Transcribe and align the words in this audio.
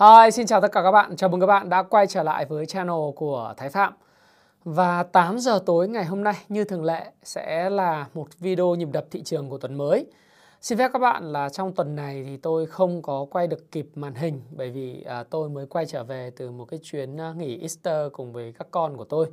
Hi, 0.00 0.30
xin 0.30 0.46
chào 0.46 0.60
tất 0.60 0.72
cả 0.72 0.82
các 0.82 0.90
bạn. 0.90 1.16
Chào 1.16 1.30
mừng 1.30 1.40
các 1.40 1.46
bạn 1.46 1.68
đã 1.68 1.82
quay 1.82 2.06
trở 2.06 2.22
lại 2.22 2.44
với 2.44 2.66
channel 2.66 3.10
của 3.16 3.54
Thái 3.56 3.68
Phạm. 3.68 3.92
Và 4.64 5.02
8 5.02 5.38
giờ 5.38 5.60
tối 5.66 5.88
ngày 5.88 6.04
hôm 6.04 6.24
nay 6.24 6.34
như 6.48 6.64
thường 6.64 6.84
lệ 6.84 7.12
sẽ 7.22 7.70
là 7.70 8.06
một 8.14 8.28
video 8.38 8.74
nhịp 8.74 8.88
đập 8.92 9.06
thị 9.10 9.22
trường 9.22 9.48
của 9.48 9.58
tuần 9.58 9.74
mới. 9.74 10.06
Xin 10.60 10.78
phép 10.78 10.90
các 10.92 10.98
bạn 10.98 11.32
là 11.32 11.48
trong 11.48 11.74
tuần 11.74 11.96
này 11.96 12.24
thì 12.26 12.36
tôi 12.36 12.66
không 12.66 13.02
có 13.02 13.26
quay 13.30 13.46
được 13.46 13.72
kịp 13.72 13.88
màn 13.94 14.14
hình 14.14 14.42
bởi 14.50 14.70
vì 14.70 15.02
à, 15.02 15.22
tôi 15.22 15.48
mới 15.48 15.66
quay 15.66 15.86
trở 15.86 16.04
về 16.04 16.30
từ 16.36 16.50
một 16.50 16.64
cái 16.64 16.80
chuyến 16.82 17.20
à, 17.20 17.32
nghỉ 17.36 17.60
Easter 17.60 18.12
cùng 18.12 18.32
với 18.32 18.54
các 18.58 18.68
con 18.70 18.96
của 18.96 19.04
tôi. 19.04 19.26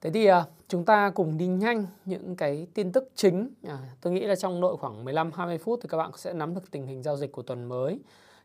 Thế 0.00 0.10
thì 0.10 0.26
à, 0.26 0.44
chúng 0.68 0.84
ta 0.84 1.10
cùng 1.14 1.38
đi 1.38 1.46
nhanh 1.46 1.86
những 2.04 2.36
cái 2.36 2.66
tin 2.74 2.92
tức 2.92 3.10
chính. 3.14 3.50
À, 3.68 3.78
tôi 4.00 4.12
nghĩ 4.12 4.20
là 4.20 4.36
trong 4.36 4.60
nội 4.60 4.76
khoảng 4.76 5.04
15-20 5.04 5.58
phút 5.58 5.80
thì 5.82 5.88
các 5.88 5.96
bạn 5.96 6.10
sẽ 6.16 6.32
nắm 6.32 6.54
được 6.54 6.70
tình 6.70 6.86
hình 6.86 7.02
giao 7.02 7.16
dịch 7.16 7.32
của 7.32 7.42
tuần 7.42 7.64
mới 7.64 8.00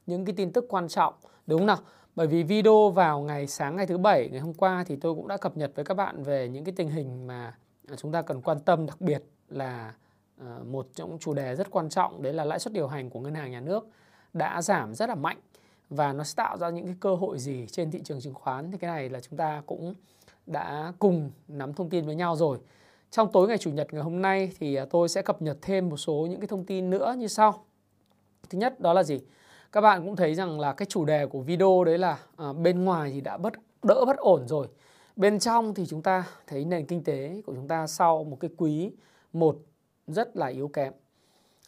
những 0.05 0.25
cái 0.25 0.35
tin 0.37 0.51
tức 0.51 0.65
quan 0.69 0.87
trọng 0.87 1.13
đúng 1.47 1.59
không 1.59 1.67
nào? 1.67 1.77
Bởi 2.15 2.27
vì 2.27 2.43
video 2.43 2.89
vào 2.89 3.21
ngày 3.21 3.47
sáng 3.47 3.75
ngày 3.75 3.87
thứ 3.87 3.97
bảy, 3.97 4.29
ngày 4.31 4.39
hôm 4.39 4.53
qua 4.53 4.83
thì 4.87 4.95
tôi 4.95 5.15
cũng 5.15 5.27
đã 5.27 5.37
cập 5.37 5.57
nhật 5.57 5.71
với 5.75 5.85
các 5.85 5.93
bạn 5.93 6.23
về 6.23 6.49
những 6.49 6.63
cái 6.63 6.73
tình 6.77 6.89
hình 6.89 7.27
mà 7.27 7.55
à, 7.87 7.95
chúng 7.97 8.11
ta 8.11 8.21
cần 8.21 8.41
quan 8.41 8.59
tâm, 8.59 8.85
đặc 8.85 9.01
biệt 9.01 9.23
là 9.49 9.93
ờ, 10.39 10.63
một 10.65 10.87
trong 10.95 11.17
chủ 11.19 11.33
đề 11.33 11.55
rất 11.55 11.71
quan 11.71 11.89
trọng, 11.89 12.21
đấy 12.21 12.33
là 12.33 12.45
lãi 12.45 12.59
suất 12.59 12.73
điều 12.73 12.87
hành 12.87 13.09
của 13.09 13.19
ngân 13.19 13.35
hàng 13.35 13.51
nhà 13.51 13.59
nước 13.59 13.87
đã 14.33 14.61
giảm 14.61 14.95
rất 14.95 15.09
là 15.09 15.15
mạnh 15.15 15.37
và 15.89 16.13
nó 16.13 16.23
sẽ 16.23 16.33
tạo 16.35 16.57
ra 16.57 16.69
những 16.69 16.85
cái 16.85 16.95
cơ 16.99 17.15
hội 17.15 17.39
gì 17.39 17.67
trên 17.71 17.91
thị 17.91 18.01
trường 18.03 18.21
chứng 18.21 18.33
khoán 18.33 18.71
thì 18.71 18.77
cái 18.77 18.91
này 18.91 19.09
là 19.09 19.19
chúng 19.19 19.37
ta 19.37 19.61
cũng 19.65 19.93
đã 20.45 20.93
cùng 20.99 21.31
nắm 21.47 21.73
thông 21.73 21.89
tin 21.89 22.05
với 22.05 22.15
nhau 22.15 22.35
rồi. 22.35 22.59
Trong 23.11 23.31
tối 23.31 23.47
ngày 23.47 23.57
chủ 23.57 23.71
nhật 23.71 23.87
ngày 23.91 24.03
hôm 24.03 24.21
nay 24.21 24.51
thì 24.59 24.75
à, 24.75 24.85
tôi 24.89 25.09
sẽ 25.09 25.21
cập 25.21 25.41
nhật 25.41 25.57
thêm 25.61 25.89
một 25.89 25.97
số 25.97 26.27
những 26.29 26.39
cái 26.39 26.47
thông 26.47 26.65
tin 26.65 26.89
nữa 26.89 27.15
như 27.17 27.27
sau. 27.27 27.65
Thứ 28.49 28.57
nhất 28.57 28.79
đó 28.79 28.93
là 28.93 29.03
gì? 29.03 29.19
Các 29.71 29.81
bạn 29.81 30.05
cũng 30.05 30.15
thấy 30.15 30.35
rằng 30.35 30.59
là 30.59 30.73
cái 30.73 30.85
chủ 30.85 31.05
đề 31.05 31.25
của 31.25 31.41
video 31.41 31.83
đấy 31.83 31.97
là 31.97 32.19
à, 32.37 32.53
bên 32.53 32.83
ngoài 32.83 33.11
thì 33.13 33.21
đã 33.21 33.37
bất 33.37 33.53
đỡ 33.83 34.05
bất 34.05 34.17
ổn 34.17 34.47
rồi. 34.47 34.67
Bên 35.15 35.39
trong 35.39 35.73
thì 35.73 35.85
chúng 35.85 36.01
ta 36.01 36.25
thấy 36.47 36.65
nền 36.65 36.85
kinh 36.85 37.03
tế 37.03 37.41
của 37.45 37.55
chúng 37.55 37.67
ta 37.67 37.87
sau 37.87 38.23
một 38.23 38.37
cái 38.39 38.49
quý 38.57 38.91
một 39.33 39.57
rất 40.07 40.37
là 40.37 40.47
yếu 40.47 40.67
kém. 40.67 40.93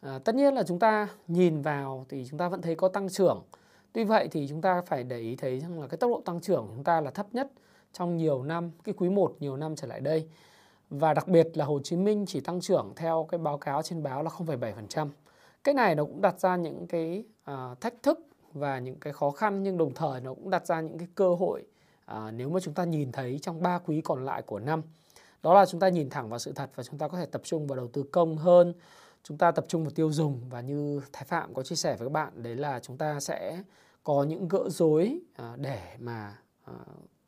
À, 0.01 0.19
tất 0.19 0.35
nhiên 0.35 0.53
là 0.53 0.63
chúng 0.63 0.79
ta 0.79 1.07
nhìn 1.27 1.61
vào 1.61 2.05
thì 2.09 2.25
chúng 2.29 2.39
ta 2.39 2.49
vẫn 2.49 2.61
thấy 2.61 2.75
có 2.75 2.87
tăng 2.87 3.09
trưởng. 3.09 3.43
Tuy 3.93 4.03
vậy 4.03 4.27
thì 4.31 4.47
chúng 4.47 4.61
ta 4.61 4.81
phải 4.81 5.03
để 5.03 5.19
ý 5.19 5.35
thấy 5.35 5.59
rằng 5.59 5.81
là 5.81 5.87
cái 5.87 5.97
tốc 5.97 6.11
độ 6.11 6.21
tăng 6.25 6.41
trưởng 6.41 6.67
của 6.67 6.73
chúng 6.75 6.83
ta 6.83 7.01
là 7.01 7.11
thấp 7.11 7.27
nhất 7.31 7.51
trong 7.93 8.17
nhiều 8.17 8.43
năm 8.43 8.71
cái 8.83 8.93
quý 8.97 9.09
1 9.09 9.35
nhiều 9.39 9.57
năm 9.57 9.75
trở 9.75 9.87
lại 9.87 10.01
đây. 10.01 10.27
Và 10.89 11.13
đặc 11.13 11.27
biệt 11.27 11.47
là 11.53 11.65
Hồ 11.65 11.79
Chí 11.83 11.95
Minh 11.95 12.25
chỉ 12.27 12.39
tăng 12.39 12.61
trưởng 12.61 12.93
theo 12.95 13.27
cái 13.31 13.37
báo 13.37 13.57
cáo 13.57 13.81
trên 13.81 14.03
báo 14.03 14.23
là 14.23 14.29
0,7% 14.29 15.07
cái 15.63 15.75
này 15.75 15.95
nó 15.95 16.03
cũng 16.03 16.21
đặt 16.21 16.39
ra 16.39 16.55
những 16.55 16.87
cái 16.87 17.23
uh, 17.51 17.81
thách 17.81 18.03
thức 18.03 18.19
và 18.53 18.79
những 18.79 18.95
cái 18.95 19.13
khó 19.13 19.31
khăn 19.31 19.63
nhưng 19.63 19.77
đồng 19.77 19.93
thời 19.93 20.21
nó 20.21 20.33
cũng 20.33 20.49
đặt 20.49 20.67
ra 20.67 20.81
những 20.81 20.97
cái 20.97 21.07
cơ 21.15 21.35
hội 21.35 21.65
uh, 22.11 22.33
nếu 22.33 22.49
mà 22.49 22.59
chúng 22.59 22.73
ta 22.73 22.83
nhìn 22.83 23.11
thấy 23.11 23.39
trong 23.39 23.61
ba 23.61 23.79
quý 23.79 24.01
còn 24.01 24.25
lại 24.25 24.41
của 24.41 24.59
năm. 24.59 24.81
Đó 25.43 25.53
là 25.53 25.65
chúng 25.65 25.79
ta 25.79 25.89
nhìn 25.89 26.09
thẳng 26.09 26.29
vào 26.29 26.39
sự 26.39 26.51
thật 26.51 26.69
và 26.75 26.83
chúng 26.83 26.97
ta 26.97 27.07
có 27.07 27.17
thể 27.17 27.25
tập 27.25 27.41
trung 27.43 27.67
vào 27.67 27.75
đầu 27.75 27.87
tư 27.87 28.03
công 28.11 28.37
hơn 28.37 28.73
chúng 29.23 29.37
ta 29.37 29.51
tập 29.51 29.65
trung 29.67 29.83
vào 29.83 29.91
tiêu 29.91 30.11
dùng. 30.11 30.41
Và 30.49 30.61
như 30.61 31.01
thái 31.13 31.25
phạm 31.25 31.53
có 31.53 31.63
chia 31.63 31.75
sẻ 31.75 31.95
với 31.99 32.07
các 32.07 32.11
bạn 32.11 32.43
đấy 32.43 32.55
là 32.55 32.79
chúng 32.79 32.97
ta 32.97 33.19
sẽ 33.19 33.63
có 34.03 34.23
những 34.23 34.47
gỡ 34.47 34.69
rối 34.69 35.19
uh, 35.41 35.59
để 35.59 35.95
mà 35.99 36.37
uh, 36.71 36.77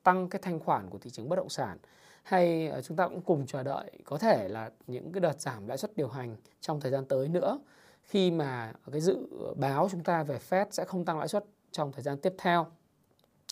tăng 0.03 0.30
cái 0.30 0.41
thanh 0.44 0.59
khoản 0.59 0.89
của 0.89 0.97
thị 0.97 1.09
trường 1.09 1.30
bất 1.30 1.36
động 1.36 1.50
sản. 1.50 1.78
Hay 2.23 2.72
chúng 2.83 2.97
ta 2.97 3.08
cũng 3.08 3.22
cùng 3.22 3.45
chờ 3.45 3.63
đợi 3.63 3.91
có 4.03 4.17
thể 4.17 4.47
là 4.50 4.69
những 4.88 5.11
cái 5.11 5.22
đợt 5.22 5.41
giảm 5.41 5.67
lãi 5.67 5.78
suất 5.78 5.97
điều 5.97 6.08
hành 6.08 6.36
trong 6.61 6.80
thời 6.80 6.91
gian 6.91 7.06
tới 7.06 7.28
nữa 7.28 7.59
khi 8.05 8.31
mà 8.31 8.73
cái 8.91 9.01
dự 9.01 9.27
báo 9.55 9.87
chúng 9.91 10.03
ta 10.03 10.23
về 10.23 10.39
Fed 10.49 10.65
sẽ 10.71 10.85
không 10.85 11.05
tăng 11.05 11.19
lãi 11.19 11.27
suất 11.27 11.45
trong 11.71 11.91
thời 11.91 12.03
gian 12.03 12.17
tiếp 12.17 12.33
theo. 12.37 12.67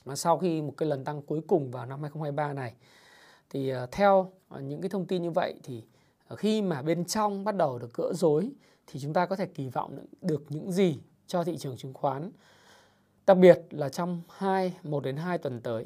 Và 0.03 0.15
sau 0.15 0.37
khi 0.37 0.61
một 0.61 0.73
cái 0.77 0.89
lần 0.89 1.03
tăng 1.03 1.21
cuối 1.21 1.41
cùng 1.47 1.71
vào 1.71 1.85
năm 1.85 2.01
2023 2.01 2.53
này, 2.53 2.73
thì 3.49 3.69
ờ, 3.69 3.87
theo 3.91 4.31
ờ, 4.49 4.61
những 4.61 4.81
cái 4.81 4.89
thông 4.89 5.05
tin 5.05 5.21
như 5.21 5.31
vậy 5.31 5.53
thì 5.63 5.83
ờ, 6.27 6.35
khi 6.35 6.61
mà 6.61 6.81
bên 6.81 7.05
trong 7.05 7.43
bắt 7.43 7.55
đầu 7.55 7.79
được 7.79 7.93
gỡ 7.93 8.13
rối 8.13 8.51
thì 8.87 8.99
chúng 8.99 9.13
ta 9.13 9.25
có 9.25 9.35
thể 9.35 9.45
kỳ 9.45 9.69
vọng 9.69 10.05
được 10.21 10.43
những 10.49 10.71
gì 10.71 10.99
cho 11.27 11.43
thị 11.43 11.57
trường 11.57 11.77
chứng 11.77 11.93
khoán, 11.93 12.31
đặc 13.25 13.37
biệt 13.37 13.61
là 13.69 13.89
trong 13.89 14.21
2 14.29 14.73
1 14.83 15.03
đến 15.03 15.17
2 15.17 15.37
tuần 15.37 15.61
tới. 15.61 15.85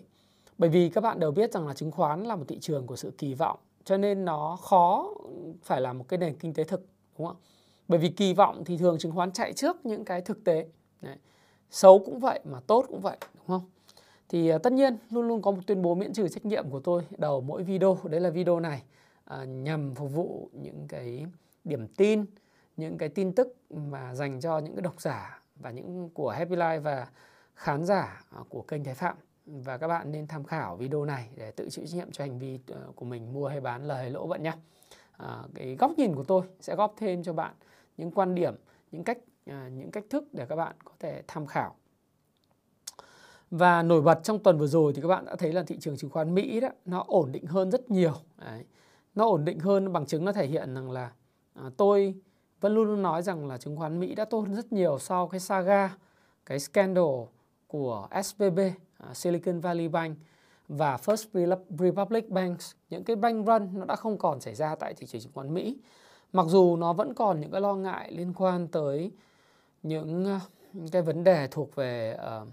Bởi 0.58 0.70
vì 0.70 0.90
các 0.90 1.02
bạn 1.02 1.20
đều 1.20 1.32
biết 1.32 1.54
rằng 1.54 1.68
là 1.68 1.74
chứng 1.74 1.92
khoán 1.92 2.24
là 2.24 2.36
một 2.36 2.46
thị 2.48 2.60
trường 2.62 2.88
của 2.88 2.96
sự 2.96 3.12
kỳ 3.18 3.34
vọng, 3.34 3.60
cho 3.84 3.98
nên 3.98 4.26
nó 4.26 4.58
khó 4.62 5.10
phải 5.64 5.82
là 5.82 5.94
một 5.94 6.06
cái 6.08 6.18
nền 6.18 6.36
kinh 6.36 6.54
tế 6.54 6.64
thực, 6.64 6.86
đúng 7.18 7.28
không 7.28 7.38
ạ? 7.44 7.57
Bởi 7.88 8.00
vì 8.00 8.10
kỳ 8.10 8.34
vọng 8.34 8.64
thì 8.66 8.78
thường 8.78 8.98
chứng 8.98 9.12
khoán 9.12 9.32
chạy 9.32 9.54
trước 9.54 9.86
những 9.86 10.06
cái 10.06 10.22
thực 10.22 10.44
tế 10.44 10.68
Đấy. 11.02 11.16
xấu 11.72 12.00
cũng 12.00 12.20
vậy 12.20 12.40
mà 12.44 12.60
tốt 12.68 12.86
cũng 12.88 13.02
vậy 13.02 13.18
đúng 13.34 13.48
không 13.48 13.70
thì 14.30 14.54
uh, 14.56 14.64
tất 14.64 14.74
nhiên 14.74 14.98
luôn 15.10 15.28
luôn 15.28 15.42
có 15.42 15.52
một 15.52 15.62
tuyên 15.68 15.82
bố 15.82 15.96
miễn 15.96 16.14
trừ 16.14 16.28
trách 16.28 16.46
nhiệm 16.46 16.70
của 16.70 16.80
tôi 16.80 17.04
đầu 17.18 17.42
mỗi 17.42 17.64
video 17.64 17.98
đấy 18.04 18.22
là 18.22 18.30
video 18.30 18.60
này 18.60 18.84
uh, 19.34 19.48
nhằm 19.48 19.96
phục 19.96 20.12
vụ 20.14 20.50
những 20.54 20.86
cái 20.88 21.26
điểm 21.64 21.88
tin 21.88 22.26
những 22.78 22.98
cái 22.98 23.10
tin 23.10 23.34
tức 23.34 23.56
mà 23.70 24.16
dành 24.16 24.40
cho 24.42 24.60
những 24.60 24.76
cái 24.76 24.82
độc 24.82 25.02
giả 25.02 25.42
và 25.56 25.72
những 25.72 26.10
của 26.10 26.30
Happy 26.30 26.56
Life 26.56 26.82
và 26.82 27.08
khán 27.56 27.86
giả 27.86 28.26
uh, 28.42 28.50
của 28.50 28.62
kênh 28.62 28.84
Thái 28.84 28.96
Phạm 28.96 29.18
và 29.46 29.78
các 29.78 29.88
bạn 29.88 30.12
nên 30.12 30.28
tham 30.28 30.44
khảo 30.44 30.76
video 30.76 31.06
này 31.06 31.30
để 31.36 31.52
tự 31.52 31.70
chịu 31.70 31.86
trách 31.86 31.96
nhiệm 31.96 32.12
cho 32.12 32.24
hành 32.24 32.40
vi 32.40 32.60
của 32.96 33.06
mình 33.06 33.34
mua 33.34 33.48
hay 33.48 33.62
bán 33.62 33.88
lời 33.88 33.98
hay 33.98 34.10
lỗ 34.10 34.28
bạn 34.28 34.44
nhé. 34.44 34.54
À, 35.18 35.44
cái 35.56 35.76
góc 35.80 35.92
nhìn 35.98 36.16
của 36.16 36.24
tôi 36.24 36.42
sẽ 36.60 36.76
góp 36.76 36.94
thêm 36.98 37.24
cho 37.24 37.34
bạn 37.34 37.54
những 37.98 38.12
quan 38.12 38.36
điểm 38.36 38.56
những 38.92 39.04
cách 39.04 39.18
à, 39.46 39.70
những 39.74 39.92
cách 39.92 40.04
thức 40.10 40.24
để 40.34 40.46
các 40.46 40.56
bạn 40.56 40.76
có 40.84 40.92
thể 41.00 41.24
tham 41.28 41.46
khảo. 41.46 41.76
Và 43.52 43.84
nổi 43.84 44.02
bật 44.02 44.20
trong 44.24 44.40
tuần 44.40 44.58
vừa 44.58 44.68
rồi 44.68 44.94
thì 44.94 45.02
các 45.02 45.08
bạn 45.08 45.26
đã 45.26 45.36
thấy 45.36 45.54
là 45.54 45.64
thị 45.64 45.78
trường 45.80 45.98
chứng 45.98 46.10
khoán 46.10 46.36
Mỹ 46.36 46.60
đó 46.60 46.70
nó 46.86 47.04
ổn 47.08 47.32
định 47.32 47.46
hơn 47.46 47.72
rất 47.72 47.92
nhiều. 47.92 48.14
Đấy. 48.38 48.66
nó 49.16 49.26
ổn 49.26 49.46
định 49.46 49.60
hơn 49.60 49.94
bằng 49.94 50.06
chứng 50.06 50.26
nó 50.26 50.32
thể 50.32 50.48
hiện 50.48 50.74
rằng 50.76 50.92
là 50.92 51.12
à, 51.54 51.64
tôi 51.78 52.16
vẫn 52.62 52.76
luôn 52.76 52.88
luôn 52.88 53.02
nói 53.02 53.22
rằng 53.22 53.48
là 53.48 53.58
chứng 53.58 53.78
khoán 53.78 54.00
Mỹ 54.00 54.16
đã 54.16 54.26
tốt 54.26 54.40
hơn 54.40 54.56
rất 54.56 54.74
nhiều 54.74 55.00
sau 55.00 55.28
cái 55.28 55.40
saga 55.40 55.98
cái 56.46 56.60
scandal 56.60 57.06
của 57.68 58.08
SVB 58.24 58.60
à, 58.98 59.14
Silicon 59.14 59.60
Valley 59.60 59.88
Bank 59.88 60.18
và 60.68 60.96
First 60.96 61.48
Republic 61.80 62.30
Banks. 62.30 62.72
Những 62.90 63.04
cái 63.04 63.16
bank 63.16 63.48
run 63.48 63.70
nó 63.74 63.86
đã 63.86 63.96
không 63.96 64.18
còn 64.18 64.42
xảy 64.42 64.56
ra 64.56 64.76
tại 64.76 64.94
thị 64.94 65.08
trường 65.08 65.22
chứng 65.22 65.32
khoán 65.34 65.54
Mỹ 65.54 65.78
mặc 66.34 66.46
dù 66.50 66.76
nó 66.76 66.94
vẫn 66.94 67.14
còn 67.14 67.42
những 67.42 67.52
cái 67.52 67.62
lo 67.62 67.76
ngại 67.76 68.12
liên 68.12 68.34
quan 68.34 68.68
tới 68.68 69.12
những 69.84 70.26
ờ, 70.26 70.40
cái 70.92 71.02
vấn 71.02 71.24
đề 71.24 71.48
thuộc 71.52 71.76
về 71.76 72.18
uh, 72.42 72.48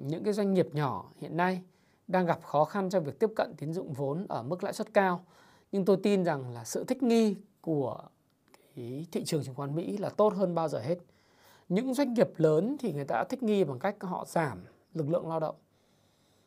những 0.00 0.24
cái 0.24 0.32
doanh 0.32 0.54
nghiệp 0.54 0.68
nhỏ 0.72 1.10
hiện 1.20 1.36
nay 1.36 1.62
đang 2.08 2.26
gặp 2.26 2.40
khó 2.42 2.64
khăn 2.64 2.90
trong 2.90 3.04
việc 3.04 3.18
tiếp 3.18 3.30
cận 3.36 3.54
tín 3.56 3.72
dụng 3.72 3.92
vốn 3.92 4.26
ở 4.28 4.42
mức 4.42 4.64
lãi 4.64 4.72
suất 4.72 4.94
cao. 4.94 5.24
Nhưng 5.72 5.84
tôi 5.84 5.96
tin 6.02 6.24
rằng 6.24 6.54
là 6.54 6.64
sự 6.64 6.84
thích 6.84 7.02
nghi 7.02 7.36
của 7.60 8.02
cái 8.76 9.06
thị 9.12 9.24
trường 9.24 9.44
chứng 9.44 9.54
khoán 9.54 9.74
Mỹ 9.74 9.96
là 9.96 10.08
tốt 10.08 10.32
hơn 10.34 10.54
bao 10.54 10.68
giờ 10.68 10.78
hết. 10.78 10.98
Những 11.68 11.94
doanh 11.94 12.14
nghiệp 12.14 12.30
lớn 12.36 12.76
thì 12.80 12.92
người 12.92 13.04
ta 13.04 13.24
thích 13.24 13.42
nghi 13.42 13.64
bằng 13.64 13.78
cách 13.78 13.96
họ 14.00 14.24
giảm 14.28 14.64
lực 14.94 15.08
lượng 15.10 15.28
lao 15.28 15.40
động. 15.40 15.56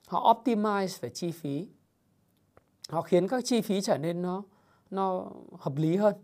Họ 0.08 0.34
optimize 0.34 0.98
về 1.02 1.10
chi 1.10 1.32
phí. 1.32 1.68
Họ 2.90 3.02
khiến 3.02 3.28
các 3.28 3.46
chi 3.46 3.62
phí 3.62 3.82
trở 3.82 3.98
nên 3.98 4.22
nó 4.22 4.44
nó 4.90 5.26
hợp 5.60 5.76
lý 5.76 5.96
hơn 5.96 6.16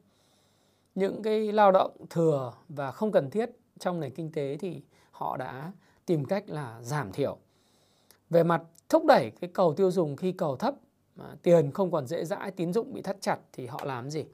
những 0.95 1.23
cái 1.23 1.51
lao 1.51 1.71
động 1.71 1.91
thừa 2.09 2.53
và 2.69 2.91
không 2.91 3.11
cần 3.11 3.29
thiết 3.29 3.49
trong 3.79 3.99
nền 3.99 4.13
kinh 4.13 4.31
tế 4.31 4.57
thì 4.59 4.81
họ 5.11 5.37
đã 5.37 5.71
tìm 6.05 6.25
cách 6.25 6.49
là 6.49 6.81
giảm 6.81 7.11
thiểu. 7.11 7.37
Về 8.29 8.43
mặt 8.43 8.61
thúc 8.89 9.05
đẩy 9.05 9.31
cái 9.41 9.49
cầu 9.53 9.73
tiêu 9.73 9.91
dùng 9.91 10.15
khi 10.15 10.31
cầu 10.31 10.55
thấp, 10.55 10.75
mà 11.15 11.35
tiền 11.43 11.71
không 11.71 11.91
còn 11.91 12.07
dễ 12.07 12.25
dãi, 12.25 12.51
tín 12.51 12.73
dụng 12.73 12.93
bị 12.93 13.01
thắt 13.01 13.17
chặt 13.21 13.39
thì 13.53 13.67
họ 13.67 13.81
làm 13.83 14.09
gì? 14.09 14.25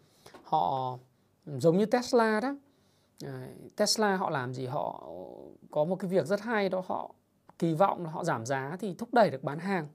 Họ 0.44 0.98
giống 1.46 1.78
như 1.78 1.86
Tesla 1.86 2.40
đó. 2.40 2.56
Tesla 3.76 4.16
họ 4.16 4.30
làm 4.30 4.54
gì? 4.54 4.66
Họ 4.66 5.04
có 5.72 5.84
một 5.84 5.96
cái 5.96 6.10
việc 6.10 6.26
rất 6.26 6.42
hay 6.42 6.70
đó 6.70 6.84
họ 6.88 7.12
kỳ 7.60 7.74
vọng 7.74 8.04
là 8.04 8.12
họ 8.12 8.24
giảm 8.24 8.46
giá 8.46 8.78
thì 8.80 8.94
thúc 8.94 9.14
đẩy 9.14 9.30
được 9.30 9.44
bán 9.44 9.60
hàng. 9.60 9.88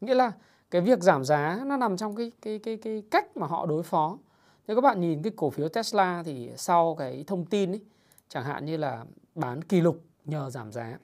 Nghĩa 0.00 0.14
là 0.14 0.32
cái 0.70 0.82
việc 0.82 1.02
giảm 1.02 1.24
giá 1.24 1.62
nó 1.66 1.76
nằm 1.76 1.96
trong 1.96 2.16
cái 2.16 2.32
cái 2.42 2.58
cái 2.58 2.76
cái 2.76 3.02
cách 3.10 3.36
mà 3.36 3.46
họ 3.46 3.66
đối 3.66 3.82
phó 3.82 4.18
nếu 4.66 4.76
các 4.76 4.80
bạn 4.80 5.00
nhìn 5.00 5.22
cái 5.22 5.32
cổ 5.36 5.50
phiếu 5.50 5.68
Tesla 5.68 6.22
thì 6.22 6.50
sau 6.56 6.94
cái 6.94 7.24
thông 7.26 7.44
tin 7.44 7.72
ấy, 7.72 7.80
chẳng 8.28 8.44
hạn 8.44 8.64
như 8.64 8.76
là 8.76 9.04
bán 9.34 9.64
kỷ 9.64 9.80
lục 9.80 10.02
nhờ 10.24 10.50
giảm 10.50 10.72
giá 10.72 10.98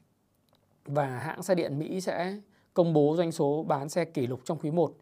và 0.84 1.06
hãng 1.06 1.42
xe 1.42 1.54
điện 1.54 1.78
Mỹ 1.78 2.00
sẽ 2.00 2.36
công 2.74 2.92
bố 2.92 3.14
doanh 3.16 3.32
số 3.32 3.64
bán 3.68 3.88
xe 3.88 4.04
kỷ 4.04 4.26
lục 4.26 4.40
trong 4.44 4.58
quý 4.58 4.70
1 4.70 4.94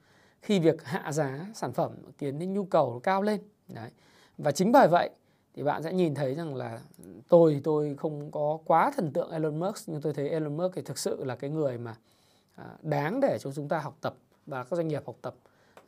khi 0.42 0.58
việc 0.58 0.84
hạ 0.84 1.12
giá 1.12 1.46
sản 1.54 1.72
phẩm 1.72 1.92
khiến 2.18 2.38
đến 2.38 2.52
nhu 2.52 2.64
cầu 2.64 3.00
cao 3.02 3.22
lên. 3.22 3.40
Đấy. 3.68 3.90
Và 4.38 4.52
chính 4.52 4.72
bởi 4.72 4.88
vậy 4.88 5.10
thì 5.54 5.62
bạn 5.62 5.82
sẽ 5.82 5.92
nhìn 5.92 6.14
thấy 6.14 6.34
rằng 6.34 6.54
là 6.54 6.80
tôi 7.28 7.60
tôi 7.64 7.94
không 7.98 8.30
có 8.30 8.58
quá 8.64 8.92
thần 8.96 9.12
tượng 9.12 9.30
Elon 9.30 9.60
Musk 9.60 9.88
nhưng 9.88 10.00
tôi 10.00 10.12
thấy 10.12 10.28
Elon 10.28 10.56
Musk 10.56 10.74
thì 10.74 10.82
thực 10.82 10.98
sự 10.98 11.24
là 11.24 11.36
cái 11.36 11.50
người 11.50 11.78
mà 11.78 11.96
à, 12.54 12.64
đáng 12.82 13.20
để 13.20 13.38
cho 13.40 13.52
chúng 13.52 13.68
ta 13.68 13.78
học 13.78 13.96
tập 14.00 14.14
và 14.46 14.64
các 14.64 14.76
doanh 14.76 14.88
nghiệp 14.88 15.02
học 15.06 15.16
tập 15.22 15.34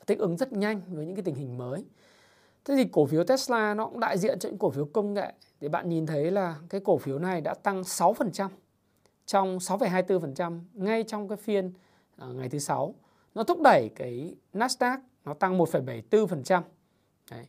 thích 0.07 0.19
ứng 0.19 0.37
rất 0.37 0.53
nhanh 0.53 0.81
với 0.89 1.07
những 1.07 1.17
cái 1.17 1.23
tình 1.23 1.35
hình 1.35 1.59
mới. 1.59 1.85
Thế 2.65 2.75
thì 2.77 2.85
cổ 2.93 3.07
phiếu 3.07 3.25
Tesla 3.25 3.75
nó 3.75 3.87
cũng 3.87 4.01
đại 4.01 4.19
diện 4.19 4.39
cho 4.39 4.49
những 4.49 4.59
cổ 4.59 4.71
phiếu 4.71 4.85
công 4.85 5.15
nghệ. 5.15 5.33
Thì 5.61 5.69
bạn 5.69 5.89
nhìn 5.89 6.07
thấy 6.07 6.31
là 6.31 6.57
cái 6.69 6.81
cổ 6.85 6.99
phiếu 6.99 7.19
này 7.19 7.41
đã 7.41 7.55
tăng 7.55 7.83
6% 7.83 8.49
trong 9.27 9.59
6,24% 9.59 10.61
ngay 10.75 11.03
trong 11.03 11.29
cái 11.29 11.37
phiên 11.37 11.73
à, 12.17 12.27
ngày 12.27 12.49
thứ 12.49 12.59
sáu. 12.59 12.95
Nó 13.35 13.43
thúc 13.43 13.59
đẩy 13.63 13.91
cái 13.97 14.37
Nasdaq 14.55 14.99
nó 15.25 15.35
tăng 15.35 15.59
1,74%. 15.59 16.63
Đấy. 17.31 17.47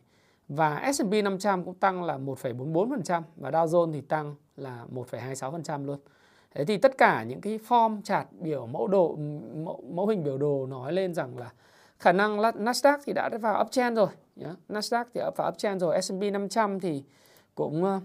Và 0.48 0.92
S&P 0.92 1.24
500 1.24 1.64
cũng 1.64 1.74
tăng 1.74 2.04
là 2.04 2.18
1,44% 2.18 3.22
và 3.36 3.50
Dow 3.50 3.66
Jones 3.66 3.92
thì 3.92 4.00
tăng 4.00 4.34
là 4.56 4.86
1,26% 4.94 5.86
luôn. 5.86 5.98
Thế 6.56 6.64
thì 6.64 6.76
tất 6.76 6.98
cả 6.98 7.22
những 7.22 7.40
cái 7.40 7.58
form 7.68 8.02
chart 8.02 8.28
biểu 8.40 8.66
mẫu 8.66 8.86
đồ 8.86 9.16
mẫu, 9.54 9.82
mẫu 9.90 10.06
hình 10.06 10.24
biểu 10.24 10.38
đồ 10.38 10.66
nói 10.66 10.92
lên 10.92 11.14
rằng 11.14 11.38
là 11.38 11.52
khả 11.98 12.12
năng 12.12 12.38
Nasdaq 12.38 12.98
thì 13.04 13.12
đã 13.12 13.30
vào 13.40 13.64
uptrend 13.64 13.96
rồi 13.96 14.08
nhá. 14.36 14.54
Nasdaq 14.68 15.04
thì 15.14 15.20
đã 15.20 15.30
vào 15.36 15.48
uptrend 15.48 15.82
rồi, 15.82 16.02
S&P 16.02 16.32
500 16.32 16.80
thì 16.80 17.02
cũng 17.54 17.84
uh, 17.84 18.02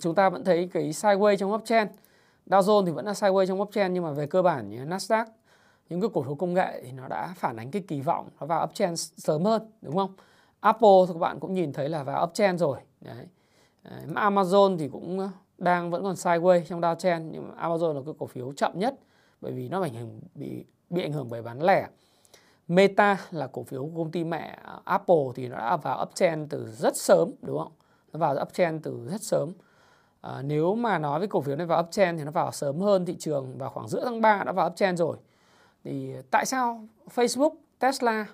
chúng 0.00 0.14
ta 0.14 0.30
vẫn 0.30 0.44
thấy 0.44 0.68
cái 0.72 0.90
sideways 0.90 1.36
trong 1.36 1.52
uptrend. 1.54 1.90
Dow 2.46 2.60
Jones 2.60 2.86
thì 2.86 2.92
vẫn 2.92 3.06
là 3.06 3.12
sideways 3.12 3.46
trong 3.46 3.60
uptrend 3.60 3.94
nhưng 3.94 4.02
mà 4.02 4.10
về 4.10 4.26
cơ 4.26 4.42
bản 4.42 4.68
như 4.70 4.84
Nasdaq 4.84 5.24
những 5.88 6.00
cái 6.00 6.10
cổ 6.14 6.22
phiếu 6.22 6.34
công 6.34 6.54
nghệ 6.54 6.82
thì 6.84 6.92
nó 6.92 7.08
đã 7.08 7.34
phản 7.36 7.56
ánh 7.56 7.70
cái 7.70 7.82
kỳ 7.88 8.00
vọng 8.00 8.28
nó 8.40 8.46
vào 8.46 8.64
uptrend 8.64 9.12
sớm 9.16 9.44
hơn 9.44 9.70
đúng 9.82 9.96
không? 9.96 10.14
Apple 10.60 10.88
thì 11.06 11.12
các 11.12 11.18
bạn 11.18 11.40
cũng 11.40 11.54
nhìn 11.54 11.72
thấy 11.72 11.88
là 11.88 12.02
vào 12.02 12.26
uptrend 12.26 12.60
rồi. 12.60 12.78
Đấy. 13.00 13.26
Amazon 14.14 14.78
thì 14.78 14.88
cũng 14.88 15.18
ờ, 15.18 15.28
đang 15.58 15.90
vẫn 15.90 16.02
còn 16.02 16.14
sideways 16.14 16.64
trong 16.64 16.80
downtrend 16.80 17.30
nhưng 17.30 17.48
mà 17.48 17.68
Amazon 17.68 17.94
là 17.94 18.00
cái 18.06 18.14
cổ 18.18 18.26
phiếu 18.26 18.52
chậm 18.52 18.78
nhất 18.78 18.94
bởi 19.40 19.52
vì 19.52 19.68
nó 19.68 19.82
ảnh 19.82 19.94
hưởng 19.94 20.20
bị 20.34 20.64
bị 20.90 21.02
ảnh 21.02 21.12
hưởng 21.12 21.28
bởi 21.30 21.42
bán 21.42 21.62
lẻ. 21.62 21.88
Meta 22.68 23.16
là 23.30 23.46
cổ 23.46 23.62
phiếu 23.62 23.82
của 23.82 23.96
công 23.96 24.10
ty 24.10 24.24
mẹ 24.24 24.58
Apple 24.84 25.24
thì 25.34 25.48
nó 25.48 25.56
đã 25.56 25.76
vào 25.76 26.02
uptrend 26.02 26.50
từ 26.50 26.66
rất 26.66 26.96
sớm 26.96 27.30
đúng 27.42 27.58
không? 27.58 27.72
Nó 28.12 28.18
vào 28.18 28.36
uptrend 28.42 28.82
từ 28.82 29.08
rất 29.10 29.22
sớm. 29.22 29.52
À, 30.20 30.42
nếu 30.42 30.74
mà 30.74 30.98
nói 30.98 31.18
với 31.18 31.28
cổ 31.28 31.40
phiếu 31.40 31.56
này 31.56 31.66
vào 31.66 31.82
uptrend 31.82 32.18
thì 32.18 32.24
nó 32.24 32.30
vào 32.30 32.52
sớm 32.52 32.80
hơn 32.80 33.06
thị 33.06 33.16
trường 33.18 33.58
vào 33.58 33.70
khoảng 33.70 33.88
giữa 33.88 34.04
tháng 34.04 34.20
3 34.20 34.44
đã 34.44 34.52
vào 34.52 34.66
uptrend 34.66 34.98
rồi. 34.98 35.16
Thì 35.84 36.14
tại 36.30 36.46
sao 36.46 36.84
Facebook, 37.14 37.54
Tesla 37.78 38.26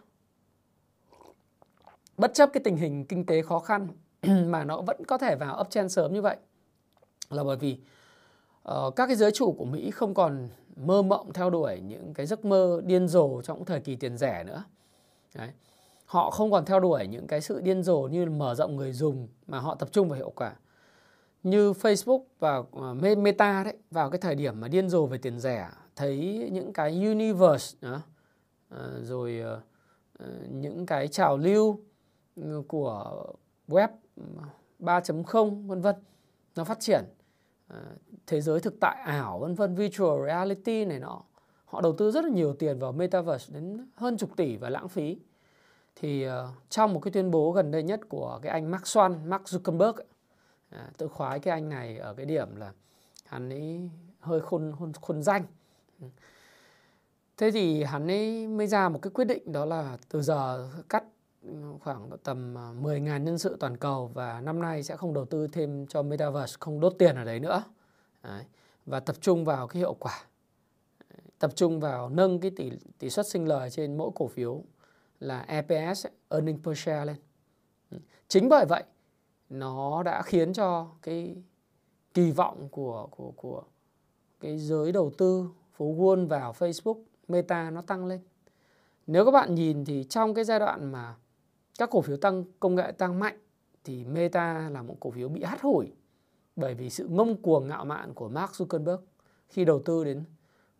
bất 2.16 2.34
chấp 2.34 2.50
cái 2.52 2.60
tình 2.64 2.76
hình 2.76 3.04
kinh 3.04 3.26
tế 3.26 3.42
khó 3.42 3.58
khăn 3.58 3.88
mà 4.46 4.64
nó 4.64 4.80
vẫn 4.80 5.04
có 5.04 5.18
thể 5.18 5.36
vào 5.36 5.60
uptrend 5.60 5.92
sớm 5.92 6.12
như 6.12 6.22
vậy? 6.22 6.36
Là 7.32 7.44
bởi 7.44 7.56
vì 7.56 7.76
uh, 8.68 8.96
các 8.96 9.06
cái 9.06 9.16
giới 9.16 9.30
chủ 9.30 9.52
của 9.52 9.64
Mỹ 9.64 9.90
không 9.90 10.14
còn 10.14 10.48
mơ 10.76 11.02
mộng 11.02 11.32
theo 11.32 11.50
đuổi 11.50 11.80
những 11.80 12.14
cái 12.14 12.26
giấc 12.26 12.44
mơ 12.44 12.80
điên 12.84 13.08
rồ 13.08 13.42
trong 13.42 13.64
thời 13.64 13.80
kỳ 13.80 13.96
tiền 13.96 14.16
rẻ 14.16 14.44
nữa. 14.44 14.64
Đấy. 15.34 15.48
Họ 16.06 16.30
không 16.30 16.50
còn 16.50 16.64
theo 16.64 16.80
đuổi 16.80 17.06
những 17.06 17.26
cái 17.26 17.40
sự 17.40 17.60
điên 17.60 17.82
rồ 17.82 18.00
như 18.00 18.26
mở 18.26 18.54
rộng 18.54 18.76
người 18.76 18.92
dùng 18.92 19.28
mà 19.46 19.58
họ 19.58 19.74
tập 19.74 19.88
trung 19.92 20.08
vào 20.08 20.16
hiệu 20.16 20.32
quả. 20.36 20.52
Như 21.42 21.72
Facebook 21.72 22.22
và 22.38 22.62
ờ, 22.72 22.94
Meta 22.94 23.64
đấy 23.64 23.76
vào 23.90 24.10
cái 24.10 24.20
thời 24.20 24.34
điểm 24.34 24.60
mà 24.60 24.68
điên 24.68 24.88
rồ 24.88 25.06
về 25.06 25.18
tiền 25.18 25.40
rẻ 25.40 25.68
thấy 25.96 26.48
những 26.52 26.72
cái 26.72 27.06
universe 27.06 27.76
đó, 27.80 27.94
uh, 27.94 28.02
ờ, 28.68 29.00
rồi 29.02 29.42
uh, 29.54 29.62
những 30.50 30.86
cái 30.86 31.08
trào 31.08 31.36
lưu 31.36 31.80
ừ, 32.36 32.62
của 32.68 33.24
web 33.68 33.88
3.0 34.80 35.66
vân 35.66 35.80
vân 35.80 35.96
nó 36.56 36.64
phát 36.64 36.80
triển 36.80 37.04
Ờ, 37.72 37.80
thế 38.26 38.40
giới 38.40 38.60
thực 38.60 38.80
tại 38.80 39.02
ảo 39.04 39.38
vân 39.38 39.54
vân 39.54 39.74
virtual 39.74 40.26
reality 40.26 40.84
này 40.84 40.98
nọ. 40.98 41.22
Họ 41.64 41.80
đầu 41.80 41.94
tư 41.98 42.10
rất 42.10 42.24
là 42.24 42.30
nhiều 42.30 42.54
tiền 42.54 42.78
vào 42.78 42.92
metaverse 42.92 43.54
đến 43.54 43.86
hơn 43.96 44.16
chục 44.16 44.30
tỷ 44.36 44.56
và 44.56 44.70
lãng 44.70 44.88
phí. 44.88 45.18
Thì 45.96 46.26
uh, 46.28 46.32
trong 46.68 46.94
một 46.94 47.00
cái 47.00 47.12
tuyên 47.12 47.30
bố 47.30 47.52
gần 47.52 47.70
đây 47.70 47.82
nhất 47.82 48.00
của 48.08 48.38
cái 48.42 48.52
anh 48.52 48.70
Mark 48.70 48.82
Swan, 48.82 49.28
Mark 49.28 49.42
Zuckerberg 49.42 49.94
à, 50.70 50.90
tự 50.98 51.08
khoái 51.08 51.38
cái 51.38 51.52
anh 51.52 51.68
này 51.68 51.98
ở 51.98 52.14
cái 52.14 52.26
điểm 52.26 52.56
là 52.56 52.72
hắn 53.26 53.50
ấy 53.50 53.90
hơi 54.20 54.40
khôn 54.40 54.72
khôn, 54.78 54.92
khôn 55.00 55.22
danh. 55.22 55.44
Thế 57.36 57.50
thì 57.50 57.82
hắn 57.82 58.10
ấy 58.10 58.48
mới 58.48 58.66
ra 58.66 58.88
một 58.88 58.98
cái 59.02 59.10
quyết 59.10 59.24
định 59.24 59.52
đó 59.52 59.64
là 59.64 59.98
từ 60.08 60.22
giờ 60.22 60.68
cắt 60.88 61.04
khoảng 61.80 62.10
tầm 62.24 62.58
à, 62.58 62.72
10.000 62.82 63.18
nhân 63.18 63.38
sự 63.38 63.56
toàn 63.60 63.76
cầu 63.76 64.10
và 64.14 64.40
năm 64.40 64.62
nay 64.62 64.82
sẽ 64.82 64.96
không 64.96 65.14
đầu 65.14 65.24
tư 65.24 65.46
thêm 65.46 65.86
cho 65.86 66.02
Metaverse, 66.02 66.56
không 66.60 66.80
đốt 66.80 66.94
tiền 66.98 67.16
ở 67.16 67.24
đấy 67.24 67.40
nữa. 67.40 67.64
Đấy. 68.22 68.44
Và 68.86 69.00
tập 69.00 69.16
trung 69.20 69.44
vào 69.44 69.68
cái 69.68 69.78
hiệu 69.78 69.94
quả. 69.94 70.22
Tập 71.38 71.50
trung 71.54 71.80
vào 71.80 72.08
nâng 72.08 72.40
cái 72.40 72.50
tỷ, 72.56 72.72
tỷ 72.98 73.10
suất 73.10 73.26
sinh 73.26 73.48
lời 73.48 73.70
trên 73.70 73.96
mỗi 73.96 74.10
cổ 74.14 74.28
phiếu 74.28 74.62
là 75.20 75.40
EPS, 75.40 76.06
Earning 76.28 76.62
Per 76.62 76.78
Share 76.78 77.04
lên. 77.04 77.16
Ừ, 77.90 77.98
chính 78.28 78.48
bởi 78.48 78.66
vậy, 78.68 78.84
nó 79.48 80.02
đã 80.02 80.22
khiến 80.22 80.52
cho 80.52 80.88
cái 81.02 81.36
kỳ 82.14 82.30
vọng 82.30 82.68
của, 82.68 83.08
của, 83.10 83.32
của 83.36 83.62
cái 84.40 84.58
giới 84.58 84.92
đầu 84.92 85.12
tư 85.18 85.48
phố 85.72 85.84
Wall 85.84 86.28
vào 86.28 86.52
Facebook, 86.52 87.02
Meta 87.28 87.70
nó 87.70 87.82
tăng 87.82 88.06
lên. 88.06 88.20
Nếu 89.06 89.24
các 89.24 89.30
bạn 89.30 89.54
nhìn 89.54 89.84
thì 89.84 90.04
trong 90.04 90.34
cái 90.34 90.44
giai 90.44 90.58
đoạn 90.58 90.92
mà 90.92 91.14
các 91.82 91.90
cổ 91.90 92.00
phiếu 92.00 92.16
tăng, 92.16 92.44
công 92.60 92.74
nghệ 92.74 92.92
tăng 92.92 93.18
mạnh 93.18 93.38
thì 93.84 94.04
Meta 94.04 94.70
là 94.70 94.82
một 94.82 94.96
cổ 95.00 95.10
phiếu 95.10 95.28
bị 95.28 95.42
hắt 95.42 95.60
hủi 95.60 95.92
bởi 96.56 96.74
vì 96.74 96.90
sự 96.90 97.08
ngông 97.08 97.42
cuồng 97.42 97.68
ngạo 97.68 97.84
mạn 97.84 98.14
của 98.14 98.28
Mark 98.28 98.52
Zuckerberg 98.52 98.98
khi 99.48 99.64
đầu 99.64 99.82
tư 99.84 100.04
đến 100.04 100.24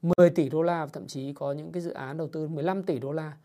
10 0.03 0.31
tỷ 0.31 0.49
đô 0.49 0.63
la, 0.63 0.87
thậm 0.87 1.07
chí 1.07 1.33
có 1.33 1.53
những 1.53 1.73
cái 1.73 1.83
dự 1.83 1.91
án 1.91 2.17
đầu 2.17 2.29
tư 2.29 2.49
15 2.49 2.83
tỷ 2.83 2.99
đô 2.99 3.13
la 3.13 3.37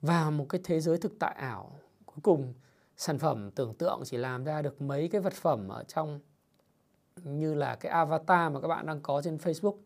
vào 0.00 0.30
một 0.30 0.46
cái 0.48 0.60
thế 0.64 0.80
giới 0.80 0.98
thực 0.98 1.18
tại 1.18 1.34
ảo. 1.34 1.78
Cuối 2.06 2.18
cùng, 2.22 2.54
sản 2.96 3.18
phẩm 3.18 3.50
tưởng 3.50 3.74
tượng 3.74 4.00
chỉ 4.04 4.16
làm 4.16 4.44
ra 4.44 4.62
được 4.62 4.82
mấy 4.82 5.08
cái 5.08 5.20
vật 5.20 5.32
phẩm 5.32 5.68
ở 5.68 5.84
trong 5.84 6.20
như 7.24 7.54
là 7.54 7.74
cái 7.74 7.92
avatar 7.92 8.52
mà 8.52 8.60
các 8.60 8.68
bạn 8.68 8.86
đang 8.86 9.00
có 9.00 9.22
trên 9.22 9.36
Facebook. 9.36 9.76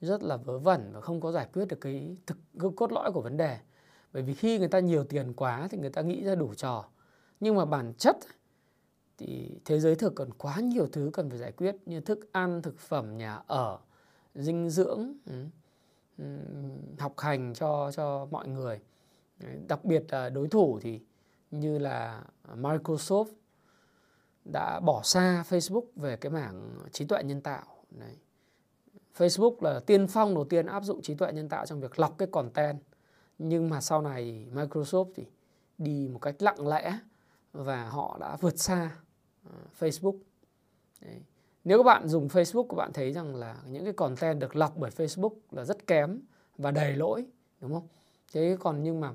Rất 0.00 0.22
là 0.22 0.36
vớ 0.36 0.58
vẩn 0.58 0.90
và 0.92 1.00
không 1.00 1.20
có 1.20 1.32
giải 1.32 1.48
quyết 1.52 1.68
được 1.68 1.80
cái 1.80 2.16
thực 2.26 2.36
cốt 2.76 2.92
lõi 2.92 3.12
của 3.12 3.20
vấn 3.20 3.36
đề 3.36 3.58
bởi 4.12 4.22
vì 4.22 4.34
khi 4.34 4.58
người 4.58 4.68
ta 4.68 4.80
nhiều 4.80 5.04
tiền 5.04 5.32
quá 5.32 5.68
thì 5.70 5.78
người 5.78 5.90
ta 5.90 6.02
nghĩ 6.02 6.24
ra 6.24 6.34
đủ 6.34 6.54
trò. 6.54 6.84
Nhưng 7.40 7.56
mà 7.56 7.64
bản 7.64 7.92
chất 7.98 8.16
thì 9.18 9.58
thế 9.64 9.80
giới 9.80 9.94
thực 9.94 10.14
còn 10.14 10.30
quá 10.38 10.60
nhiều 10.60 10.86
thứ 10.92 11.10
cần 11.12 11.30
phải 11.30 11.38
giải 11.38 11.52
quyết 11.52 11.76
như 11.86 12.00
thức 12.00 12.32
ăn, 12.32 12.62
thực 12.62 12.78
phẩm, 12.78 13.18
nhà 13.18 13.40
ở, 13.46 13.78
dinh 14.34 14.70
dưỡng 14.70 15.12
ừ, 15.26 15.44
ừ, 16.18 16.24
học 16.98 17.14
hành 17.18 17.54
cho 17.54 17.90
cho 17.92 18.26
mọi 18.30 18.48
người. 18.48 18.80
Đặc 19.68 19.84
biệt 19.84 20.04
là 20.08 20.30
đối 20.30 20.48
thủ 20.48 20.78
thì 20.82 21.00
như 21.50 21.78
là 21.78 22.24
Microsoft 22.54 23.32
đã 24.44 24.80
bỏ 24.80 25.02
xa 25.04 25.44
Facebook 25.48 25.84
về 25.96 26.16
cái 26.16 26.32
mảng 26.32 26.78
trí 26.92 27.04
tuệ 27.04 27.22
nhân 27.22 27.40
tạo. 27.40 27.66
Đấy. 27.90 28.16
Facebook 29.16 29.56
là 29.60 29.80
tiên 29.80 30.06
phong 30.06 30.34
đầu 30.34 30.44
tiên 30.44 30.66
áp 30.66 30.82
dụng 30.82 31.02
trí 31.02 31.14
tuệ 31.14 31.32
nhân 31.32 31.48
tạo 31.48 31.66
trong 31.66 31.80
việc 31.80 31.98
lọc 31.98 32.18
cái 32.18 32.28
content 32.32 32.78
nhưng 33.38 33.70
mà 33.70 33.80
sau 33.80 34.02
này 34.02 34.46
Microsoft 34.54 35.10
thì 35.14 35.26
đi 35.78 36.08
một 36.12 36.18
cách 36.18 36.34
lặng 36.38 36.68
lẽ 36.68 36.98
và 37.52 37.88
họ 37.88 38.16
đã 38.20 38.36
vượt 38.40 38.58
xa 38.58 38.90
ờ, 39.44 39.58
Facebook. 39.80 40.16
Đấy. 41.02 41.20
nếu 41.64 41.78
các 41.78 41.82
bạn 41.82 42.08
dùng 42.08 42.28
Facebook, 42.28 42.66
các 42.68 42.74
bạn 42.76 42.92
thấy 42.92 43.12
rằng 43.12 43.34
là 43.34 43.56
những 43.70 43.84
cái 43.84 43.92
content 43.92 44.40
được 44.40 44.56
lọc 44.56 44.76
bởi 44.76 44.90
Facebook 44.90 45.32
là 45.50 45.64
rất 45.64 45.86
kém 45.86 46.20
và 46.58 46.70
đầy 46.70 46.96
lỗi, 46.96 47.26
đúng 47.60 47.72
không? 47.72 47.88
Thế 48.32 48.56
còn 48.60 48.82
nhưng 48.82 49.00
mà 49.00 49.12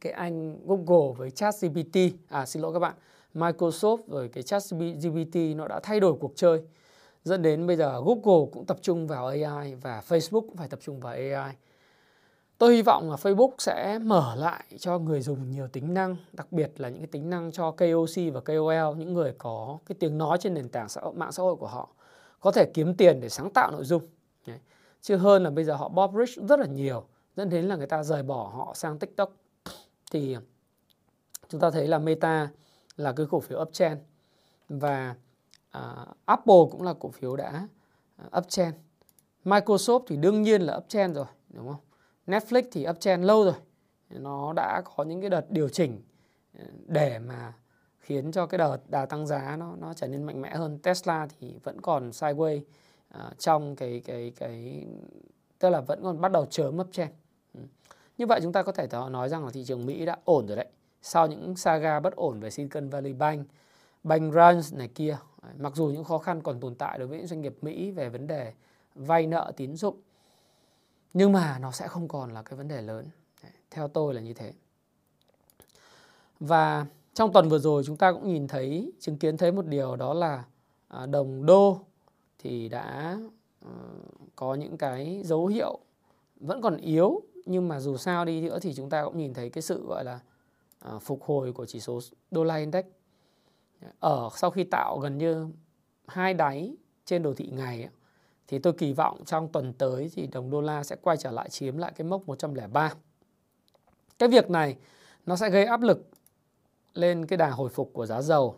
cái 0.00 0.12
anh 0.12 0.58
Google 0.66 1.14
với 1.16 1.30
ChatGPT 1.30 1.96
à 2.28 2.46
xin 2.46 2.62
lỗi 2.62 2.72
các 2.72 2.78
bạn, 2.78 2.94
Microsoft 3.34 3.98
rồi 4.06 4.28
cái 4.28 4.42
ChatGPT 4.42 5.36
nó 5.56 5.68
đã 5.68 5.80
thay 5.82 6.00
đổi 6.00 6.16
cuộc 6.20 6.32
chơi. 6.36 6.62
Dẫn 7.24 7.42
đến 7.42 7.66
bây 7.66 7.76
giờ 7.76 8.00
Google 8.00 8.50
cũng 8.52 8.66
tập 8.66 8.78
trung 8.82 9.06
vào 9.06 9.26
AI 9.26 9.74
và 9.74 10.02
Facebook 10.08 10.40
cũng 10.40 10.56
phải 10.56 10.68
tập 10.68 10.78
trung 10.82 11.00
vào 11.00 11.12
AI 11.12 11.54
Tôi 12.62 12.74
hy 12.74 12.82
vọng 12.82 13.10
là 13.10 13.16
Facebook 13.16 13.50
sẽ 13.58 13.98
mở 13.98 14.34
lại 14.34 14.64
cho 14.78 14.98
người 14.98 15.20
dùng 15.20 15.50
nhiều 15.50 15.68
tính 15.68 15.94
năng, 15.94 16.16
đặc 16.32 16.52
biệt 16.52 16.72
là 16.76 16.88
những 16.88 16.98
cái 16.98 17.06
tính 17.06 17.30
năng 17.30 17.52
cho 17.52 17.70
KOC 17.70 18.32
và 18.32 18.40
KOL, 18.40 18.96
những 18.96 19.14
người 19.14 19.34
có 19.38 19.78
cái 19.86 19.96
tiếng 20.00 20.18
nói 20.18 20.38
trên 20.40 20.54
nền 20.54 20.68
tảng 20.68 20.88
xã 20.88 21.00
hội, 21.00 21.14
mạng 21.14 21.32
xã 21.32 21.42
hội 21.42 21.56
của 21.56 21.66
họ, 21.66 21.88
có 22.40 22.52
thể 22.52 22.70
kiếm 22.74 22.94
tiền 22.94 23.20
để 23.20 23.28
sáng 23.28 23.50
tạo 23.50 23.70
nội 23.70 23.84
dung. 23.84 24.02
Đấy. 24.46 24.58
Chứ 25.00 25.16
hơn 25.16 25.42
là 25.42 25.50
bây 25.50 25.64
giờ 25.64 25.74
họ 25.74 25.88
bob 25.88 26.16
rich 26.18 26.48
rất 26.48 26.60
là 26.60 26.66
nhiều, 26.66 27.04
dẫn 27.36 27.48
đến 27.48 27.64
là 27.64 27.76
người 27.76 27.86
ta 27.86 28.02
rời 28.02 28.22
bỏ 28.22 28.52
họ 28.56 28.72
sang 28.74 28.98
TikTok. 28.98 29.32
Thì 30.12 30.36
chúng 31.48 31.60
ta 31.60 31.70
thấy 31.70 31.88
là 31.88 31.98
Meta 31.98 32.48
là 32.96 33.12
cái 33.12 33.26
cổ 33.30 33.40
phiếu 33.40 33.60
uptrend 33.60 34.00
và 34.68 35.14
uh, 35.78 36.08
Apple 36.24 36.62
cũng 36.70 36.82
là 36.82 36.94
cổ 37.00 37.10
phiếu 37.10 37.36
đã 37.36 37.68
à, 38.16 38.38
uptrend. 38.38 38.74
Microsoft 39.44 40.02
thì 40.06 40.16
đương 40.16 40.42
nhiên 40.42 40.62
là 40.62 40.76
uptrend 40.76 41.16
rồi, 41.16 41.26
đúng 41.50 41.68
không? 41.68 41.80
Netflix 42.26 42.62
thì 42.72 42.88
uptrend 42.88 43.24
lâu 43.24 43.44
rồi. 43.44 43.54
Nó 44.10 44.52
đã 44.52 44.82
có 44.84 45.04
những 45.04 45.20
cái 45.20 45.30
đợt 45.30 45.50
điều 45.50 45.68
chỉnh 45.68 46.02
ờ, 46.58 46.64
để 46.86 47.18
mà 47.18 47.52
khiến 48.00 48.32
cho 48.32 48.46
cái 48.46 48.58
đợt 48.58 48.78
đà 48.88 49.06
tăng 49.06 49.26
giá 49.26 49.56
nó 49.56 49.76
nó 49.80 49.94
trở 49.94 50.06
nên 50.06 50.22
mạnh 50.22 50.42
mẽ 50.42 50.54
hơn. 50.54 50.78
Tesla 50.78 51.28
thì 51.40 51.54
vẫn 51.64 51.80
còn 51.80 52.10
sideways 52.10 52.60
uh, 53.14 53.38
trong 53.38 53.76
cái 53.76 54.02
cái 54.04 54.32
cái 54.36 54.86
tức 55.58 55.70
là 55.70 55.80
vẫn 55.80 56.02
còn 56.02 56.20
bắt 56.20 56.32
đầu 56.32 56.46
chớm 56.46 56.80
uptrend 56.80 57.10
ừ. 57.54 57.60
như 58.18 58.26
vậy 58.26 58.40
chúng 58.42 58.52
ta 58.52 58.62
có 58.62 58.72
thể 58.72 58.88
nói 59.10 59.28
rằng 59.28 59.44
là 59.44 59.50
thị 59.50 59.64
trường 59.64 59.86
Mỹ 59.86 60.06
đã 60.06 60.16
ổn 60.24 60.46
rồi 60.46 60.56
đấy. 60.56 60.66
Sau 61.02 61.26
những 61.26 61.56
saga 61.56 62.00
bất 62.00 62.16
ổn 62.16 62.40
về 62.40 62.50
Silicon 62.50 62.88
Valley 62.88 63.12
Bank 63.12 63.46
bank 64.02 64.34
runs 64.34 64.74
này 64.74 64.88
kia 64.88 65.16
ờ, 65.40 65.48
mặc 65.58 65.72
dù 65.76 65.86
những 65.86 66.04
khó 66.04 66.18
khăn 66.18 66.42
còn 66.42 66.60
tồn 66.60 66.74
tại 66.74 66.98
đối 66.98 67.08
với 67.08 67.18
những 67.18 67.26
doanh 67.26 67.40
nghiệp 67.40 67.54
Mỹ 67.62 67.90
về 67.90 68.08
vấn 68.08 68.26
đề 68.26 68.52
vay 68.94 69.26
nợ 69.26 69.52
tín 69.56 69.76
dụng 69.76 69.96
nhưng 71.14 71.32
mà 71.32 71.58
nó 71.58 71.72
sẽ 71.72 71.88
không 71.88 72.08
còn 72.08 72.32
là 72.32 72.42
cái 72.42 72.56
vấn 72.56 72.68
đề 72.68 72.82
lớn. 72.82 73.06
Theo 73.70 73.88
tôi 73.88 74.14
là 74.14 74.20
như 74.20 74.32
thế. 74.32 74.52
Và 76.40 76.86
trong 77.14 77.32
tuần 77.32 77.48
vừa 77.48 77.58
rồi 77.58 77.82
chúng 77.86 77.96
ta 77.96 78.12
cũng 78.12 78.28
nhìn 78.28 78.48
thấy, 78.48 78.92
chứng 79.00 79.18
kiến 79.18 79.36
thấy 79.36 79.52
một 79.52 79.66
điều 79.66 79.96
đó 79.96 80.14
là 80.14 80.44
à, 80.88 81.06
đồng 81.06 81.46
đô 81.46 81.80
thì 82.38 82.68
đã 82.68 83.18
ờ, 83.60 83.70
có 84.36 84.54
những 84.54 84.76
cái 84.76 85.22
dấu 85.24 85.46
hiệu 85.46 85.78
vẫn 86.40 86.62
còn 86.62 86.76
yếu. 86.76 87.22
Nhưng 87.46 87.68
mà 87.68 87.80
dù 87.80 87.96
sao 87.96 88.24
đi 88.24 88.40
nữa 88.40 88.58
thì 88.62 88.74
chúng 88.74 88.90
ta 88.90 89.04
cũng 89.04 89.18
nhìn 89.18 89.34
thấy 89.34 89.50
cái 89.50 89.62
sự, 89.62 89.86
gọi 89.88 90.04
là 90.04 90.20
à, 90.78 90.98
phục 90.98 91.22
hồi 91.22 91.52
của 91.52 91.66
chỉ 91.66 91.80
số 91.80 92.00
đô 92.30 92.44
la 92.44 92.56
index. 92.56 92.84
Ở 94.00 94.30
sau 94.36 94.50
khi 94.50 94.64
tạo 94.64 94.98
gần 94.98 95.18
như 95.18 95.46
hai 96.06 96.34
đáy 96.34 96.76
trên 97.04 97.22
đồ 97.22 97.34
thị 97.34 97.48
ngày 97.52 97.88
thì 98.52 98.58
tôi 98.58 98.72
kỳ 98.72 98.92
vọng 98.92 99.24
trong 99.26 99.48
tuần 99.48 99.72
tới 99.72 100.10
thì 100.14 100.26
đồng 100.26 100.50
đô 100.50 100.60
la 100.60 100.84
sẽ 100.84 100.96
quay 101.02 101.16
trở 101.16 101.30
lại 101.30 101.48
chiếm 101.50 101.76
lại 101.76 101.92
cái 101.96 102.06
mốc 102.06 102.26
103. 102.26 102.94
Cái 104.18 104.28
việc 104.28 104.50
này 104.50 104.76
nó 105.26 105.36
sẽ 105.36 105.50
gây 105.50 105.64
áp 105.64 105.80
lực 105.80 106.08
lên 106.94 107.26
cái 107.26 107.36
đà 107.36 107.50
hồi 107.50 107.68
phục 107.68 107.90
của 107.92 108.06
giá 108.06 108.22
dầu. 108.22 108.56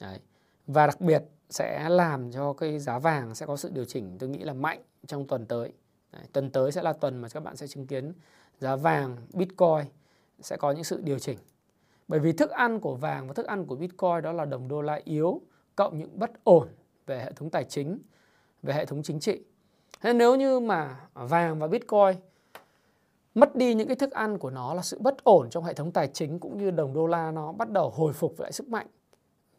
Đấy. 0.00 0.18
Và 0.66 0.86
đặc 0.86 1.00
biệt 1.00 1.22
sẽ 1.50 1.88
làm 1.88 2.32
cho 2.32 2.52
cái 2.52 2.78
giá 2.78 2.98
vàng 2.98 3.34
sẽ 3.34 3.46
có 3.46 3.56
sự 3.56 3.70
điều 3.72 3.84
chỉnh 3.84 4.16
tôi 4.18 4.28
nghĩ 4.28 4.38
là 4.38 4.52
mạnh 4.52 4.82
trong 5.06 5.26
tuần 5.26 5.46
tới. 5.46 5.72
Đấy. 6.12 6.22
Tuần 6.32 6.50
tới 6.50 6.72
sẽ 6.72 6.82
là 6.82 6.92
tuần 6.92 7.18
mà 7.18 7.28
các 7.28 7.42
bạn 7.42 7.56
sẽ 7.56 7.66
chứng 7.66 7.86
kiến 7.86 8.12
giá 8.58 8.76
vàng, 8.76 9.16
Bitcoin 9.32 9.84
sẽ 10.40 10.56
có 10.56 10.72
những 10.72 10.84
sự 10.84 11.00
điều 11.00 11.18
chỉnh. 11.18 11.38
Bởi 12.08 12.20
vì 12.20 12.32
thức 12.32 12.50
ăn 12.50 12.80
của 12.80 12.94
vàng 12.94 13.28
và 13.28 13.34
thức 13.34 13.46
ăn 13.46 13.66
của 13.66 13.76
Bitcoin 13.76 14.22
đó 14.22 14.32
là 14.32 14.44
đồng 14.44 14.68
đô 14.68 14.82
la 14.82 15.00
yếu 15.04 15.40
cộng 15.76 15.98
những 15.98 16.18
bất 16.18 16.44
ổn 16.44 16.68
về 17.06 17.18
hệ 17.18 17.32
thống 17.32 17.50
tài 17.50 17.64
chính, 17.64 17.98
về 18.62 18.74
hệ 18.74 18.86
thống 18.86 19.02
chính 19.02 19.20
trị. 19.20 19.40
Thế 20.00 20.12
nếu 20.12 20.36
như 20.36 20.60
mà 20.60 20.96
vàng 21.14 21.58
và 21.58 21.66
Bitcoin 21.66 22.16
mất 23.34 23.56
đi 23.56 23.74
những 23.74 23.88
cái 23.88 23.96
thức 23.96 24.10
ăn 24.10 24.38
của 24.38 24.50
nó 24.50 24.74
là 24.74 24.82
sự 24.82 24.98
bất 25.00 25.24
ổn 25.24 25.50
trong 25.50 25.64
hệ 25.64 25.74
thống 25.74 25.92
tài 25.92 26.08
chính 26.08 26.38
cũng 26.38 26.58
như 26.58 26.70
đồng 26.70 26.94
đô 26.94 27.06
la 27.06 27.30
nó 27.30 27.52
bắt 27.52 27.70
đầu 27.70 27.90
hồi 27.90 28.12
phục 28.12 28.40
lại 28.40 28.52
sức 28.52 28.68
mạnh 28.68 28.86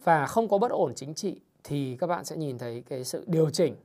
và 0.04 0.28
không 0.28 0.48
có 0.48 0.58
bất 0.58 0.72
ổn 0.72 0.94
chính 0.96 1.14
trị, 1.14 1.42
thì 1.64 1.98
các 2.00 2.08
bạn 2.08 2.26
sẽ 2.26 2.36
nhìn 2.36 2.58
thấy 2.58 2.84
cái 2.90 3.04
sự 3.04 3.24
điều 3.28 3.50
chỉnh. 3.50 3.76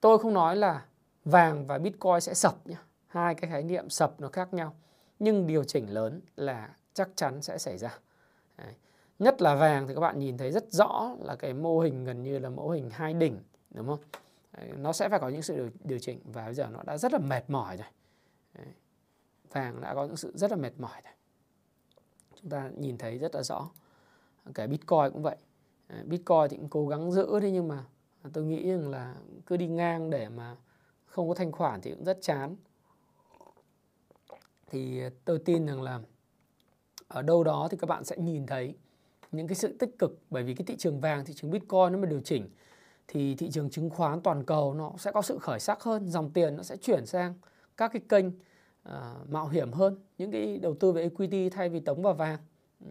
Tôi 0.00 0.18
không 0.18 0.34
nói 0.34 0.56
là 0.56 0.84
vàng 1.24 1.66
và 1.66 1.78
Bitcoin 1.78 2.20
sẽ 2.20 2.34
sập 2.34 2.66
nhé. 2.66 2.76
Hai 3.06 3.34
cái 3.34 3.50
khái 3.50 3.62
niệm 3.62 3.90
sập 3.90 4.20
nó 4.20 4.28
khác 4.28 4.54
nhau. 4.54 4.74
Nhưng 5.18 5.46
điều 5.46 5.64
chỉnh 5.64 5.94
lớn 5.94 6.20
là 6.36 6.68
chắc 6.94 7.08
chắn 7.14 7.42
sẽ 7.42 7.58
xảy 7.58 7.78
ra. 7.78 7.98
Đấy. 8.58 8.74
Nhất 9.18 9.42
là 9.42 9.54
vàng 9.54 9.88
thì 9.88 9.94
các 9.94 10.00
bạn 10.00 10.18
nhìn 10.18 10.38
thấy 10.38 10.50
rất 10.50 10.72
rõ 10.72 11.10
là 11.20 11.36
cái 11.36 11.54
mô 11.54 11.80
hình 11.80 12.04
gần 12.04 12.22
như 12.22 12.38
là 12.38 12.48
mô 12.48 12.68
hình 12.68 12.90
hai 12.90 13.14
đỉnh, 13.14 13.38
đúng 13.70 13.86
không? 13.86 14.00
Nó 14.76 14.92
sẽ 14.92 15.08
phải 15.08 15.18
có 15.18 15.28
những 15.28 15.42
sự 15.42 15.56
điều, 15.56 15.70
điều 15.84 15.98
chỉnh 15.98 16.20
và 16.24 16.44
bây 16.44 16.54
giờ 16.54 16.68
nó 16.72 16.82
đã 16.82 16.98
rất 16.98 17.12
là 17.12 17.18
mệt 17.18 17.50
mỏi 17.50 17.76
rồi. 17.76 17.86
Đấy. 18.54 18.66
Vàng 19.52 19.80
đã 19.80 19.94
có 19.94 20.04
những 20.04 20.16
sự 20.16 20.32
rất 20.34 20.50
là 20.50 20.56
mệt 20.56 20.72
mỏi 20.78 21.02
rồi. 21.04 21.12
Chúng 22.40 22.50
ta 22.50 22.70
nhìn 22.76 22.98
thấy 22.98 23.18
rất 23.18 23.34
là 23.34 23.42
rõ. 23.42 23.70
Cái 24.54 24.66
Bitcoin 24.66 25.12
cũng 25.12 25.22
vậy. 25.22 25.36
Bitcoin 26.04 26.48
thì 26.50 26.56
cũng 26.56 26.68
cố 26.68 26.88
gắng 26.88 27.12
giữ 27.12 27.40
thế 27.40 27.50
nhưng 27.50 27.68
mà 27.68 27.84
tôi 28.32 28.44
nghĩ 28.44 28.70
rằng 28.70 28.88
là 28.88 29.14
cứ 29.46 29.56
đi 29.56 29.66
ngang 29.66 30.10
để 30.10 30.28
mà 30.28 30.56
không 31.06 31.28
có 31.28 31.34
thanh 31.34 31.52
khoản 31.52 31.80
thì 31.80 31.90
cũng 31.90 32.04
rất 32.04 32.18
chán 32.20 32.56
thì 34.66 35.02
tôi 35.24 35.38
tin 35.38 35.66
rằng 35.66 35.82
là 35.82 36.00
ở 37.08 37.22
đâu 37.22 37.44
đó 37.44 37.68
thì 37.70 37.76
các 37.76 37.86
bạn 37.86 38.04
sẽ 38.04 38.16
nhìn 38.16 38.46
thấy 38.46 38.74
những 39.32 39.48
cái 39.48 39.54
sự 39.54 39.76
tích 39.78 39.98
cực 39.98 40.18
bởi 40.30 40.42
vì 40.42 40.54
cái 40.54 40.64
thị 40.66 40.76
trường 40.76 41.00
vàng 41.00 41.24
thị 41.24 41.34
trường 41.34 41.50
bitcoin 41.50 41.92
nó 41.92 41.98
mà 41.98 42.06
điều 42.06 42.20
chỉnh 42.20 42.48
thì 43.12 43.34
thị 43.34 43.50
trường 43.50 43.70
chứng 43.70 43.90
khoán 43.90 44.20
toàn 44.20 44.44
cầu 44.44 44.74
nó 44.74 44.92
sẽ 44.98 45.12
có 45.12 45.22
sự 45.22 45.38
khởi 45.38 45.60
sắc 45.60 45.82
hơn 45.82 46.08
dòng 46.08 46.30
tiền 46.30 46.56
nó 46.56 46.62
sẽ 46.62 46.76
chuyển 46.76 47.06
sang 47.06 47.34
các 47.76 47.92
cái 47.92 48.02
kênh 48.08 48.26
uh, 48.26 49.28
mạo 49.28 49.48
hiểm 49.48 49.72
hơn 49.72 49.96
những 50.18 50.30
cái 50.30 50.58
đầu 50.58 50.74
tư 50.74 50.92
về 50.92 51.02
equity 51.02 51.50
thay 51.50 51.68
vì 51.68 51.80
tống 51.80 52.02
vào 52.02 52.14
vàng. 52.14 52.38
Ừ. 52.80 52.86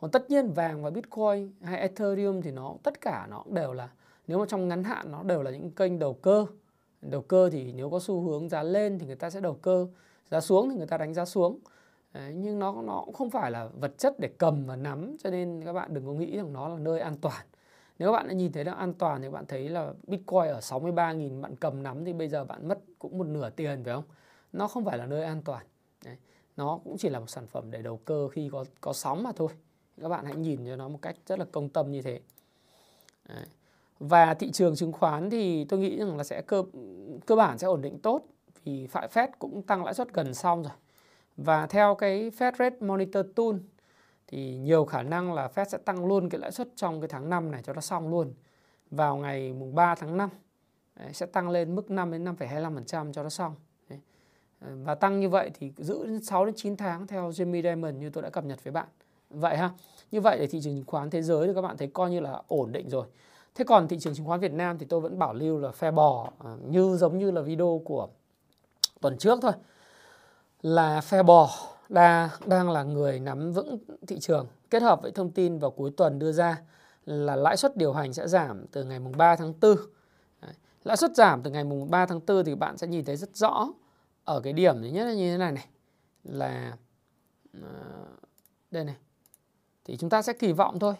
Còn 0.00 0.10
tất 0.10 0.30
nhiên 0.30 0.52
vàng 0.52 0.82
và 0.82 0.90
bitcoin 0.90 1.52
hay 1.62 1.78
ethereum 1.78 2.40
thì 2.40 2.50
nó 2.50 2.74
tất 2.82 3.00
cả 3.00 3.26
nó 3.30 3.44
đều 3.50 3.72
là 3.72 3.88
nếu 4.26 4.38
mà 4.38 4.44
trong 4.48 4.68
ngắn 4.68 4.84
hạn 4.84 5.10
nó 5.12 5.22
đều 5.22 5.42
là 5.42 5.50
những 5.50 5.70
kênh 5.70 5.98
đầu 5.98 6.14
cơ. 6.14 6.46
Đầu 7.02 7.22
cơ 7.22 7.50
thì 7.50 7.72
nếu 7.72 7.90
có 7.90 8.00
xu 8.00 8.20
hướng 8.20 8.48
giá 8.48 8.62
lên 8.62 8.98
thì 8.98 9.06
người 9.06 9.16
ta 9.16 9.30
sẽ 9.30 9.40
đầu 9.40 9.54
cơ 9.54 9.86
giá 10.30 10.40
xuống 10.40 10.70
thì 10.70 10.76
người 10.76 10.86
ta 10.86 10.98
đánh 10.98 11.14
giá 11.14 11.24
xuống. 11.24 11.58
Đấy, 12.12 12.32
nhưng 12.34 12.58
nó 12.58 12.82
nó 12.82 13.02
cũng 13.04 13.14
không 13.14 13.30
phải 13.30 13.50
là 13.50 13.68
vật 13.80 13.98
chất 13.98 14.20
để 14.20 14.28
cầm 14.38 14.66
và 14.66 14.76
nắm 14.76 15.16
cho 15.22 15.30
nên 15.30 15.62
các 15.64 15.72
bạn 15.72 15.94
đừng 15.94 16.06
có 16.06 16.12
nghĩ 16.12 16.36
rằng 16.36 16.52
nó 16.52 16.68
là 16.68 16.78
nơi 16.78 17.00
an 17.00 17.16
toàn 17.20 17.46
nếu 17.98 18.08
các 18.08 18.12
bạn 18.12 18.28
đã 18.28 18.34
nhìn 18.34 18.52
thấy 18.52 18.64
nó 18.64 18.72
an 18.72 18.94
toàn 18.94 19.22
thì 19.22 19.28
bạn 19.28 19.44
thấy 19.46 19.68
là 19.68 19.92
Bitcoin 20.06 20.48
ở 20.48 20.60
63.000 20.60 21.40
bạn 21.40 21.56
cầm 21.56 21.82
nắm 21.82 22.04
thì 22.04 22.12
bây 22.12 22.28
giờ 22.28 22.44
bạn 22.44 22.68
mất 22.68 22.78
cũng 22.98 23.18
một 23.18 23.26
nửa 23.26 23.50
tiền, 23.50 23.84
phải 23.84 23.94
không? 23.94 24.04
Nó 24.52 24.68
không 24.68 24.84
phải 24.84 24.98
là 24.98 25.06
nơi 25.06 25.24
an 25.24 25.42
toàn. 25.42 25.66
Đấy. 26.04 26.16
Nó 26.56 26.80
cũng 26.84 26.96
chỉ 26.98 27.08
là 27.08 27.20
một 27.20 27.30
sản 27.30 27.46
phẩm 27.46 27.70
để 27.70 27.82
đầu 27.82 27.96
cơ 27.96 28.28
khi 28.28 28.48
có 28.52 28.64
có 28.80 28.92
sóng 28.92 29.22
mà 29.22 29.32
thôi. 29.36 29.48
Các 30.00 30.08
bạn 30.08 30.24
hãy 30.24 30.36
nhìn 30.36 30.66
cho 30.66 30.76
nó 30.76 30.88
một 30.88 30.98
cách 31.02 31.16
rất 31.26 31.38
là 31.38 31.44
công 31.52 31.68
tâm 31.68 31.90
như 31.90 32.02
thế. 32.02 32.20
Đấy. 33.28 33.46
Và 33.98 34.34
thị 34.34 34.50
trường 34.50 34.76
chứng 34.76 34.92
khoán 34.92 35.30
thì 35.30 35.64
tôi 35.64 35.80
nghĩ 35.80 35.98
rằng 35.98 36.16
là 36.16 36.24
sẽ 36.24 36.42
cơ 36.42 36.64
cơ 37.26 37.36
bản 37.36 37.58
sẽ 37.58 37.66
ổn 37.66 37.82
định 37.82 37.98
tốt 37.98 38.22
vì 38.64 38.86
phải 38.86 39.08
Fed 39.08 39.28
cũng 39.38 39.62
tăng 39.62 39.84
lãi 39.84 39.94
suất 39.94 40.12
gần 40.12 40.34
xong 40.34 40.62
rồi. 40.62 40.72
Và 41.36 41.66
theo 41.66 41.94
cái 41.94 42.30
Fed 42.30 42.52
Rate 42.58 42.76
Monitor 42.80 43.26
Tool 43.36 43.54
thì 44.26 44.56
nhiều 44.56 44.84
khả 44.84 45.02
năng 45.02 45.34
là 45.34 45.48
Fed 45.54 45.64
sẽ 45.64 45.78
tăng 45.78 46.06
luôn 46.06 46.28
cái 46.28 46.40
lãi 46.40 46.52
suất 46.52 46.68
trong 46.76 47.00
cái 47.00 47.08
tháng 47.08 47.30
5 47.30 47.50
này 47.50 47.62
cho 47.62 47.72
nó 47.72 47.80
xong 47.80 48.10
luôn. 48.10 48.34
Vào 48.90 49.16
ngày 49.16 49.52
mùng 49.52 49.74
3 49.74 49.94
tháng 49.94 50.16
5 50.16 50.30
đấy, 50.96 51.12
sẽ 51.12 51.26
tăng 51.26 51.50
lên 51.50 51.74
mức 51.74 51.90
5 51.90 52.12
đến 52.12 52.24
5,25% 52.24 53.12
cho 53.12 53.22
nó 53.22 53.28
xong. 53.28 53.54
Đấy. 53.88 53.98
Ờ, 54.60 54.68
và 54.84 54.94
tăng 54.94 55.20
như 55.20 55.28
vậy 55.28 55.50
thì 55.54 55.72
giữ 55.76 56.06
đến 56.06 56.24
6 56.24 56.44
đến 56.46 56.54
9 56.56 56.76
tháng 56.76 57.06
theo 57.06 57.30
Jimmy 57.30 57.62
Diamond 57.62 57.96
như 57.96 58.10
tôi 58.10 58.22
đã 58.22 58.30
cập 58.30 58.44
nhật 58.44 58.64
với 58.64 58.72
bạn. 58.72 58.86
Vậy 59.30 59.56
ha. 59.56 59.70
Như 60.10 60.20
vậy 60.20 60.38
thì 60.40 60.46
thị 60.46 60.60
trường 60.62 60.74
chứng 60.74 60.84
khoán 60.86 61.10
thế 61.10 61.22
giới 61.22 61.46
thì 61.46 61.54
các 61.54 61.62
bạn 61.62 61.76
thấy 61.76 61.88
coi 61.88 62.10
như 62.10 62.20
là 62.20 62.42
ổn 62.48 62.72
định 62.72 62.88
rồi. 62.88 63.06
Thế 63.54 63.64
còn 63.64 63.88
thị 63.88 63.98
trường 64.00 64.14
chứng 64.14 64.26
khoán 64.26 64.40
Việt 64.40 64.52
Nam 64.52 64.78
thì 64.78 64.86
tôi 64.86 65.00
vẫn 65.00 65.18
bảo 65.18 65.34
lưu 65.34 65.58
là 65.58 65.70
phe 65.70 65.90
bò 65.90 66.30
ờ, 66.38 66.58
như 66.68 66.96
giống 66.96 67.18
như 67.18 67.30
là 67.30 67.40
video 67.40 67.82
của 67.84 68.08
tuần 69.00 69.18
trước 69.18 69.38
thôi. 69.42 69.52
Là 70.62 71.00
phe 71.00 71.22
bò 71.22 71.50
đa 71.88 72.30
đang 72.46 72.70
là 72.70 72.82
người 72.82 73.20
nắm 73.20 73.52
vững 73.52 73.78
thị 74.06 74.18
trường 74.20 74.46
kết 74.70 74.82
hợp 74.82 75.02
với 75.02 75.12
thông 75.12 75.30
tin 75.30 75.58
vào 75.58 75.70
cuối 75.70 75.90
tuần 75.96 76.18
đưa 76.18 76.32
ra 76.32 76.62
là 77.06 77.36
lãi 77.36 77.56
suất 77.56 77.76
điều 77.76 77.92
hành 77.92 78.12
sẽ 78.12 78.28
giảm 78.28 78.66
từ 78.66 78.84
ngày 78.84 78.98
mùng 78.98 79.16
3 79.16 79.36
tháng 79.36 79.54
4. 79.60 79.76
Đấy. 80.42 80.52
Lãi 80.84 80.96
suất 80.96 81.16
giảm 81.16 81.42
từ 81.42 81.50
ngày 81.50 81.64
mùng 81.64 81.90
3 81.90 82.06
tháng 82.06 82.20
4 82.26 82.44
thì 82.44 82.54
bạn 82.54 82.78
sẽ 82.78 82.86
nhìn 82.86 83.04
thấy 83.04 83.16
rất 83.16 83.36
rõ 83.36 83.68
ở 84.24 84.40
cái 84.40 84.52
điểm 84.52 84.82
thứ 84.82 84.88
nhất 84.88 85.04
là 85.04 85.14
như 85.14 85.32
thế 85.32 85.38
này 85.38 85.52
này 85.52 85.66
là 86.24 86.76
ờ, 87.62 87.68
đây 88.70 88.84
này 88.84 88.96
thì 89.84 89.96
chúng 89.96 90.10
ta 90.10 90.22
sẽ 90.22 90.32
kỳ 90.32 90.52
vọng 90.52 90.78
thôi 90.78 90.94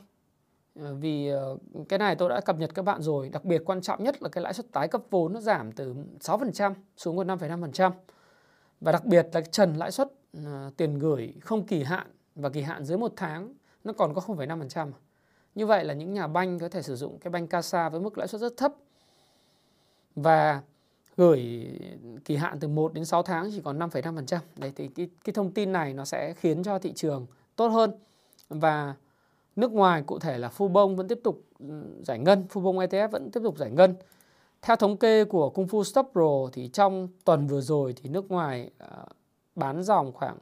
ờ, 0.80 0.94
vì 0.94 1.28
ờ, 1.28 1.56
cái 1.88 1.98
này 1.98 2.16
tôi 2.16 2.28
đã 2.28 2.40
cập 2.40 2.58
nhật 2.58 2.74
các 2.74 2.84
bạn 2.84 3.02
rồi 3.02 3.28
đặc 3.28 3.44
biệt 3.44 3.62
quan 3.64 3.80
trọng 3.80 4.04
nhất 4.04 4.22
là 4.22 4.28
cái 4.28 4.44
lãi 4.44 4.54
suất 4.54 4.72
tái 4.72 4.88
cấp 4.88 5.02
vốn 5.10 5.32
nó 5.32 5.40
giảm 5.40 5.72
từ 5.72 5.94
6% 6.20 6.74
xuống 6.96 7.16
còn 7.16 7.26
5,5% 7.26 7.90
và 8.80 8.92
đặc 8.92 9.04
biệt 9.04 9.26
là 9.32 9.40
trần 9.40 9.74
lãi 9.74 9.90
suất 9.90 10.12
Ờ, 10.44 10.70
tiền 10.76 10.98
gửi 10.98 11.34
không 11.40 11.66
kỳ 11.66 11.82
hạn 11.82 12.06
và 12.34 12.48
kỳ 12.48 12.62
hạn 12.62 12.84
dưới 12.84 12.98
một 12.98 13.12
tháng 13.16 13.54
nó 13.84 13.92
còn 13.92 14.14
có 14.14 14.20
0,5% 14.20 14.92
như 15.54 15.66
vậy 15.66 15.84
là 15.84 15.94
những 15.94 16.12
nhà 16.12 16.26
banh 16.26 16.58
có 16.58 16.68
thể 16.68 16.82
sử 16.82 16.96
dụng 16.96 17.18
cái 17.18 17.30
banh 17.30 17.46
CASA 17.46 17.88
với 17.88 18.00
mức 18.00 18.18
lãi 18.18 18.28
suất 18.28 18.40
rất 18.40 18.56
thấp 18.56 18.72
và 20.16 20.62
gửi 21.16 21.70
kỳ 22.24 22.36
hạn 22.36 22.58
từ 22.60 22.68
1 22.68 22.94
đến 22.94 23.04
6 23.04 23.22
tháng 23.22 23.50
chỉ 23.52 23.60
còn 23.64 23.78
5,5%. 23.78 24.38
Đấy 24.56 24.72
thì 24.76 24.88
cái, 24.88 25.08
cái 25.24 25.32
thông 25.32 25.52
tin 25.52 25.72
này 25.72 25.94
nó 25.94 26.04
sẽ 26.04 26.34
khiến 26.34 26.62
cho 26.62 26.78
thị 26.78 26.92
trường 26.92 27.26
tốt 27.56 27.68
hơn 27.68 27.90
và 28.48 28.94
Nước 29.56 29.72
ngoài 29.72 30.02
cụ 30.02 30.18
thể 30.18 30.38
là 30.38 30.50
Fubon 30.56 30.96
vẫn 30.96 31.08
tiếp 31.08 31.20
tục 31.24 31.42
ừ, 31.58 31.66
giải 32.02 32.18
ngân, 32.18 32.46
Fubon 32.52 32.86
ETF 32.86 33.08
vẫn 33.08 33.30
tiếp 33.30 33.40
tục 33.42 33.58
giải 33.58 33.70
ngân. 33.70 33.94
Theo 34.62 34.76
thống 34.76 34.96
kê 34.96 35.24
của 35.24 35.50
Kung 35.50 35.66
Fu 35.66 35.82
Stop 35.82 36.08
Pro 36.12 36.50
thì 36.52 36.68
trong 36.68 37.08
tuần 37.24 37.46
vừa 37.46 37.60
rồi 37.60 37.94
thì 38.02 38.08
nước 38.08 38.30
ngoài 38.30 38.70
uh, 38.84 39.08
bán 39.54 39.82
dòng 39.82 40.12
khoảng 40.12 40.38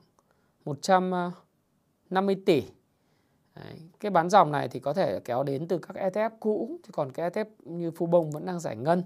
150 0.64 2.35
ờ, 2.35 2.42
tỷ. 2.47 2.62
Đấy. 3.54 3.75
Cái 4.00 4.11
bán 4.11 4.31
dòng 4.31 4.52
này 4.52 4.69
thì 4.69 4.81
có 4.81 4.92
thể 4.92 5.21
kéo 5.25 5.42
đến 5.42 5.69
từ 5.69 5.78
các 5.78 5.97
ETF 5.97 6.31
cũ, 6.40 6.78
thì 6.83 6.90
còn 6.92 7.12
cái 7.12 7.31
ETF 7.31 7.45
như 7.64 7.90
Fubon 7.90 8.31
vẫn 8.31 8.47
đang 8.47 8.61
giải 8.61 8.76
ngân. 8.76 9.02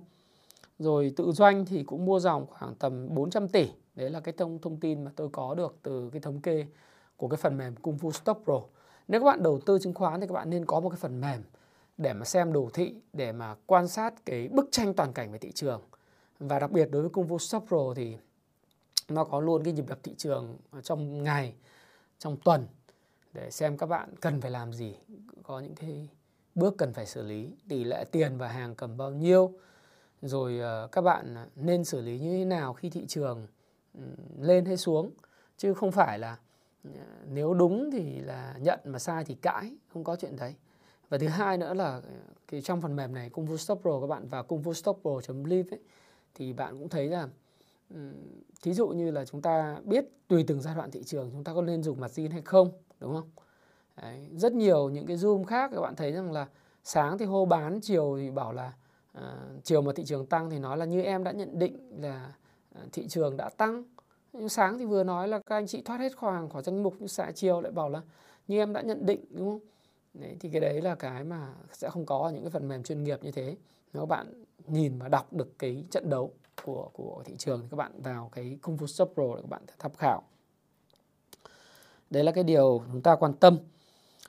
Rồi 0.78 1.12
tự 1.16 1.32
doanh 1.32 1.64
thì 1.64 1.82
cũng 1.82 2.04
mua 2.04 2.20
dòng 2.20 2.46
khoảng 2.46 2.74
tầm 2.74 3.14
400 3.14 3.48
tỷ. 3.48 3.68
Đấy 3.94 4.10
là 4.10 4.20
cái 4.20 4.34
thông 4.38 4.58
thông 4.58 4.80
tin 4.80 5.04
mà 5.04 5.10
tôi 5.16 5.28
có 5.32 5.54
được 5.54 5.76
từ 5.82 6.10
cái 6.12 6.20
thống 6.20 6.40
kê 6.40 6.66
của 7.16 7.28
cái 7.28 7.36
phần 7.36 7.58
mềm 7.58 7.76
Kung 7.76 7.96
Fu 7.96 8.10
Stock 8.10 8.44
Pro. 8.44 8.60
Nếu 9.08 9.20
các 9.20 9.24
bạn 9.24 9.42
đầu 9.42 9.60
tư 9.66 9.78
chứng 9.82 9.94
khoán 9.94 10.20
thì 10.20 10.26
các 10.26 10.34
bạn 10.34 10.50
nên 10.50 10.64
có 10.64 10.80
một 10.80 10.88
cái 10.88 10.98
phần 11.00 11.20
mềm 11.20 11.42
để 11.96 12.12
mà 12.12 12.24
xem 12.24 12.52
đồ 12.52 12.68
thị, 12.74 12.94
để 13.12 13.32
mà 13.32 13.54
quan 13.66 13.88
sát 13.88 14.26
cái 14.26 14.48
bức 14.48 14.68
tranh 14.70 14.94
toàn 14.94 15.12
cảnh 15.12 15.32
về 15.32 15.38
thị 15.38 15.52
trường. 15.52 15.82
Và 16.38 16.58
đặc 16.58 16.70
biệt 16.70 16.88
đối 16.90 17.02
với 17.02 17.10
Kung 17.10 17.28
Fu 17.28 17.38
Stock 17.38 17.68
Pro 17.68 17.94
thì 17.96 18.16
nó 19.08 19.24
có 19.24 19.40
luôn 19.40 19.64
cái 19.64 19.72
nhịp 19.72 19.84
đập 19.88 19.98
thị 20.02 20.14
trường 20.18 20.56
trong 20.82 21.22
ngày, 21.22 21.54
trong 22.18 22.36
tuần 22.44 22.66
để 23.32 23.50
xem 23.50 23.76
các 23.76 23.86
bạn 23.86 24.14
cần 24.20 24.40
phải 24.40 24.50
làm 24.50 24.72
gì, 24.72 24.94
có 25.42 25.60
những 25.60 25.74
cái 25.74 26.08
bước 26.54 26.74
cần 26.78 26.92
phải 26.92 27.06
xử 27.06 27.22
lý, 27.22 27.50
tỷ 27.68 27.84
lệ 27.84 28.04
tiền 28.12 28.38
và 28.38 28.48
hàng 28.48 28.74
cầm 28.74 28.96
bao 28.96 29.10
nhiêu, 29.10 29.52
rồi 30.22 30.58
ờ, 30.58 30.88
các 30.92 31.00
bạn 31.00 31.36
nên 31.56 31.84
xử 31.84 32.00
lý 32.00 32.18
như 32.18 32.38
thế 32.38 32.44
nào 32.44 32.74
khi 32.74 32.90
thị 32.90 33.06
trường 33.06 33.46
ừ, 33.94 34.00
lên 34.40 34.64
hay 34.64 34.76
xuống. 34.76 35.10
Chứ 35.56 35.74
không 35.74 35.92
phải 35.92 36.18
là 36.18 36.38
ờ, 36.84 36.90
nếu 37.28 37.54
đúng 37.54 37.90
thì 37.90 38.20
là 38.20 38.54
nhận 38.60 38.80
mà 38.84 38.98
sai 38.98 39.24
thì 39.24 39.34
cãi 39.34 39.72
không 39.92 40.04
có 40.04 40.16
chuyện 40.16 40.36
đấy. 40.36 40.54
Và 41.08 41.18
thứ 41.18 41.28
hai 41.28 41.58
nữa 41.58 41.74
là 41.74 41.94
ờ, 41.94 42.02
cái 42.48 42.62
trong 42.62 42.80
phần 42.80 42.96
mềm 42.96 43.14
này 43.14 43.30
Kung 43.30 43.46
Fu 43.46 43.56
Stop 43.56 43.80
Pro 43.82 44.00
các 44.00 44.06
bạn 44.06 44.28
vào 44.28 44.42
kung 44.44 44.62
fu 44.62 44.72
stop 44.72 44.98
pro.live 45.02 45.70
ấy, 45.70 45.80
thì 46.34 46.52
bạn 46.52 46.78
cũng 46.78 46.88
thấy 46.88 47.08
là 47.08 47.28
thí 48.62 48.74
dụ 48.74 48.88
như 48.88 49.10
là 49.10 49.24
chúng 49.24 49.42
ta 49.42 49.80
biết 49.84 50.04
tùy 50.28 50.44
từng 50.46 50.60
giai 50.60 50.74
đoạn 50.74 50.90
thị 50.90 51.02
trường 51.04 51.30
chúng 51.32 51.44
ta 51.44 51.54
có 51.54 51.62
nên 51.62 51.82
dùng 51.82 52.00
mặt 52.00 52.10
zin 52.10 52.30
hay 52.30 52.42
không 52.42 52.70
đúng 53.00 53.14
không? 53.14 53.30
Đấy, 54.02 54.26
rất 54.32 54.52
nhiều 54.52 54.88
những 54.88 55.06
cái 55.06 55.16
zoom 55.16 55.44
khác 55.44 55.70
các 55.74 55.80
bạn 55.80 55.96
thấy 55.96 56.12
rằng 56.12 56.32
là 56.32 56.48
sáng 56.84 57.18
thì 57.18 57.24
hô 57.24 57.44
bán 57.44 57.80
chiều 57.80 58.16
thì 58.18 58.30
bảo 58.30 58.52
là 58.52 58.72
uh, 59.18 59.24
chiều 59.64 59.82
mà 59.82 59.92
thị 59.96 60.04
trường 60.04 60.26
tăng 60.26 60.50
thì 60.50 60.58
nói 60.58 60.76
là 60.76 60.84
như 60.84 61.02
em 61.02 61.24
đã 61.24 61.32
nhận 61.32 61.58
định 61.58 62.00
là 62.00 62.34
uh, 62.78 62.92
thị 62.92 63.08
trường 63.08 63.36
đã 63.36 63.48
tăng. 63.48 63.84
Nhưng 64.32 64.48
sáng 64.48 64.78
thì 64.78 64.84
vừa 64.84 65.04
nói 65.04 65.28
là 65.28 65.38
các 65.46 65.56
anh 65.56 65.66
chị 65.66 65.82
thoát 65.82 66.00
hết 66.00 66.16
kho 66.16 66.30
hàng 66.30 66.48
khỏi 66.48 66.62
danh 66.62 66.82
mục 66.82 66.94
nhưng 66.98 67.08
xã 67.08 67.30
chiều 67.34 67.60
lại 67.60 67.72
bảo 67.72 67.88
là 67.88 68.02
như 68.48 68.58
em 68.58 68.72
đã 68.72 68.82
nhận 68.82 69.06
định 69.06 69.24
đúng 69.30 69.50
không? 69.50 69.68
Đấy, 70.14 70.36
thì 70.40 70.48
cái 70.48 70.60
đấy 70.60 70.82
là 70.82 70.94
cái 70.94 71.24
mà 71.24 71.54
sẽ 71.72 71.90
không 71.90 72.06
có 72.06 72.30
những 72.34 72.42
cái 72.42 72.50
phần 72.50 72.68
mềm 72.68 72.82
chuyên 72.82 73.04
nghiệp 73.04 73.18
như 73.22 73.30
thế. 73.30 73.56
Nếu 73.92 74.06
bạn 74.06 74.44
nhìn 74.66 74.98
và 74.98 75.08
đọc 75.08 75.32
được 75.32 75.58
cái 75.58 75.84
trận 75.90 76.10
đấu 76.10 76.32
của 76.64 76.90
của 76.92 77.22
thị 77.24 77.34
trường 77.38 77.60
thì 77.62 77.66
các 77.70 77.76
bạn 77.76 77.92
vào 78.02 78.30
cái 78.32 78.58
công 78.62 78.76
phu 78.76 78.86
shop 78.86 79.12
Pro 79.14 79.34
để 79.36 79.42
các 79.42 79.50
bạn 79.50 79.62
tham 79.78 79.92
khảo 79.94 80.22
đấy 82.10 82.24
là 82.24 82.32
cái 82.32 82.44
điều 82.44 82.82
chúng 82.92 83.02
ta 83.02 83.16
quan 83.16 83.32
tâm 83.32 83.58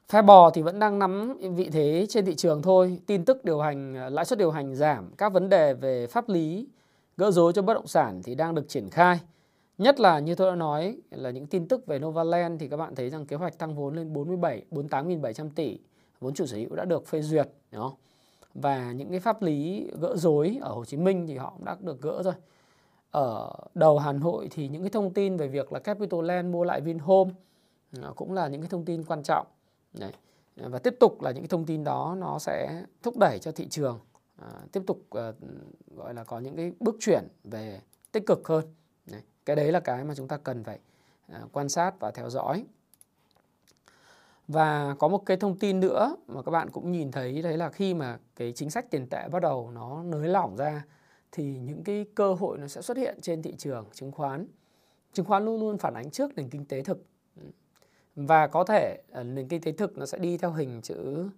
Phe 0.09 0.21
bò 0.21 0.49
thì 0.49 0.61
vẫn 0.61 0.79
đang 0.79 0.99
nắm 0.99 1.37
vị 1.55 1.69
thế 1.69 2.05
trên 2.09 2.25
thị 2.25 2.35
trường 2.35 2.61
thôi. 2.61 3.01
Tin 3.05 3.25
tức 3.25 3.45
điều 3.45 3.59
hành 3.59 4.13
lãi 4.13 4.25
suất 4.25 4.39
điều 4.39 4.51
hành 4.51 4.75
giảm, 4.75 5.11
các 5.17 5.33
vấn 5.33 5.49
đề 5.49 5.73
về 5.73 6.07
pháp 6.07 6.29
lý 6.29 6.67
gỡ 7.17 7.31
rối 7.31 7.53
cho 7.53 7.61
bất 7.61 7.73
động 7.73 7.87
sản 7.87 8.21
thì 8.23 8.35
đang 8.35 8.55
được 8.55 8.69
triển 8.69 8.89
khai. 8.89 9.19
Nhất 9.77 9.99
là 9.99 10.19
như 10.19 10.35
tôi 10.35 10.51
đã 10.51 10.55
nói 10.55 10.97
là 11.11 11.29
những 11.29 11.47
tin 11.47 11.67
tức 11.67 11.85
về 11.85 11.99
Novaland 11.99 12.61
thì 12.61 12.67
các 12.67 12.77
bạn 12.77 12.95
thấy 12.95 13.09
rằng 13.09 13.25
kế 13.25 13.35
hoạch 13.35 13.57
tăng 13.57 13.75
vốn 13.75 13.95
lên 13.95 14.13
47 14.13 14.63
48.700 14.71 15.49
tỷ 15.55 15.79
vốn 16.19 16.33
chủ 16.33 16.45
sở 16.45 16.57
hữu 16.57 16.75
đã 16.75 16.85
được 16.85 17.07
phê 17.07 17.21
duyệt, 17.21 17.47
đúng 17.71 17.81
không? 17.81 17.95
Và 18.61 18.91
những 18.91 19.09
cái 19.09 19.19
pháp 19.19 19.41
lý 19.41 19.89
gỡ 20.01 20.15
rối 20.15 20.57
ở 20.61 20.73
Hồ 20.73 20.85
Chí 20.85 20.97
Minh 20.97 21.27
thì 21.27 21.37
họ 21.37 21.53
cũng 21.57 21.65
đã 21.65 21.77
được 21.79 22.01
gỡ 22.01 22.23
rồi. 22.23 22.33
Ở 23.11 23.53
đầu 23.73 23.99
Hà 23.99 24.11
Nội 24.11 24.47
thì 24.51 24.67
những 24.67 24.81
cái 24.81 24.89
thông 24.89 25.13
tin 25.13 25.37
về 25.37 25.47
việc 25.47 25.73
là 25.73 25.79
Capital 25.79 26.25
Land 26.25 26.53
mua 26.53 26.63
lại 26.63 26.81
Vinhome 26.81 27.31
à, 28.01 28.09
cũng 28.15 28.33
là 28.33 28.47
những 28.47 28.61
cái 28.61 28.69
thông 28.69 28.85
tin 28.85 29.03
quan 29.03 29.23
trọng. 29.23 29.47
Đấy. 29.93 30.11
Và 30.55 30.79
tiếp 30.79 30.95
tục 30.99 31.21
là 31.21 31.31
những 31.31 31.43
cái 31.43 31.47
thông 31.47 31.65
tin 31.65 31.83
đó 31.83 32.15
nó 32.19 32.39
sẽ 32.39 32.83
thúc 33.03 33.17
đẩy 33.17 33.39
cho 33.39 33.51
thị 33.51 33.67
trường 33.67 33.99
à, 34.35 34.47
tiếp 34.71 34.81
tục 34.87 35.01
à, 35.09 35.31
gọi 35.95 36.13
là 36.13 36.23
có 36.23 36.39
những 36.39 36.55
cái 36.55 36.71
bước 36.79 36.95
chuyển 36.99 37.27
về 37.43 37.81
tích 38.11 38.23
cực 38.25 38.47
hơn. 38.47 38.65
Đấy. 39.05 39.21
Cái 39.45 39.55
đấy 39.55 39.71
là 39.71 39.79
cái 39.79 40.03
mà 40.03 40.15
chúng 40.15 40.27
ta 40.27 40.37
cần 40.37 40.63
phải 40.63 40.79
à, 41.27 41.41
quan 41.51 41.69
sát 41.69 41.99
và 41.99 42.11
theo 42.11 42.29
dõi. 42.29 42.65
Và 44.47 44.95
có 44.99 45.07
một 45.07 45.25
cái 45.25 45.37
thông 45.37 45.59
tin 45.59 45.79
nữa 45.79 46.15
mà 46.27 46.41
các 46.41 46.51
bạn 46.51 46.69
cũng 46.69 46.91
nhìn 46.91 47.11
thấy 47.11 47.41
đấy 47.41 47.57
là 47.57 47.69
khi 47.69 47.93
mà 47.93 48.19
cái 48.35 48.53
chính 48.53 48.69
sách 48.69 48.91
tiền 48.91 49.07
tệ 49.09 49.27
bắt 49.31 49.41
đầu 49.41 49.71
nó 49.71 50.03
nới 50.03 50.27
lỏng 50.27 50.55
ra 50.55 50.85
thì 51.31 51.57
những 51.57 51.83
cái 51.83 52.05
cơ 52.15 52.33
hội 52.33 52.57
nó 52.57 52.67
sẽ 52.67 52.81
xuất 52.81 52.97
hiện 52.97 53.17
trên 53.21 53.41
thị 53.41 53.55
trường 53.57 53.85
chứng 53.93 54.11
khoán. 54.11 54.47
Chứng 55.13 55.25
khoán 55.25 55.45
luôn 55.45 55.59
luôn 55.59 55.77
phản 55.77 55.93
ánh 55.93 56.11
trước 56.11 56.35
nền 56.35 56.49
kinh 56.49 56.65
tế 56.65 56.83
thực. 56.83 57.05
Và 58.15 58.47
có 58.47 58.63
thể 58.63 59.01
ờ, 59.11 59.23
nền 59.23 59.47
kinh 59.47 59.61
tế 59.61 59.71
thực 59.71 59.97
nó 59.97 60.05
sẽ 60.05 60.17
đi 60.17 60.37
theo 60.37 60.51
hình 60.51 60.81
chữ 60.81 61.29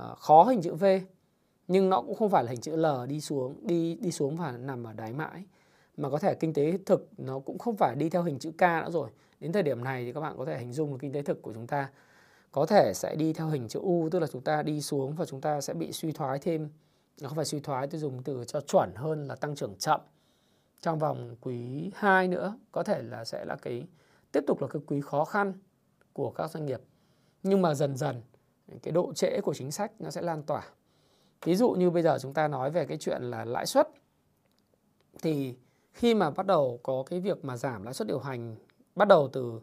uh, 0.00 0.18
khó 0.18 0.44
hình 0.44 0.62
chữ 0.62 0.74
V 0.74 0.84
nhưng 1.68 1.90
nó 1.90 2.02
cũng 2.02 2.14
không 2.14 2.30
phải 2.30 2.44
là 2.44 2.50
hình 2.50 2.60
chữ 2.60 2.76
L 2.76 2.86
đi 3.08 3.20
xuống 3.20 3.66
đi 3.66 3.94
đi 3.94 4.10
xuống 4.10 4.36
và 4.36 4.52
nằm 4.52 4.84
ở 4.84 4.92
đáy 4.92 5.12
mãi. 5.12 5.44
Mà 5.96 6.10
có 6.10 6.18
thể 6.18 6.34
kinh 6.34 6.52
tế 6.52 6.78
thực 6.86 7.08
nó 7.18 7.38
cũng 7.38 7.58
không 7.58 7.76
phải 7.76 7.96
đi 7.96 8.10
theo 8.10 8.22
hình 8.22 8.38
chữ 8.38 8.50
K 8.50 8.60
nữa 8.60 8.90
rồi. 8.90 9.10
Đến 9.40 9.52
thời 9.52 9.62
điểm 9.62 9.84
này 9.84 10.04
thì 10.04 10.12
các 10.12 10.20
bạn 10.20 10.34
có 10.38 10.44
thể 10.44 10.58
hình 10.58 10.72
dung 10.72 10.92
là 10.92 10.98
kinh 11.00 11.12
tế 11.12 11.22
thực 11.22 11.42
của 11.42 11.52
chúng 11.52 11.66
ta 11.66 11.88
có 12.52 12.66
thể 12.66 12.92
sẽ 12.94 13.16
đi 13.16 13.32
theo 13.32 13.48
hình 13.48 13.68
chữ 13.68 13.80
U, 13.80 14.08
tức 14.12 14.18
là 14.18 14.26
chúng 14.26 14.42
ta 14.42 14.62
đi 14.62 14.80
xuống 14.80 15.14
và 15.14 15.24
chúng 15.24 15.40
ta 15.40 15.60
sẽ 15.60 15.74
bị 15.74 15.92
suy 15.92 16.12
thoái 16.12 16.38
thêm. 16.38 16.68
Nó 17.20 17.28
không 17.28 17.36
phải 17.36 17.44
suy 17.44 17.60
thoái, 17.60 17.86
tôi 17.86 18.00
dùng 18.00 18.22
từ 18.22 18.44
cho 18.44 18.60
chuẩn 18.60 18.94
hơn 18.94 19.28
là 19.28 19.36
tăng 19.36 19.54
trưởng 19.54 19.74
chậm. 19.78 20.00
Trong 20.80 20.98
vòng 20.98 21.36
quý 21.40 21.90
2 21.94 22.28
nữa, 22.28 22.58
có 22.72 22.82
thể 22.82 23.02
là 23.02 23.24
sẽ 23.24 23.44
là 23.44 23.56
cái, 23.56 23.86
tiếp 24.32 24.44
tục 24.46 24.62
là 24.62 24.68
cái 24.68 24.82
quý 24.86 25.00
khó 25.00 25.24
khăn 25.24 25.52
của 26.12 26.30
các 26.30 26.50
doanh 26.50 26.66
nghiệp. 26.66 26.80
Nhưng 27.42 27.62
mà 27.62 27.74
dần 27.74 27.96
dần, 27.96 28.22
cái 28.82 28.92
độ 28.92 29.12
trễ 29.12 29.40
của 29.40 29.54
chính 29.54 29.70
sách 29.70 29.92
nó 29.98 30.10
sẽ 30.10 30.22
lan 30.22 30.42
tỏa. 30.42 30.62
Ví 31.44 31.54
dụ 31.54 31.70
như 31.70 31.90
bây 31.90 32.02
giờ 32.02 32.18
chúng 32.20 32.34
ta 32.34 32.48
nói 32.48 32.70
về 32.70 32.86
cái 32.86 32.98
chuyện 32.98 33.22
là 33.22 33.44
lãi 33.44 33.66
suất, 33.66 33.88
thì 35.22 35.56
khi 35.92 36.14
mà 36.14 36.30
bắt 36.30 36.46
đầu 36.46 36.80
có 36.82 37.02
cái 37.06 37.20
việc 37.20 37.44
mà 37.44 37.56
giảm 37.56 37.82
lãi 37.82 37.94
suất 37.94 38.08
điều 38.08 38.18
hành, 38.18 38.56
bắt 38.94 39.08
đầu 39.08 39.28
từ 39.32 39.60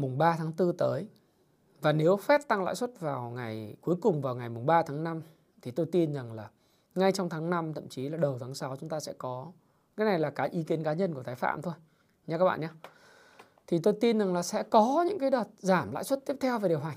mùng 0.00 0.18
3 0.18 0.36
tháng 0.38 0.52
4 0.58 0.76
tới 0.76 1.08
và 1.80 1.92
nếu 1.92 2.16
Fed 2.16 2.38
tăng 2.48 2.64
lãi 2.64 2.74
suất 2.74 3.00
vào 3.00 3.30
ngày, 3.30 3.76
cuối 3.80 3.96
cùng 4.00 4.20
vào 4.20 4.34
ngày 4.34 4.48
mùng 4.48 4.66
3 4.66 4.82
tháng 4.82 5.04
5 5.04 5.22
thì 5.62 5.70
tôi 5.70 5.86
tin 5.92 6.14
rằng 6.14 6.32
là 6.32 6.50
ngay 6.94 7.12
trong 7.12 7.28
tháng 7.28 7.50
5 7.50 7.74
thậm 7.74 7.88
chí 7.88 8.08
là 8.08 8.16
đầu 8.16 8.38
tháng 8.38 8.54
6 8.54 8.76
chúng 8.76 8.88
ta 8.88 9.00
sẽ 9.00 9.12
có, 9.18 9.52
cái 9.96 10.06
này 10.06 10.18
là 10.18 10.30
cái 10.30 10.48
ý 10.48 10.62
kiến 10.62 10.82
cá 10.84 10.92
nhân 10.92 11.14
của 11.14 11.22
Thái 11.22 11.34
Phạm 11.34 11.62
thôi 11.62 11.74
nha 12.26 12.38
các 12.38 12.44
bạn 12.44 12.60
nhé 12.60 12.68
thì 13.68 13.78
tôi 13.78 13.94
tin 14.00 14.18
rằng 14.18 14.34
là 14.34 14.42
sẽ 14.42 14.62
có 14.62 15.04
những 15.08 15.18
cái 15.18 15.30
đợt 15.30 15.44
giảm 15.58 15.92
lãi 15.92 16.04
suất 16.04 16.26
tiếp 16.26 16.36
theo 16.40 16.58
về 16.58 16.68
điều 16.68 16.78
hành. 16.78 16.96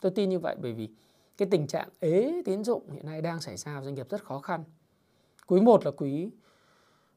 Tôi 0.00 0.12
tin 0.14 0.30
như 0.30 0.38
vậy 0.38 0.56
bởi 0.62 0.72
vì 0.72 0.88
cái 1.36 1.48
tình 1.50 1.66
trạng 1.66 1.88
ế 2.00 2.42
tín 2.44 2.64
dụng 2.64 2.90
hiện 2.90 3.06
nay 3.06 3.22
đang 3.22 3.40
xảy 3.40 3.56
ra 3.56 3.82
doanh 3.82 3.94
nghiệp 3.94 4.06
rất 4.10 4.24
khó 4.24 4.38
khăn. 4.38 4.64
Quý 5.46 5.60
1 5.60 5.84
là 5.84 5.90
quý 5.90 6.30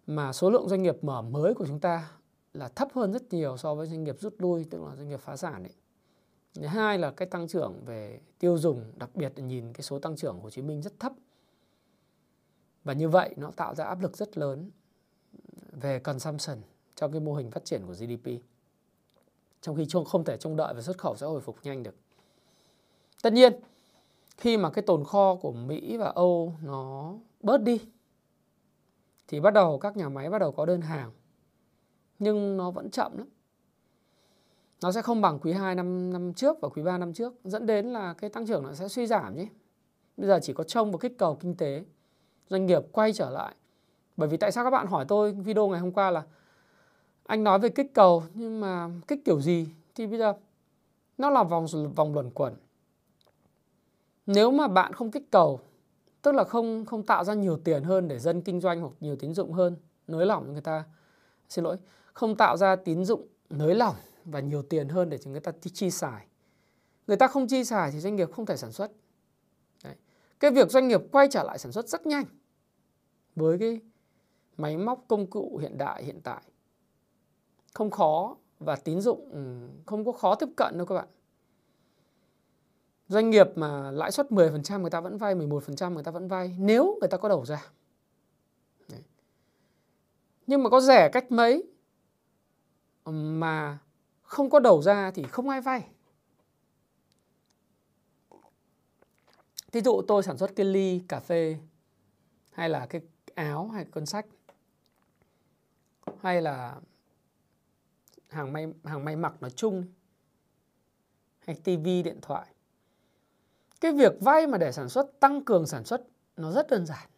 mà 0.07 0.33
số 0.33 0.49
lượng 0.49 0.69
doanh 0.69 0.83
nghiệp 0.83 1.03
mở 1.03 1.21
mới 1.21 1.53
của 1.53 1.65
chúng 1.67 1.79
ta 1.79 2.09
là 2.53 2.67
thấp 2.67 2.87
hơn 2.93 3.13
rất 3.13 3.33
nhiều 3.33 3.57
so 3.57 3.75
với 3.75 3.87
doanh 3.87 4.03
nghiệp 4.03 4.15
rút 4.19 4.35
lui 4.37 4.65
tức 4.69 4.83
là 4.83 4.95
doanh 4.95 5.09
nghiệp 5.09 5.19
phá 5.19 5.37
sản 5.37 5.63
đấy. 5.63 5.73
Thứ 6.53 6.65
hai 6.65 6.97
là 6.97 7.11
cái 7.11 7.27
tăng 7.27 7.47
trưởng 7.47 7.85
về 7.85 8.19
tiêu 8.39 8.57
dùng, 8.57 8.91
đặc 8.95 9.09
biệt 9.15 9.33
là 9.35 9.45
nhìn 9.45 9.73
cái 9.73 9.81
số 9.81 9.99
tăng 9.99 10.15
trưởng 10.15 10.35
của 10.35 10.43
Hồ 10.43 10.49
Chí 10.49 10.61
Minh 10.61 10.81
rất 10.81 10.99
thấp. 10.99 11.13
Và 12.83 12.93
như 12.93 13.09
vậy 13.09 13.33
nó 13.37 13.51
tạo 13.51 13.75
ra 13.75 13.85
áp 13.85 14.01
lực 14.01 14.17
rất 14.17 14.37
lớn 14.37 14.71
về 15.71 15.99
consumption 15.99 16.57
trong 16.95 17.11
cái 17.11 17.21
mô 17.21 17.33
hình 17.33 17.51
phát 17.51 17.65
triển 17.65 17.81
của 17.87 17.93
GDP 17.93 18.27
trong 19.63 19.75
khi 19.75 19.87
không 20.05 20.23
thể 20.23 20.37
trông 20.37 20.55
đợi 20.55 20.73
và 20.73 20.81
xuất 20.81 20.97
khẩu 20.97 21.15
sẽ 21.15 21.25
hồi 21.25 21.41
phục 21.41 21.57
nhanh 21.63 21.83
được. 21.83 21.95
Tất 23.21 23.33
nhiên, 23.33 23.53
khi 24.37 24.57
mà 24.57 24.69
cái 24.69 24.81
tồn 24.81 25.03
kho 25.03 25.35
của 25.35 25.51
Mỹ 25.51 25.97
và 25.97 26.11
Âu 26.15 26.55
nó 26.61 27.13
bớt 27.41 27.57
đi 27.57 27.81
thì 29.27 29.39
bắt 29.39 29.53
đầu 29.53 29.79
các 29.79 29.97
nhà 29.97 30.09
máy 30.09 30.29
bắt 30.29 30.39
đầu 30.39 30.51
có 30.51 30.65
đơn 30.65 30.81
hàng. 30.81 31.11
Nhưng 32.19 32.57
nó 32.57 32.71
vẫn 32.71 32.89
chậm 32.89 33.17
lắm. 33.17 33.27
Nó 34.81 34.91
sẽ 34.91 35.01
không 35.01 35.21
bằng 35.21 35.39
quý 35.39 35.51
2 35.51 35.75
năm 35.75 36.13
năm 36.13 36.33
trước 36.33 36.57
và 36.61 36.69
quý 36.69 36.83
3 36.83 36.97
năm 36.97 37.13
trước, 37.13 37.33
dẫn 37.43 37.65
đến 37.65 37.85
là 37.85 38.13
cái 38.13 38.29
tăng 38.29 38.47
trưởng 38.47 38.63
nó 38.63 38.73
sẽ 38.73 38.87
suy 38.87 39.07
giảm 39.07 39.35
nhé. 39.35 39.47
Bây 40.17 40.27
giờ 40.27 40.39
chỉ 40.41 40.53
có 40.53 40.63
trông 40.63 40.91
vào 40.91 40.97
kích 40.97 41.17
cầu 41.17 41.35
kinh 41.35 41.55
tế, 41.55 41.83
doanh 42.49 42.65
nghiệp 42.65 42.81
quay 42.91 43.13
trở 43.13 43.29
lại. 43.29 43.55
Bởi 44.17 44.29
vì 44.29 44.37
tại 44.37 44.51
sao 44.51 44.63
các 44.63 44.69
bạn 44.69 44.87
hỏi 44.87 45.05
tôi 45.07 45.31
video 45.31 45.67
ngày 45.67 45.79
hôm 45.79 45.91
qua 45.91 46.11
là 46.11 46.23
anh 47.25 47.43
nói 47.43 47.59
về 47.59 47.69
kích 47.69 47.93
cầu 47.93 48.23
nhưng 48.33 48.59
mà 48.59 48.89
kích 49.07 49.25
kiểu 49.25 49.41
gì 49.41 49.67
thì 49.95 50.07
bây 50.07 50.19
giờ 50.19 50.33
nó 51.17 51.29
là 51.29 51.43
vòng 51.43 51.65
vòng 51.95 52.13
luẩn 52.13 52.29
quẩn 52.29 52.53
nếu 54.25 54.51
mà 54.51 54.67
bạn 54.67 54.93
không 54.93 55.11
kích 55.11 55.31
cầu 55.31 55.59
tức 56.21 56.35
là 56.35 56.43
không 56.43 56.85
không 56.85 57.03
tạo 57.03 57.23
ra 57.23 57.33
nhiều 57.33 57.57
tiền 57.57 57.83
hơn 57.83 58.07
để 58.07 58.19
dân 58.19 58.41
kinh 58.41 58.59
doanh 58.59 58.81
hoặc 58.81 58.93
nhiều 58.99 59.15
tín 59.15 59.33
dụng 59.33 59.53
hơn 59.53 59.75
nới 60.07 60.25
lỏng 60.25 60.43
cho 60.45 60.51
người 60.51 60.61
ta 60.61 60.83
xin 61.49 61.63
lỗi 61.63 61.77
không 62.13 62.35
tạo 62.35 62.57
ra 62.57 62.75
tín 62.75 63.05
dụng 63.05 63.27
nới 63.49 63.75
lỏng 63.75 63.95
và 64.25 64.39
nhiều 64.39 64.63
tiền 64.63 64.89
hơn 64.89 65.09
để 65.09 65.17
cho 65.17 65.31
người 65.31 65.39
ta 65.39 65.51
chi 65.73 65.91
xài 65.91 66.27
người 67.07 67.17
ta 67.17 67.27
không 67.27 67.47
chi 67.47 67.63
xài 67.63 67.91
thì 67.91 67.99
doanh 67.99 68.15
nghiệp 68.15 68.31
không 68.31 68.45
thể 68.45 68.57
sản 68.57 68.71
xuất 68.71 68.91
Đấy. 69.83 69.95
cái 70.39 70.51
việc 70.51 70.71
doanh 70.71 70.87
nghiệp 70.87 71.01
quay 71.11 71.27
trở 71.31 71.43
lại 71.43 71.57
sản 71.59 71.71
xuất 71.71 71.87
rất 71.87 72.05
nhanh 72.05 72.25
với 73.35 73.59
cái 73.59 73.81
máy 74.57 74.77
móc 74.77 75.05
công 75.07 75.27
cụ 75.27 75.57
hiện 75.57 75.77
đại 75.77 76.03
hiện 76.03 76.21
tại 76.23 76.41
không 77.73 77.91
khó 77.91 78.35
và 78.59 78.75
tín 78.75 79.01
dụng 79.01 79.29
ừ, 79.31 79.67
không 79.85 80.05
có 80.05 80.11
khó 80.11 80.35
tiếp 80.35 80.49
cận 80.57 80.77
đâu 80.77 80.85
các 80.85 80.95
bạn. 80.95 81.07
Doanh 83.07 83.29
nghiệp 83.29 83.47
mà 83.55 83.91
lãi 83.91 84.11
suất 84.11 84.29
10% 84.29 84.81
người 84.81 84.89
ta 84.89 85.01
vẫn 85.01 85.17
vay, 85.17 85.35
11% 85.35 85.93
người 85.93 86.03
ta 86.03 86.11
vẫn 86.11 86.27
vay 86.27 86.55
nếu 86.59 86.97
người 87.01 87.09
ta 87.09 87.17
có 87.17 87.29
đầu 87.29 87.45
ra. 87.45 87.67
Đấy. 88.89 89.01
Nhưng 90.47 90.63
mà 90.63 90.69
có 90.69 90.81
rẻ 90.81 91.09
cách 91.13 91.31
mấy 91.31 91.63
mà 93.05 93.77
không 94.21 94.49
có 94.49 94.59
đầu 94.59 94.81
ra 94.81 95.11
thì 95.11 95.23
không 95.23 95.49
ai 95.49 95.61
vay. 95.61 95.89
Ví 99.71 99.81
dụ 99.81 100.01
tôi 100.07 100.23
sản 100.23 100.37
xuất 100.37 100.51
cái 100.55 100.65
ly 100.65 101.03
cà 101.07 101.19
phê, 101.19 101.57
hay 102.51 102.69
là 102.69 102.85
cái 102.85 103.01
áo, 103.35 103.67
hay 103.67 103.85
cuốn 103.85 104.05
sách, 104.05 104.25
hay 106.19 106.41
là 106.41 106.75
hàng 108.27 108.53
may 108.53 108.67
hàng 108.83 109.05
may 109.05 109.15
mặc 109.15 109.33
nói 109.41 109.51
chung, 109.51 109.85
hay 111.39 111.55
tivi 111.63 112.03
điện 112.03 112.19
thoại, 112.21 112.47
cái 113.81 113.91
việc 113.91 114.13
vay 114.21 114.47
mà 114.47 114.57
để 114.57 114.71
sản 114.71 114.89
xuất, 114.89 115.19
tăng 115.19 115.43
cường 115.43 115.67
sản 115.67 115.83
xuất, 115.85 116.01
nó 116.37 116.51
rất 116.51 116.69
đơn 116.69 116.85
giản 116.85 117.09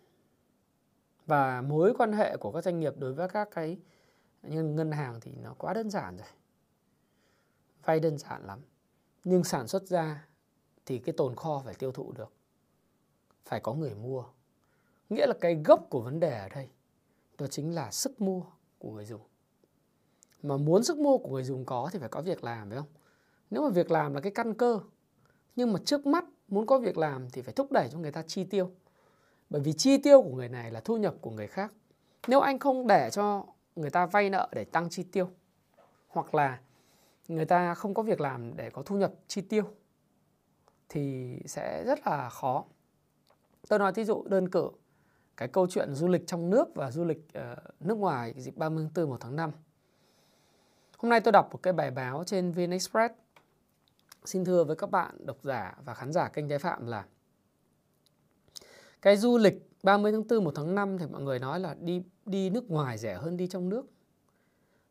và 1.25 1.61
mối 1.61 1.93
quan 1.97 2.13
hệ 2.13 2.37
của 2.37 2.51
các 2.51 2.63
doanh 2.63 2.79
nghiệp 2.79 2.93
đối 2.97 3.13
với 3.13 3.29
các 3.29 3.47
cái 3.51 3.77
nhưng 4.49 4.75
ngân 4.75 4.91
hàng 4.91 5.19
thì 5.21 5.31
nó 5.41 5.53
quá 5.57 5.73
đơn 5.73 5.89
giản 5.89 6.17
rồi. 6.17 6.27
Vay 7.83 7.99
đơn 7.99 8.17
giản 8.17 8.45
lắm. 8.45 8.59
Nhưng 9.23 9.43
sản 9.43 9.67
xuất 9.67 9.87
ra 9.87 10.27
thì 10.85 10.99
cái 10.99 11.13
tồn 11.17 11.35
kho 11.35 11.61
phải 11.65 11.73
tiêu 11.73 11.91
thụ 11.91 12.11
được. 12.11 12.33
Phải 13.45 13.59
có 13.59 13.73
người 13.73 13.95
mua. 13.95 14.23
Nghĩa 15.09 15.27
là 15.27 15.33
cái 15.41 15.55
gốc 15.65 15.87
của 15.89 16.01
vấn 16.01 16.19
đề 16.19 16.39
ở 16.39 16.49
đây, 16.49 16.69
đó 17.37 17.47
chính 17.47 17.75
là 17.75 17.91
sức 17.91 18.21
mua 18.21 18.43
của 18.77 18.91
người 18.91 19.05
dùng. 19.05 19.21
Mà 20.43 20.57
muốn 20.57 20.83
sức 20.83 20.97
mua 20.97 21.17
của 21.17 21.29
người 21.29 21.43
dùng 21.43 21.65
có 21.65 21.89
thì 21.93 21.99
phải 21.99 22.09
có 22.09 22.21
việc 22.21 22.43
làm, 22.43 22.69
phải 22.69 22.77
không? 22.77 22.89
Nếu 23.49 23.61
mà 23.61 23.69
việc 23.69 23.91
làm 23.91 24.13
là 24.13 24.21
cái 24.21 24.31
căn 24.31 24.53
cơ, 24.53 24.79
nhưng 25.55 25.73
mà 25.73 25.79
trước 25.85 26.05
mắt 26.05 26.25
muốn 26.47 26.65
có 26.65 26.79
việc 26.79 26.97
làm 26.97 27.29
thì 27.29 27.41
phải 27.41 27.53
thúc 27.53 27.71
đẩy 27.71 27.89
cho 27.91 27.97
người 27.97 28.11
ta 28.11 28.23
chi 28.27 28.43
tiêu. 28.43 28.71
Bởi 29.49 29.61
vì 29.61 29.73
chi 29.73 29.97
tiêu 29.97 30.21
của 30.21 30.35
người 30.35 30.49
này 30.49 30.71
là 30.71 30.79
thu 30.79 30.97
nhập 30.97 31.15
của 31.21 31.31
người 31.31 31.47
khác. 31.47 31.73
Nếu 32.27 32.39
anh 32.39 32.59
không 32.59 32.87
để 32.87 33.09
cho 33.11 33.45
người 33.75 33.89
ta 33.89 34.05
vay 34.05 34.29
nợ 34.29 34.49
để 34.51 34.63
tăng 34.63 34.89
chi 34.89 35.03
tiêu, 35.03 35.29
hoặc 36.07 36.35
là 36.35 36.59
người 37.27 37.45
ta 37.45 37.73
không 37.73 37.93
có 37.93 38.03
việc 38.03 38.21
làm 38.21 38.55
để 38.55 38.69
có 38.69 38.83
thu 38.83 38.97
nhập 38.97 39.13
chi 39.27 39.41
tiêu, 39.41 39.63
thì 40.89 41.35
sẽ 41.45 41.83
rất 41.85 42.07
là 42.07 42.29
khó. 42.29 42.65
Tôi 43.69 43.79
nói 43.79 43.93
thí 43.93 44.05
dụ 44.05 44.23
đơn 44.27 44.49
cử, 44.49 44.69
cái 45.37 45.47
câu 45.47 45.67
chuyện 45.67 45.93
du 45.93 46.07
lịch 46.07 46.27
trong 46.27 46.49
nước 46.49 46.75
và 46.75 46.91
du 46.91 47.05
lịch 47.05 47.33
ờ, 47.33 47.55
nước 47.79 47.97
ngoài 47.97 48.33
dịp 48.37 48.57
30 48.57 48.83
tháng 48.95 49.05
4 49.05 49.09
1 49.09 49.17
tháng 49.21 49.35
5 49.35 49.51
hôm 50.97 51.09
nay 51.09 51.21
tôi 51.21 51.31
đọc 51.31 51.49
một 51.51 51.63
cái 51.63 51.73
bài 51.73 51.91
báo 51.91 52.23
trên 52.23 52.51
VN 52.51 52.71
Express. 52.71 53.13
Xin 54.25 54.45
thưa 54.45 54.63
với 54.63 54.75
các 54.75 54.91
bạn 54.91 55.25
độc 55.25 55.37
giả 55.43 55.77
và 55.85 55.93
khán 55.93 56.11
giả 56.13 56.29
kênh 56.29 56.49
Trái 56.49 56.59
Phạm 56.59 56.87
là, 56.87 57.05
cái 59.01 59.17
du 59.17 59.37
lịch 59.37 59.69
30 59.83 60.11
tháng 60.11 60.27
4 60.27 60.43
1 60.43 60.51
tháng 60.55 60.75
5 60.75 60.97
thì 60.97 61.05
mọi 61.07 61.21
người 61.21 61.39
nói 61.39 61.59
là 61.59 61.75
đi 61.79 62.03
đi 62.25 62.49
nước 62.49 62.71
ngoài 62.71 62.97
rẻ 62.97 63.15
hơn 63.15 63.37
đi 63.37 63.47
trong 63.47 63.69
nước. 63.69 63.85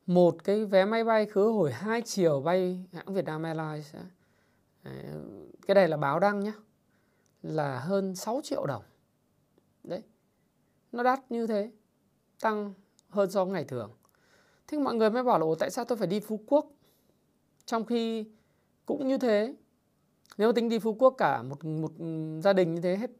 Một 0.07 0.45
cái 0.45 0.65
vé 0.65 0.85
máy 0.85 1.05
bay 1.05 1.27
khứ 1.27 1.49
hồi 1.49 1.73
hai 1.73 2.03
chiều 2.03 2.41
bay 2.41 2.87
hãng 2.93 3.15
Việt 3.15 3.25
Nam 3.25 3.43
Airlines 3.43 3.95
cái 5.67 5.75
này 5.75 5.89
là 5.89 5.97
báo 5.97 6.21
đăng 6.21 6.41
nhé 6.41 6.53
là 7.43 7.79
hơn 7.79 8.15
6 8.15 8.41
triệu 8.45 8.67
đồng. 8.67 8.83
Đấy. 9.85 10.03
Nó 10.93 11.03
đắt 11.03 11.31
như 11.31 11.47
thế, 11.47 11.71
tăng 12.41 12.75
hơn 13.09 13.31
so 13.31 13.45
với 13.45 13.55
ngày 13.55 13.65
thường. 13.65 13.91
Thế 14.67 14.79
mọi 14.79 14.95
người 14.95 15.11
mới 15.11 15.23
bảo 15.23 15.39
là 15.39 15.47
tại 15.59 15.71
sao 15.71 15.85
tôi 15.85 15.99
phải 15.99 16.07
đi 16.07 16.21
Phú 16.21 16.41
Quốc? 16.47 16.71
Trong 17.65 17.85
khi 17.85 18.31
cũng 18.87 19.09
như 19.09 19.19
thế. 19.19 19.55
Nếu 20.39 20.53
tính 20.53 20.69
đi 20.69 20.79
Phú 20.79 20.95
Quốc 20.95 21.15
cả 21.19 21.43
một 21.43 21.65
một 21.65 21.93
gia 22.43 22.53
đình 22.53 22.75
như 22.75 22.81
thế 22.81 22.97
hết 22.97 23.11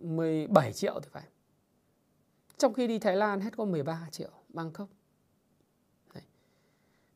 17 0.00 0.72
triệu 0.72 1.00
thì 1.02 1.08
phải. 1.12 1.22
Trong 2.62 2.74
khi 2.74 2.86
đi 2.86 2.98
Thái 2.98 3.16
Lan 3.16 3.40
hết 3.40 3.56
có 3.56 3.64
13 3.64 4.08
triệu 4.10 4.30
Bangkok. 4.48 4.88
Đấy. 6.14 6.22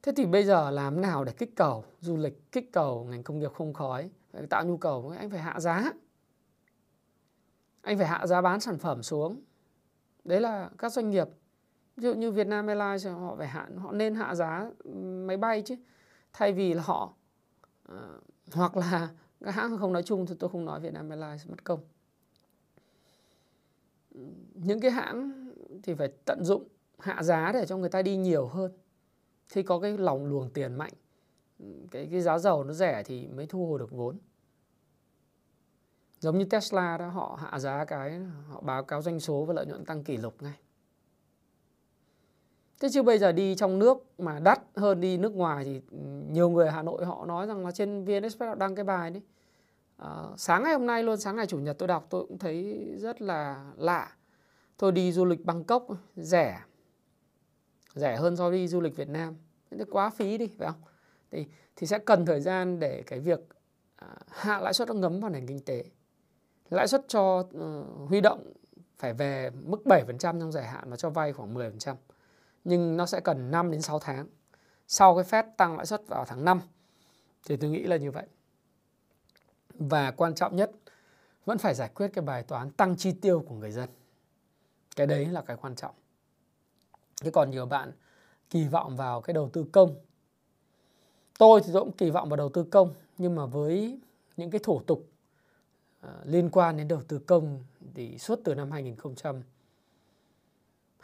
Thế 0.03 0.13
thì 0.17 0.27
bây 0.27 0.45
giờ 0.45 0.71
làm 0.71 1.01
nào 1.01 1.25
để 1.25 1.33
kích 1.33 1.57
cầu 1.57 1.85
du 2.01 2.17
lịch, 2.17 2.53
kích 2.53 2.73
cầu 2.73 3.05
ngành 3.05 3.23
công 3.23 3.39
nghiệp 3.39 3.53
không 3.55 3.73
khói, 3.73 4.11
tạo 4.51 4.65
nhu 4.65 4.77
cầu, 4.77 5.15
anh 5.19 5.31
phải 5.31 5.41
hạ 5.41 5.61
giá. 5.61 5.93
Anh 7.81 7.99
phải 7.99 8.07
hạ 8.07 8.27
giá 8.27 8.41
bán 8.41 8.61
sản 8.61 8.79
phẩm 8.79 9.03
xuống. 9.03 9.43
Đấy 10.25 10.41
là 10.41 10.71
các 10.79 10.93
doanh 10.93 11.11
nghiệp 11.11 11.29
ví 11.97 12.03
dụ 12.03 12.15
như 12.15 12.31
Vietnam 12.31 12.67
Airlines 12.67 13.07
họ 13.07 13.37
phải 13.37 13.49
hạ 13.49 13.69
họ 13.79 13.93
nên 13.93 14.15
hạ 14.15 14.35
giá 14.35 14.71
máy 15.27 15.37
bay 15.37 15.63
chứ 15.63 15.77
thay 16.33 16.53
vì 16.53 16.75
là 16.75 16.83
họ 16.83 17.15
uh, 17.93 17.99
hoặc 18.53 18.77
là 18.77 19.09
các 19.41 19.51
hãng 19.55 19.79
không 19.79 19.93
nói 19.93 20.03
chung 20.03 20.27
thì 20.27 20.35
tôi 20.39 20.51
không 20.51 20.65
nói 20.65 20.81
Vietnam 20.81 21.11
Airlines 21.11 21.49
mất 21.49 21.65
công 21.65 21.81
những 24.55 24.81
cái 24.81 24.91
hãng 24.91 25.51
thì 25.83 25.95
phải 25.95 26.09
tận 26.25 26.45
dụng 26.45 26.69
hạ 26.99 27.23
giá 27.23 27.53
để 27.53 27.67
cho 27.67 27.77
người 27.77 27.89
ta 27.89 28.03
đi 28.03 28.17
nhiều 28.17 28.47
hơn. 28.47 28.73
Khi 29.49 29.63
có 29.63 29.79
cái 29.79 29.99
lòng 29.99 30.27
luồng 30.27 30.51
tiền 30.51 30.75
mạnh, 30.75 30.93
cái 31.91 32.09
cái 32.11 32.21
giá 32.21 32.39
dầu 32.39 32.65
nó 32.65 32.73
rẻ 32.73 33.03
thì 33.03 33.29
mới 33.29 33.47
thu 33.47 33.67
hồi 33.67 33.79
được 33.79 33.91
vốn. 33.91 34.19
Giống 36.21 36.39
như 36.39 36.45
Tesla 36.45 36.99
đó, 36.99 37.09
họ 37.09 37.39
hạ 37.43 37.59
giá 37.59 37.85
cái, 37.85 38.21
họ 38.49 38.61
báo 38.61 38.85
cáo 38.85 39.03
doanh 39.03 39.21
số 39.21 39.45
và 39.45 39.55
lợi 39.55 39.67
nhuận 39.67 39.85
tăng 39.85 40.05
kỷ 40.05 40.17
lục 40.17 40.43
ngay. 40.43 40.59
Thế 42.81 42.89
chứ 42.93 43.03
bây 43.03 43.19
giờ 43.19 43.33
đi 43.33 43.55
trong 43.55 43.79
nước 43.79 44.21
mà 44.21 44.39
đắt 44.39 44.61
hơn 44.77 45.01
đi 45.01 45.19
nước 45.19 45.35
ngoài 45.35 45.65
thì 45.65 45.81
ừ, 45.91 45.99
nhiều 46.31 46.51
người 46.51 46.71
Hà 46.71 46.83
Nội 46.83 47.05
họ 47.05 47.27
nói 47.27 47.47
rằng 47.47 47.65
là 47.65 47.73
trên 47.73 48.05
VN 48.05 48.23
Express 48.23 48.59
đăng 48.59 48.75
cái 48.75 48.85
bài 48.85 49.11
đấy 49.11 49.23
à, 49.97 50.09
sáng 50.37 50.63
ngày 50.63 50.73
hôm 50.73 50.87
nay 50.87 51.03
luôn 51.03 51.17
sáng 51.17 51.37
ngày 51.37 51.47
chủ 51.47 51.59
nhật 51.59 51.79
tôi 51.79 51.89
đọc 51.89 52.07
tôi 52.11 52.27
cũng 52.29 52.39
thấy 52.39 52.87
rất 52.99 53.23
là 53.23 53.73
lạ. 53.77 54.17
Tôi 54.77 54.93
đi 54.93 55.13
du 55.13 55.25
lịch 55.25 55.45
Bangkok 55.45 55.87
rẻ. 56.17 56.61
Rẻ 57.95 58.17
hơn 58.17 58.37
so 58.37 58.51
với 58.51 58.59
đi 58.59 58.69
du 58.69 58.81
lịch 58.81 58.97
Việt 58.97 59.09
Nam. 59.09 59.37
Thế 59.71 59.85
quá 59.91 60.11
phí 60.11 60.39
đi 60.39 60.47
phải 60.59 60.69
không? 60.69 60.81
Thì 61.31 61.47
thì 61.77 61.87
sẽ 61.87 61.99
cần 61.99 62.27
thời 62.27 62.41
gian 62.41 62.79
để 62.79 63.03
cái 63.07 63.21
việc 63.21 63.41
à, 63.97 64.09
hạ 64.29 64.61
lãi 64.61 64.73
suất 64.73 64.89
nó 64.89 64.95
ngấm 64.95 65.21
vào 65.21 65.31
nền 65.31 65.47
kinh 65.47 65.61
tế. 65.61 65.85
Lãi 66.71 66.89
suất 66.89 67.05
cho 67.09 67.39
uh, 67.39 68.09
huy 68.09 68.21
động 68.21 68.53
phải 68.99 69.15
về 69.15 69.51
mức 69.51 69.83
7% 69.85 70.17
trong 70.19 70.53
dài 70.53 70.65
hạn 70.65 70.91
và 70.91 70.97
cho 70.97 71.11
vay 71.11 71.33
khoảng 71.33 71.55
10% 71.55 71.95
nhưng 72.65 72.97
nó 72.97 73.07
sẽ 73.07 73.21
cần 73.21 73.51
5 73.51 73.71
đến 73.71 73.83
6 73.83 73.99
tháng. 73.99 74.27
Sau 74.89 75.15
cái 75.15 75.25
phép 75.25 75.47
tăng 75.57 75.77
lãi 75.77 75.87
suất 75.87 76.09
vào 76.09 76.25
tháng 76.29 76.45
5 76.45 76.61
thì 77.49 77.57
tôi 77.57 77.71
nghĩ 77.71 77.83
là 77.83 77.97
như 77.97 78.11
vậy 78.11 78.27
và 79.79 80.11
quan 80.11 80.35
trọng 80.35 80.57
nhất, 80.57 80.71
vẫn 81.45 81.59
phải 81.59 81.75
giải 81.75 81.91
quyết 81.95 82.09
cái 82.09 82.25
bài 82.25 82.43
toán 82.43 82.71
tăng 82.71 82.97
chi 82.97 83.13
tiêu 83.13 83.45
của 83.49 83.55
người 83.55 83.71
dân. 83.71 83.89
Cái 84.97 85.07
đấy 85.07 85.27
là 85.27 85.43
cái 85.43 85.57
quan 85.57 85.75
trọng. 85.75 85.95
Thế 87.23 87.31
còn 87.31 87.51
nhiều 87.51 87.67
bạn 87.67 87.93
kỳ 88.51 88.69
vọng 88.69 88.97
vào 88.97 89.21
cái 89.21 89.35
đầu 89.35 89.51
tư 89.53 89.67
công. 89.73 89.95
Tôi 91.39 91.61
thì 91.65 91.71
tôi 91.73 91.83
cũng 91.83 91.93
kỳ 91.93 92.11
vọng 92.11 92.29
vào 92.29 92.37
đầu 92.37 92.49
tư 92.49 92.65
công, 92.65 92.95
nhưng 93.19 93.35
mà 93.35 93.47
với 93.47 93.99
những 94.37 94.51
cái 94.51 94.61
thủ 94.65 94.81
tục 94.87 95.09
ờ, 96.01 96.21
liên 96.25 96.51
quan 96.51 96.77
đến 96.77 96.89
đầu 96.89 97.03
tư 97.09 97.19
công 97.19 97.65
thì 97.95 98.19
suốt 98.19 98.41
từ 98.45 98.55
năm 98.55 98.71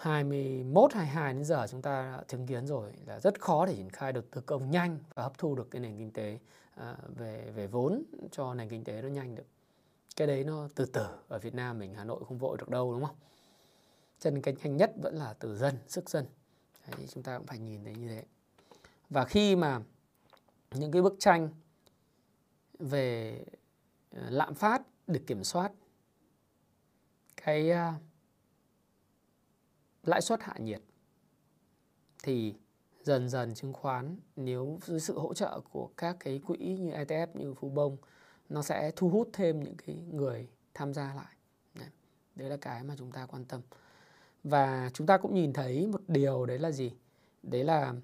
2021 0.03 0.93
22 0.95 1.35
đến 1.35 1.45
giờ 1.45 1.67
chúng 1.71 1.83
ta 1.83 2.17
đã 2.17 2.25
chứng 2.29 2.47
kiến 2.47 2.67
rồi 2.67 2.93
là 3.07 3.21
rất 3.21 3.41
khó 3.41 3.67
để 3.67 3.75
triển 3.77 3.91
khai 3.91 4.13
được 4.13 4.31
tư 4.31 4.41
công 4.41 4.71
nhanh 4.71 4.99
và 5.15 5.23
hấp 5.23 5.39
thu 5.39 5.55
được 5.55 5.71
cái 5.71 5.81
nền 5.81 5.99
kinh 5.99 6.11
tế 6.11 6.39
à, 6.75 6.97
về 7.17 7.53
về 7.55 7.67
vốn 7.67 8.03
cho 8.31 8.55
nền 8.55 8.69
kinh 8.69 8.85
tế 8.85 9.03
nó 9.03 9.09
nhanh 9.09 9.35
được. 9.35 9.47
Cái 10.17 10.27
đấy 10.27 10.45
nó 10.45 10.69
từ 10.75 10.85
từ 10.85 11.07
ở 11.29 11.39
Việt 11.39 11.55
Nam 11.55 11.79
mình 11.79 11.95
Hà 11.95 12.05
Nội 12.05 12.25
không 12.29 12.39
vội 12.39 12.57
được 12.59 12.69
đâu 12.69 12.93
đúng 12.93 13.05
không? 13.05 13.17
Chân 14.19 14.43
cái 14.43 14.55
nhanh 14.63 14.77
nhất 14.77 14.93
vẫn 15.03 15.17
là 15.17 15.35
từ 15.39 15.57
dân 15.57 15.75
sức 15.89 16.11
dân. 16.11 16.27
Đấy, 16.91 17.07
chúng 17.09 17.23
ta 17.23 17.39
cũng 17.39 17.47
phải 17.47 17.59
nhìn 17.59 17.85
thấy 17.85 17.95
như 17.95 18.09
thế. 18.09 18.25
Và 19.11 19.25
khi 19.25 19.57
mà 19.57 19.81
những 20.75 20.93
cái 20.93 21.03
bức 21.03 21.17
tranh 21.19 21.49
về 22.79 23.39
à, 24.11 24.27
lạm 24.31 24.55
phát 24.55 24.83
được 25.07 25.23
kiểm 25.27 25.45
soát 25.45 25.73
cái 27.37 27.71
uh, 27.71 28.12
lãi 30.07 30.21
suất 30.21 30.43
hạ 30.43 30.55
nhiệt 30.59 30.83
thì 32.23 32.55
dần 33.03 33.29
dần 33.29 33.55
chứng 33.55 33.73
khoán 33.73 34.17
nếu 34.37 34.79
dưới 34.85 35.01
sự 35.01 35.19
hỗ 35.19 35.35
trợ 35.35 35.61
của 35.73 35.91
các 35.97 36.17
cái 36.21 36.39
quỹ 36.47 36.57
như 36.59 36.91
ETF 36.91 37.27
như 37.35 37.55
Phú 37.55 37.69
Bông 37.69 37.97
nó 38.49 38.63
sẽ 38.63 38.93
thu 38.97 39.09
hút 39.09 39.29
thêm 39.33 39.61
những 39.61 39.77
cái 39.87 39.97
người 40.11 40.49
tham 40.75 40.95
gia 40.95 41.15
lại. 41.15 41.37
Đấy, 41.75 41.89
đấy 42.35 42.51
là 42.51 42.57
cái 42.57 42.85
mà 42.85 42.95
chúng 42.99 43.13
ta 43.13 43.27
quan 43.27 43.45
tâm. 43.45 43.61
Và 44.45 44.91
chúng 44.95 45.07
ta 45.07 45.19
cũng 45.19 45.35
nhìn 45.35 45.53
thấy 45.53 45.87
một 45.87 46.01
điều 46.09 46.47
đấy 46.47 46.59
là 46.59 46.71
gì? 46.71 46.93
Đấy 47.43 47.65
là 47.65 47.95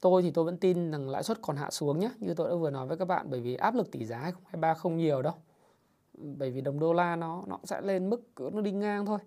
tôi 0.00 0.22
thì 0.22 0.30
tôi 0.30 0.44
vẫn 0.44 0.58
tin 0.58 0.90
rằng 0.90 1.08
lãi 1.08 1.22
suất 1.22 1.42
còn 1.42 1.56
hạ 1.56 1.70
xuống 1.70 2.00
nhé 2.00 2.10
như 2.18 2.34
tôi 2.34 2.50
đã 2.50 2.56
vừa 2.56 2.70
nói 2.70 2.86
với 2.86 2.96
các 2.96 3.04
bạn 3.04 3.26
bởi 3.30 3.40
vì 3.40 3.54
áp 3.54 3.74
lực 3.74 3.90
tỷ 3.90 4.06
giá 4.06 4.18
2023 4.18 4.74
không 4.74 4.96
nhiều 4.96 5.22
đâu. 5.22 5.34
Bởi 6.14 6.50
vì 6.50 6.60
đồng 6.60 6.80
đô 6.80 6.92
la 6.92 7.16
nó 7.16 7.44
nó 7.46 7.58
sẽ 7.64 7.80
lên 7.80 8.10
mức 8.10 8.22
nó 8.52 8.60
đi 8.60 8.72
ngang 8.72 9.06
thôi 9.06 9.18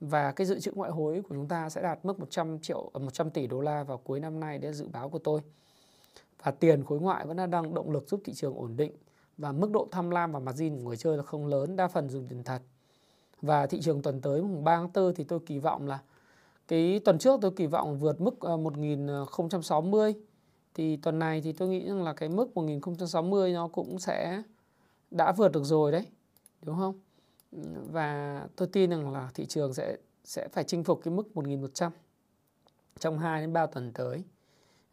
và 0.00 0.32
cái 0.32 0.46
dự 0.46 0.60
trữ 0.60 0.72
ngoại 0.74 0.90
hối 0.90 1.22
của 1.22 1.34
chúng 1.34 1.48
ta 1.48 1.68
sẽ 1.68 1.82
đạt 1.82 1.98
mức 2.02 2.20
100 2.20 2.58
triệu 2.58 2.90
à, 2.94 2.98
100 2.98 3.30
tỷ 3.30 3.46
đô 3.46 3.60
la 3.60 3.84
vào 3.84 3.98
cuối 3.98 4.20
năm 4.20 4.40
nay, 4.40 4.58
đấy 4.58 4.70
là 4.70 4.76
dự 4.76 4.88
báo 4.92 5.08
của 5.08 5.18
tôi. 5.18 5.40
Và 6.42 6.50
tiền 6.50 6.84
khối 6.84 7.00
ngoại 7.00 7.26
vẫn 7.26 7.50
đang 7.50 7.74
động 7.74 7.90
lực 7.90 8.08
giúp 8.08 8.20
thị 8.24 8.32
trường 8.32 8.58
ổn 8.58 8.76
định 8.76 8.92
và 9.38 9.52
mức 9.52 9.70
độ 9.70 9.88
tham 9.90 10.10
lam 10.10 10.32
và 10.32 10.38
margin 10.38 10.76
của 10.76 10.82
người 10.82 10.96
chơi 10.96 11.16
là 11.16 11.22
không 11.22 11.46
lớn, 11.46 11.76
đa 11.76 11.88
phần 11.88 12.08
dùng 12.10 12.26
tiền 12.28 12.42
thật. 12.44 12.62
Và 13.42 13.66
thị 13.66 13.80
trường 13.80 14.02
tuần 14.02 14.20
tới, 14.20 14.42
mùng 14.42 14.64
3 14.64 14.76
tháng 14.76 14.90
4 14.94 15.14
thì 15.14 15.24
tôi 15.24 15.40
kỳ 15.46 15.58
vọng 15.58 15.86
là 15.86 15.98
cái 16.68 17.00
tuần 17.04 17.18
trước 17.18 17.40
tôi 17.40 17.50
kỳ 17.50 17.66
vọng 17.66 17.98
vượt 17.98 18.20
mức 18.20 18.40
à, 18.40 18.56
1060 18.56 20.12
à, 20.12 20.20
thì 20.74 20.96
tuần 20.96 21.18
này 21.18 21.40
thì 21.40 21.52
tôi 21.52 21.68
nghĩ 21.68 21.86
rằng 21.86 22.02
là 22.02 22.12
cái 22.12 22.28
mức 22.28 22.54
1060 22.54 23.52
nó 23.52 23.68
cũng 23.68 23.98
sẽ 23.98 24.42
đã 25.10 25.32
vượt 25.32 25.52
được 25.52 25.64
rồi 25.64 25.92
đấy, 25.92 26.06
đúng 26.62 26.76
không? 26.76 26.94
Và 27.92 28.40
tôi 28.56 28.68
tin 28.72 28.90
rằng 28.90 29.12
là 29.12 29.30
thị 29.34 29.46
trường 29.46 29.74
sẽ 29.74 29.96
sẽ 30.24 30.48
phải 30.48 30.64
chinh 30.64 30.84
phục 30.84 31.00
cái 31.04 31.14
mức 31.14 31.36
1100 31.36 31.92
trong 32.98 33.18
2 33.18 33.40
đến 33.40 33.52
3 33.52 33.66
tuần 33.66 33.92
tới. 33.92 34.24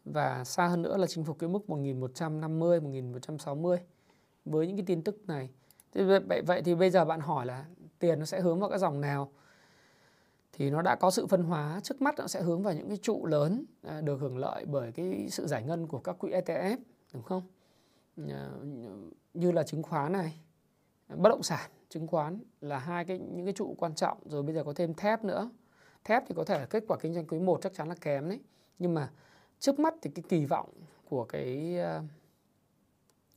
Và 0.04 0.44
xa 0.44 0.66
hơn 0.66 0.82
nữa 0.82 0.96
là 0.96 1.06
chinh 1.06 1.24
phục 1.24 1.38
cái 1.38 1.48
mức 1.48 1.70
1150 1.70 2.80
1160 2.80 3.78
với 4.44 4.66
những 4.66 4.76
cái 4.76 4.86
tin 4.86 5.02
tức 5.02 5.26
này. 5.26 5.50
Vậy 6.28 6.42
vậy 6.46 6.62
thì 6.62 6.74
bây 6.74 6.90
giờ 6.90 7.04
bạn 7.04 7.20
hỏi 7.20 7.46
là 7.46 7.64
tiền 7.98 8.18
nó 8.18 8.24
sẽ 8.24 8.40
hướng 8.40 8.60
vào 8.60 8.70
các 8.70 8.78
dòng 8.78 9.00
nào? 9.00 9.32
Thì 10.52 10.70
nó 10.70 10.82
đã 10.82 10.96
có 10.96 11.10
sự 11.10 11.26
phân 11.26 11.42
hóa, 11.42 11.80
trước 11.82 12.02
mắt 12.02 12.14
nó 12.18 12.26
sẽ 12.26 12.42
hướng 12.42 12.62
vào 12.62 12.74
những 12.74 12.88
cái 12.88 12.96
trụ 12.96 13.26
lớn 13.26 13.64
à, 13.82 14.00
được 14.00 14.20
hưởng 14.20 14.38
lợi 14.38 14.64
bởi 14.64 14.92
cái 14.92 15.26
sự 15.30 15.46
giải 15.46 15.62
ngân 15.62 15.86
của 15.86 15.98
các 15.98 16.18
quỹ 16.18 16.30
ETF 16.30 16.76
đúng 17.12 17.22
không? 17.22 17.42
Ờ, 18.16 18.50
như 19.34 19.52
là 19.52 19.62
chứng 19.62 19.82
khoán 19.82 20.12
này, 20.12 20.40
bất 21.08 21.28
động 21.28 21.42
sản 21.42 21.70
chứng 21.88 22.06
khoán 22.06 22.40
là 22.60 22.78
hai 22.78 23.04
cái 23.04 23.18
những 23.18 23.46
cái 23.46 23.54
trụ 23.54 23.74
quan 23.78 23.94
trọng 23.94 24.18
rồi 24.24 24.42
bây 24.42 24.54
giờ 24.54 24.64
có 24.64 24.72
thêm 24.72 24.94
thép 24.94 25.24
nữa. 25.24 25.50
Thép 26.04 26.22
thì 26.26 26.34
có 26.36 26.44
thể 26.44 26.58
là 26.58 26.66
kết 26.66 26.84
quả 26.88 26.96
kinh 27.00 27.14
doanh 27.14 27.26
quý 27.26 27.38
1 27.38 27.60
chắc 27.62 27.74
chắn 27.74 27.88
là 27.88 27.94
kém 28.00 28.28
đấy. 28.28 28.40
Nhưng 28.78 28.94
mà 28.94 29.10
trước 29.58 29.78
mắt 29.78 29.94
thì 30.02 30.10
cái 30.14 30.24
kỳ 30.28 30.44
vọng 30.44 30.70
của 31.08 31.24
cái 31.24 31.78
uh, 31.98 32.04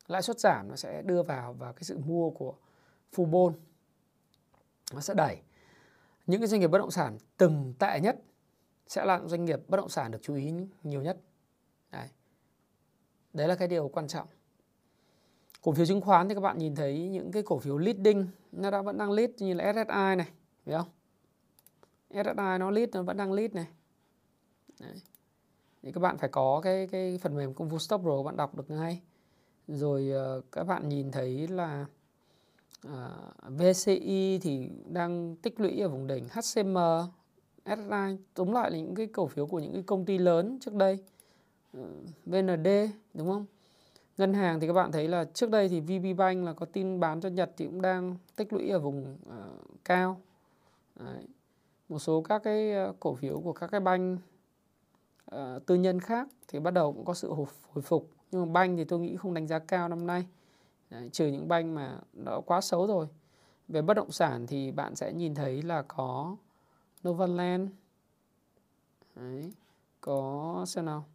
lãi 0.07 0.21
suất 0.21 0.39
giảm 0.39 0.67
nó 0.69 0.75
sẽ 0.75 1.01
đưa 1.01 1.23
vào 1.23 1.53
và 1.53 1.73
cái 1.73 1.83
sự 1.83 1.97
mua 1.97 2.29
của 2.29 2.55
Fubon 3.15 3.53
nó 4.93 5.01
sẽ 5.01 5.13
đẩy. 5.13 5.41
Những 6.27 6.41
cái 6.41 6.47
doanh 6.47 6.61
nghiệp 6.61 6.67
bất 6.67 6.77
động 6.77 6.91
sản 6.91 7.17
từng 7.37 7.73
tệ 7.79 7.99
nhất 7.99 8.21
sẽ 8.87 9.05
là 9.05 9.21
doanh 9.25 9.45
nghiệp 9.45 9.59
bất 9.67 9.77
động 9.77 9.89
sản 9.89 10.11
được 10.11 10.19
chú 10.21 10.35
ý 10.35 10.53
nhiều 10.83 11.01
nhất. 11.01 11.17
Đấy. 11.91 12.07
Đấy 13.33 13.47
là 13.47 13.55
cái 13.55 13.67
điều 13.67 13.87
quan 13.87 14.07
trọng 14.07 14.27
cổ 15.61 15.71
phiếu 15.71 15.85
chứng 15.85 16.01
khoán 16.01 16.29
thì 16.29 16.35
các 16.35 16.41
bạn 16.41 16.57
nhìn 16.57 16.75
thấy 16.75 17.09
những 17.09 17.31
cái 17.31 17.43
cổ 17.43 17.59
phiếu 17.59 17.77
leading 17.77 18.27
nó 18.51 18.71
đã 18.71 18.81
vẫn 18.81 18.97
đang 18.97 19.11
lead 19.11 19.29
như 19.37 19.53
là 19.53 19.73
SSI 19.73 20.15
này 20.15 20.27
thấy 20.65 20.75
không? 20.75 20.87
SSI 22.09 22.57
nó 22.59 22.71
lead 22.71 22.89
nó 22.93 23.03
vẫn 23.03 23.17
đang 23.17 23.33
lead 23.33 23.51
này. 23.51 23.67
Đấy. 24.79 24.93
thì 25.83 25.91
các 25.91 25.99
bạn 25.99 26.17
phải 26.17 26.29
có 26.29 26.61
cái 26.63 26.87
cái 26.87 27.19
phần 27.21 27.35
mềm 27.35 27.53
công 27.53 27.69
vụ 27.69 27.79
stop 27.79 28.01
pro 28.01 28.23
bạn 28.23 28.37
đọc 28.37 28.55
được 28.55 28.69
ngay. 28.69 29.01
Rồi 29.67 30.11
uh, 30.37 30.45
các 30.51 30.63
bạn 30.63 30.89
nhìn 30.89 31.11
thấy 31.11 31.47
là 31.47 31.85
ờ, 32.87 33.33
uh, 33.47 33.53
VCI 33.59 34.39
thì 34.41 34.69
đang 34.85 35.35
tích 35.35 35.59
lũy 35.59 35.79
ở 35.79 35.89
vùng 35.89 36.07
đỉnh 36.07 36.23
HCM 36.23 36.77
SSI 37.65 38.17
tóm 38.33 38.51
lại 38.51 38.71
là 38.71 38.77
những 38.77 38.95
cái 38.95 39.07
cổ 39.07 39.27
phiếu 39.27 39.45
của 39.45 39.59
những 39.59 39.73
cái 39.73 39.83
công 39.83 40.05
ty 40.05 40.17
lớn 40.17 40.57
trước 40.61 40.73
đây. 40.73 40.99
Ờ, 41.73 41.81
uh, 41.81 41.87
VND 42.25 42.67
đúng 43.13 43.27
không? 43.27 43.45
Ngân 44.17 44.33
hàng 44.33 44.59
thì 44.59 44.67
các 44.67 44.73
bạn 44.73 44.91
thấy 44.91 45.07
là 45.07 45.25
trước 45.33 45.49
đây 45.49 45.69
thì 45.69 45.79
VB 45.79 46.19
Bank 46.19 46.45
là 46.45 46.53
có 46.53 46.65
tin 46.65 46.99
bán 46.99 47.21
cho 47.21 47.29
Nhật 47.29 47.51
thì 47.57 47.65
cũng 47.65 47.81
đang 47.81 48.15
tích 48.35 48.53
lũy 48.53 48.69
ở 48.69 48.79
vùng 48.79 49.17
uh, 49.29 49.85
cao. 49.85 50.21
Đấy. 50.95 51.27
một 51.89 51.99
số 51.99 52.21
các 52.21 52.43
cái 52.43 52.71
ờ, 52.71 52.93
cổ 52.99 53.15
phiếu 53.15 53.39
của 53.39 53.53
các 53.53 53.67
cái 53.67 53.79
banh 53.79 54.17
uh, 55.35 55.65
tư 55.65 55.75
nhân 55.75 55.99
khác 55.99 56.27
thì 56.47 56.59
bắt 56.59 56.71
đầu 56.71 56.93
cũng 56.93 57.05
có 57.05 57.13
sự 57.13 57.33
hồi 57.33 57.81
phục. 57.83 58.09
Nhưng 58.31 58.45
mà 58.45 58.51
banh 58.51 58.77
thì 58.77 58.83
tôi 58.83 58.99
nghĩ 58.99 59.15
không 59.15 59.33
đánh 59.33 59.47
giá 59.47 59.59
cao 59.59 59.89
năm 59.89 60.07
nay. 60.07 60.25
Đấy, 60.89 61.09
trừ 61.11 61.27
những 61.27 61.47
banh 61.47 61.75
mà 61.75 61.99
nó 62.13 62.41
quá 62.41 62.61
xấu 62.61 62.87
rồi. 62.87 63.07
Về 63.67 63.81
bất 63.81 63.93
động 63.93 64.11
sản 64.11 64.47
thì 64.47 64.71
bạn 64.71 64.95
sẽ 64.95 65.13
nhìn 65.13 65.35
thấy 65.35 65.61
là 65.61 65.81
có 65.81 66.35
Novaland. 67.07 67.69
Đấy, 69.15 69.53
có 70.01 70.63
xem 70.67 70.85
nào? 70.85 71.05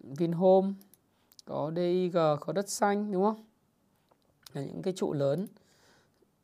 Vinhome 0.00 0.72
có 1.46 1.72
DIG 1.76 2.16
có 2.40 2.52
đất 2.52 2.68
xanh 2.68 3.12
đúng 3.12 3.22
không? 3.22 3.44
Là 4.52 4.62
những 4.62 4.82
cái 4.82 4.92
trụ 4.96 5.12
lớn. 5.12 5.46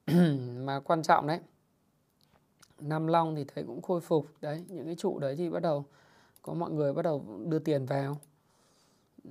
Mà 0.64 0.80
quan 0.80 1.02
trọng 1.02 1.26
đấy 1.26 1.40
Nam 2.80 3.06
Long 3.06 3.34
thì 3.34 3.44
thấy 3.54 3.64
cũng 3.64 3.82
khôi 3.82 4.00
phục. 4.00 4.26
Đấy 4.40 4.64
những 4.68 4.86
cái 4.86 4.94
trụ 4.94 5.18
đấy 5.18 5.36
thì 5.36 5.50
bắt 5.50 5.60
đầu 5.62 5.84
có 6.42 6.54
mọi 6.54 6.70
người 6.70 6.92
bắt 6.92 7.02
đầu 7.02 7.24
đưa 7.46 7.58
tiền 7.58 7.86
vào. 7.86 8.16
Ừ, 9.24 9.30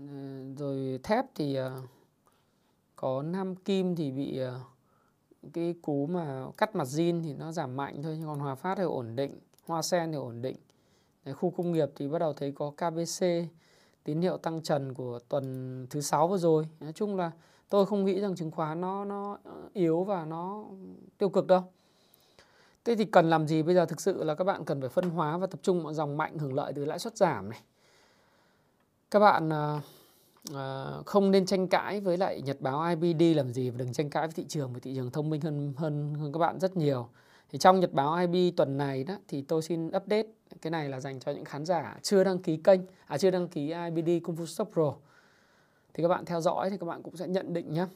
rồi 0.57 0.99
thép 1.03 1.25
thì 1.35 1.55
ờ, 1.55 1.81
có 2.95 3.21
Nam 3.21 3.55
Kim 3.55 3.95
thì 3.95 4.11
bị 4.11 4.37
ờ, 4.37 4.59
cái 5.53 5.75
cú 5.81 6.05
mà 6.07 6.45
cắt 6.57 6.75
mặt 6.75 6.87
zin 6.87 7.23
thì 7.23 7.33
nó 7.33 7.51
giảm 7.51 7.75
mạnh 7.75 8.03
thôi 8.03 8.15
nhưng 8.19 8.27
còn 8.27 8.39
Hòa 8.39 8.55
Phát 8.55 8.75
thì 8.75 8.83
ổn 8.83 9.15
định 9.15 9.39
Hoa 9.67 9.81
Sen 9.81 10.11
thì 10.11 10.17
ổn 10.17 10.41
định. 10.41 10.57
Đấy, 11.25 11.33
khu 11.35 11.49
công 11.49 11.71
nghiệp 11.71 11.89
thì 11.95 12.07
bắt 12.07 12.19
đầu 12.19 12.33
thấy 12.33 12.51
có 12.51 12.71
KBC 12.71 13.25
tín 14.03 14.21
hiệu 14.21 14.37
tăng 14.37 14.61
trần 14.61 14.93
của 14.93 15.19
tuần 15.29 15.87
thứ 15.89 16.01
sáu 16.01 16.27
vừa 16.27 16.37
rồi. 16.37 16.67
Nói 16.79 16.93
chung 16.93 17.17
là 17.17 17.31
tôi 17.69 17.85
không 17.85 18.05
nghĩ 18.05 18.19
rằng 18.19 18.35
chứng 18.35 18.51
khoán 18.51 18.81
nó 18.81 19.05
nó 19.05 19.37
yếu 19.73 20.03
và 20.03 20.25
nó 20.25 20.65
tiêu 21.17 21.29
cực 21.29 21.47
đâu. 21.47 21.63
Thế 22.85 22.95
thì 22.95 23.05
cần 23.05 23.29
làm 23.29 23.47
gì 23.47 23.63
bây 23.63 23.75
giờ? 23.75 23.85
Thực 23.85 24.01
sự 24.01 24.23
là 24.23 24.35
các 24.35 24.43
bạn 24.43 24.65
cần 24.65 24.81
phải 24.81 24.89
phân 24.89 25.09
hóa 25.09 25.37
và 25.37 25.47
tập 25.47 25.59
trung 25.63 25.83
vào 25.83 25.93
dòng 25.93 26.17
mạnh 26.17 26.37
hưởng 26.37 26.53
lợi 26.53 26.73
từ 26.75 26.85
lãi 26.85 26.99
suất 26.99 27.17
giảm 27.17 27.49
này. 27.49 27.61
Các 29.11 29.19
bạn 29.19 29.49
uh, 30.53 31.05
không 31.05 31.31
nên 31.31 31.45
tranh 31.45 31.67
cãi 31.67 31.99
với 31.99 32.17
lại 32.17 32.41
nhật 32.41 32.61
báo 32.61 32.95
IBD 32.95 33.37
làm 33.37 33.53
gì 33.53 33.69
và 33.69 33.77
đừng 33.77 33.93
tranh 33.93 34.09
cãi 34.09 34.27
với 34.27 34.33
thị 34.33 34.45
trường 34.47 34.73
vì 34.73 34.79
thị 34.79 34.95
trường 34.95 35.11
thông 35.11 35.29
minh 35.29 35.41
hơn 35.41 35.73
hơn 35.77 36.15
hơn 36.19 36.33
các 36.33 36.39
bạn 36.39 36.59
rất 36.59 36.77
nhiều 36.77 37.09
thì 37.51 37.59
trong 37.59 37.79
nhật 37.79 37.93
báo 37.93 38.15
IB 38.15 38.57
tuần 38.57 38.77
này 38.77 39.03
đó 39.03 39.15
thì 39.27 39.41
tôi 39.41 39.61
xin 39.61 39.87
update 39.87 40.27
cái 40.61 40.71
này 40.71 40.89
là 40.89 40.99
dành 40.99 41.19
cho 41.19 41.31
những 41.31 41.45
khán 41.45 41.65
giả 41.65 41.99
chưa 42.01 42.23
đăng 42.23 42.39
ký 42.39 42.57
kênh 42.57 42.81
à 43.05 43.17
chưa 43.17 43.31
đăng 43.31 43.47
ký 43.47 43.73
IBD 43.73 44.09
Kung 44.23 44.35
Fu 44.35 44.45
Stop 44.45 44.69
Pro 44.73 44.93
thì 45.93 46.03
các 46.03 46.07
bạn 46.07 46.25
theo 46.25 46.41
dõi 46.41 46.69
thì 46.69 46.77
các 46.77 46.85
bạn 46.85 47.03
cũng 47.03 47.17
sẽ 47.17 47.27
nhận 47.27 47.53
định 47.53 47.73
nhé 47.73 47.81
à, 47.81 47.87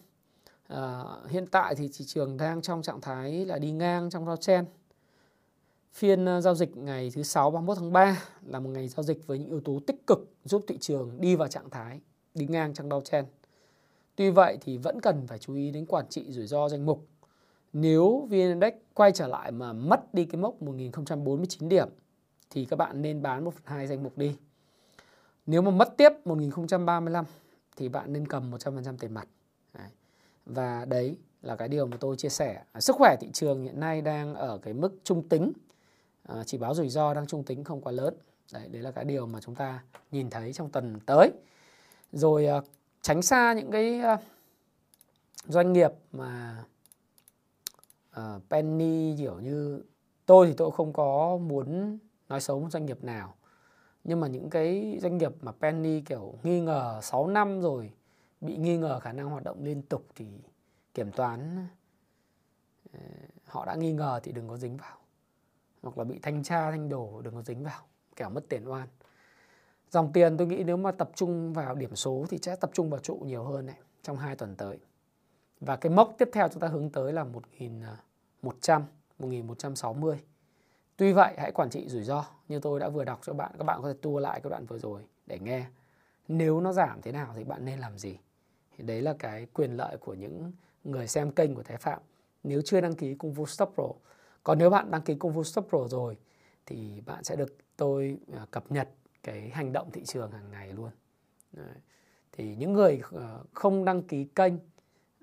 ờ, 0.68 1.22
hiện 1.30 1.48
tại 1.48 1.76
thì 1.76 1.90
thị 1.94 2.06
trường 2.06 2.38
đang 2.38 2.62
trong 2.62 2.82
trạng 2.82 3.02
thái 3.02 3.46
là 3.46 3.60
đi 3.60 3.72
ngang 3.72 4.10
trong 4.10 4.26
downtrend 4.26 4.66
Phiên 5.96 6.26
ờ, 6.26 6.42
giao 6.42 6.56
dịch 6.56 6.78
ngày 6.78 7.12
thứ 7.16 7.24
6 7.24 7.52
31 7.52 7.78
tháng 7.78 7.94
3 7.94 8.24
là 8.46 8.60
một 8.60 8.70
ngày 8.70 8.88
giao 8.88 9.04
dịch 9.04 9.28
với 9.28 9.40
những 9.40 9.50
yếu 9.50 9.60
tố 9.60 9.80
tích 9.88 10.08
cực 10.08 10.34
giúp 10.44 10.64
thị 10.68 10.78
trường 10.78 11.22
đi 11.22 11.36
vào 11.36 11.48
trạng 11.48 11.70
thái 11.70 12.00
đi 12.34 12.46
ngang 12.46 12.74
trong 12.74 12.90
downtrend. 12.90 13.24
Tuy 14.16 14.30
vậy 14.30 14.58
thì 14.62 14.78
vẫn 14.78 15.02
cần 15.02 15.28
phải 15.28 15.40
chú 15.40 15.56
ý 15.56 15.72
đến 15.72 15.86
quản 15.86 16.06
trị 16.10 16.26
rủi 16.32 16.48
ro 16.48 16.70
danh 16.70 16.86
mục. 16.86 17.08
Nếu 17.78 18.28
VN 18.30 18.38
Index 18.38 18.74
quay 18.94 19.12
trở 19.12 19.28
lại 19.28 19.52
mà 19.52 19.74
mất 19.74 20.14
đi 20.14 20.26
cái 20.26 20.42
mốc 20.42 20.62
1049 20.62 21.70
điểm 21.70 21.90
thì 22.50 22.66
các 22.66 22.76
bạn 22.76 23.02
nên 23.02 23.22
bán 23.22 23.44
1 23.44 23.54
phần 23.54 23.64
2 23.66 23.88
danh 23.88 24.04
mục 24.04 24.18
đi. 24.18 24.38
Nếu 25.46 25.62
mà 25.62 25.72
mất 25.72 25.98
tiếp 25.98 26.10
1035 26.26 27.26
thì 27.76 27.90
bạn 27.90 28.14
nên 28.14 28.28
cầm 28.28 28.52
100% 28.52 28.98
tiền 28.98 29.14
mặt. 29.14 29.28
Đấy. 29.74 29.88
Và 30.46 30.86
đấy 30.86 31.18
là 31.42 31.56
cái 31.56 31.68
điều 31.68 31.86
mà 31.86 31.98
tôi 32.00 32.16
chia 32.16 32.30
sẻ. 32.30 32.64
À, 32.72 32.82
sức 32.82 32.96
khỏe 32.96 33.16
thị 33.22 33.30
trường 33.34 33.64
hiện 33.64 33.80
nay 33.80 34.02
đang 34.02 34.36
ở 34.36 34.58
cái 34.58 34.74
mức 34.74 35.00
trung 35.04 35.30
tính 35.30 35.52
à, 36.24 36.44
chỉ 36.46 36.58
báo 36.58 36.74
rủi 36.74 36.90
ro 36.90 37.14
đang 37.14 37.28
trung 37.28 37.44
tính 37.44 37.64
không 37.64 37.82
quá 37.82 37.92
lớn 37.92 38.14
đấy 38.54 38.68
đấy 38.72 38.82
là 38.82 38.92
cái 38.92 39.06
điều 39.06 39.28
mà 39.28 39.42
chúng 39.42 39.56
ta 39.56 39.84
nhìn 40.12 40.30
thấy 40.30 40.54
trong 40.54 40.70
tuần 40.70 41.00
tới 41.06 41.32
rồi 42.12 42.46
à, 42.46 42.62
tránh 43.02 43.22
xa 43.22 43.54
những 43.54 43.72
cái 43.72 44.00
à, 44.00 44.18
doanh 45.48 45.74
nghiệp 45.74 45.92
mà 46.12 46.64
Ờ, 48.16 48.40
penny, 48.50 49.16
kiểu 49.18 49.40
như, 49.40 49.84
tôi 50.26 50.48
thì 50.48 50.54
tôi 50.58 50.72
không 50.72 50.94
có 50.94 51.38
muốn 51.38 51.98
nói 52.30 52.42
xấu 52.42 52.60
một 52.60 52.70
doanh 52.72 52.86
nghiệp 52.86 53.04
nào. 53.04 53.36
Nhưng 54.04 54.20
mà 54.20 54.28
những 54.28 54.50
cái 54.50 55.00
doanh 55.02 55.18
nghiệp 55.18 55.32
mà 55.42 55.52
penny, 55.52 56.02
kiểu, 56.02 56.34
nghi 56.44 56.60
ngờ 56.62 57.00
6 57.04 57.28
năm 57.28 57.62
rồi, 57.62 57.94
bị 58.42 58.58
nghi 58.58 58.78
ngờ 58.78 59.00
khả 59.00 59.12
năng 59.14 59.30
hoạt 59.30 59.44
động 59.44 59.64
liên 59.64 59.82
tục 59.82 60.06
thì 60.16 60.26
kiểm 60.94 61.12
toán 61.12 61.68
ờ, 62.94 63.00
họ 63.46 63.66
đã 63.66 63.76
nghi 63.76 63.94
ngờ 63.94 64.20
thì 64.24 64.32
đừng 64.32 64.48
có 64.50 64.58
dính 64.58 64.78
vào. 64.78 64.98
Hoặc 65.84 65.98
là 65.98 66.04
bị 66.04 66.20
thanh 66.22 66.44
tra, 66.44 66.72
thanh 66.72 66.90
đổ, 66.90 67.22
đừng 67.22 67.36
có 67.36 67.42
dính 67.42 67.64
vào, 67.64 67.82
kẻo 68.16 68.30
mất 68.30 68.50
tiền 68.50 68.70
oan. 68.70 68.88
Dòng 69.92 70.14
tiền 70.14 70.38
tôi 70.38 70.48
nghĩ 70.48 70.64
nếu 70.64 70.78
mà 70.78 70.92
tập 70.92 71.10
trung 71.16 71.54
vào 71.54 71.76
điểm 71.76 71.96
số 71.96 72.26
thì 72.30 72.38
sẽ 72.42 72.56
tập 72.56 72.70
trung 72.74 72.90
vào 72.90 73.00
trụ 73.00 73.16
nhiều 73.16 73.44
hơn 73.44 73.66
này, 73.66 73.80
trong 74.04 74.18
hai 74.18 74.36
tuần 74.36 74.56
tới 74.56 74.80
và 75.60 75.76
cái 75.76 75.90
mốc 75.90 76.16
tiếp 76.18 76.30
theo 76.34 76.48
chúng 76.48 76.60
ta 76.60 76.68
hướng 76.68 76.90
tới 76.90 77.14
là 77.14 77.24
1100 77.24 78.84
1160 79.20 80.16
à, 80.16 80.24
Tuy 80.98 81.14
vậy 81.14 81.34
hãy 81.38 81.52
quản 81.52 81.70
trị 81.70 81.90
rủi 81.90 82.04
ro 82.04 82.26
như 82.48 82.60
tôi 82.60 82.80
đã 82.80 82.90
vừa 82.90 83.04
đọc 83.04 83.20
cho 83.24 83.34
bạn. 83.34 83.52
Các 83.58 83.64
bạn 83.64 83.82
có 83.82 83.88
thể 83.88 84.00
tua 84.02 84.20
lại 84.20 84.42
cái 84.44 84.50
đoạn 84.50 84.66
vừa 84.66 84.78
rồi 84.80 85.02
để 85.26 85.40
nghe. 85.40 85.66
Nếu 86.28 86.62
nó 86.62 86.74
giảm 86.74 87.02
thế 87.02 87.12
nào 87.12 87.34
thì 87.36 87.44
bạn 87.44 87.66
nên 87.66 87.80
làm 87.80 87.98
gì? 87.98 88.18
Thì 88.78 88.84
đấy 88.84 89.02
là 89.02 89.16
cái 89.20 89.46
quyền 89.54 89.78
lợi 89.78 89.98
của 89.98 90.14
những 90.14 90.52
người 90.84 91.08
xem 91.08 91.32
kênh 91.32 91.56
của 91.56 91.64
Thái 91.64 91.78
Phạm. 91.78 92.00
Nếu 92.44 92.62
chưa 92.66 92.82
đăng 92.82 92.96
ký 92.96 93.16
Cung 93.16 93.34
Fu 93.34 93.46
Stop 93.46 93.72
Pro 93.76 93.88
còn 94.46 94.58
nếu 94.58 94.70
bạn 94.70 94.92
đăng 94.92 95.02
ký 95.02 95.16
Kung 95.16 95.34
Fu 95.34 95.44
Stop 95.44 95.68
Pro 95.70 95.88
rồi 95.88 96.18
thì 96.66 97.02
bạn 97.06 97.24
sẽ 97.24 97.36
được 97.36 97.58
tôi 97.78 98.18
à, 98.34 98.46
cập 98.52 98.72
nhật 98.72 98.90
cái 99.24 99.50
hành 99.50 99.74
động 99.74 99.92
thị 99.92 100.04
trường 100.06 100.32
hàng 100.32 100.52
ngày 100.52 100.74
luôn. 100.74 100.90
Đấy. 101.52 101.76
Thì 102.32 102.56
những 102.56 102.74
người 102.74 103.02
à, 103.20 103.38
không 103.54 103.86
đăng 103.86 104.04
ký 104.04 104.24
kênh, 104.24 104.54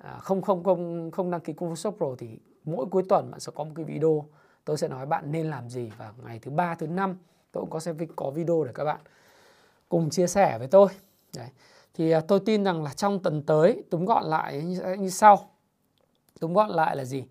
à, 0.03 0.19
không 0.19 0.43
không 0.43 0.65
không 0.65 1.11
không 1.11 1.31
đăng 1.31 1.41
ký 1.41 1.53
Kung 1.53 1.73
Fu 1.73 1.75
Shop 1.75 1.97
Pro 1.97 2.07
thì 2.19 2.39
mỗi 2.65 2.87
cuối 2.87 3.03
tuần 3.09 3.31
bạn 3.31 3.41
sẽ 3.41 3.53
có 3.55 3.65
một 3.65 3.73
cái 3.75 3.85
video 3.85 4.25
tôi 4.65 4.77
sẽ 4.77 4.89
nói 4.89 5.07
bạn 5.07 5.33
nên 5.33 5.51
làm 5.51 5.69
gì 5.69 5.91
vào 5.99 6.13
ngày 6.25 6.39
thứ 6.39 6.51
ba 6.51 6.75
thứ 6.75 6.87
năm 6.87 7.17
tôi 7.53 7.63
cũng 7.63 7.71
có 7.71 7.81
sẽ 7.81 7.93
có 8.17 8.31
video 8.31 8.65
để 8.65 8.73
các 8.75 8.85
bạn 8.85 9.01
cùng 9.89 10.11
chia 10.11 10.27
sẻ 10.27 10.59
với 10.59 10.69
tôi. 10.69 10.89
Đấy. 11.37 11.49
Thì 11.95 12.11
à, 12.11 12.21
tôi 12.21 12.41
tin 12.41 12.65
rằng 12.65 12.83
là 12.83 12.93
trong 12.93 13.23
tuần 13.23 13.43
tới 13.43 13.83
túm 13.91 14.05
gọn 14.05 14.25
lại 14.25 14.63
như, 14.63 14.95
như 14.99 15.11
sau. 15.11 15.49
Túm 16.41 16.53
gọn 16.53 16.71
lại 16.71 16.97
là 16.97 17.05
gì? 17.05 17.25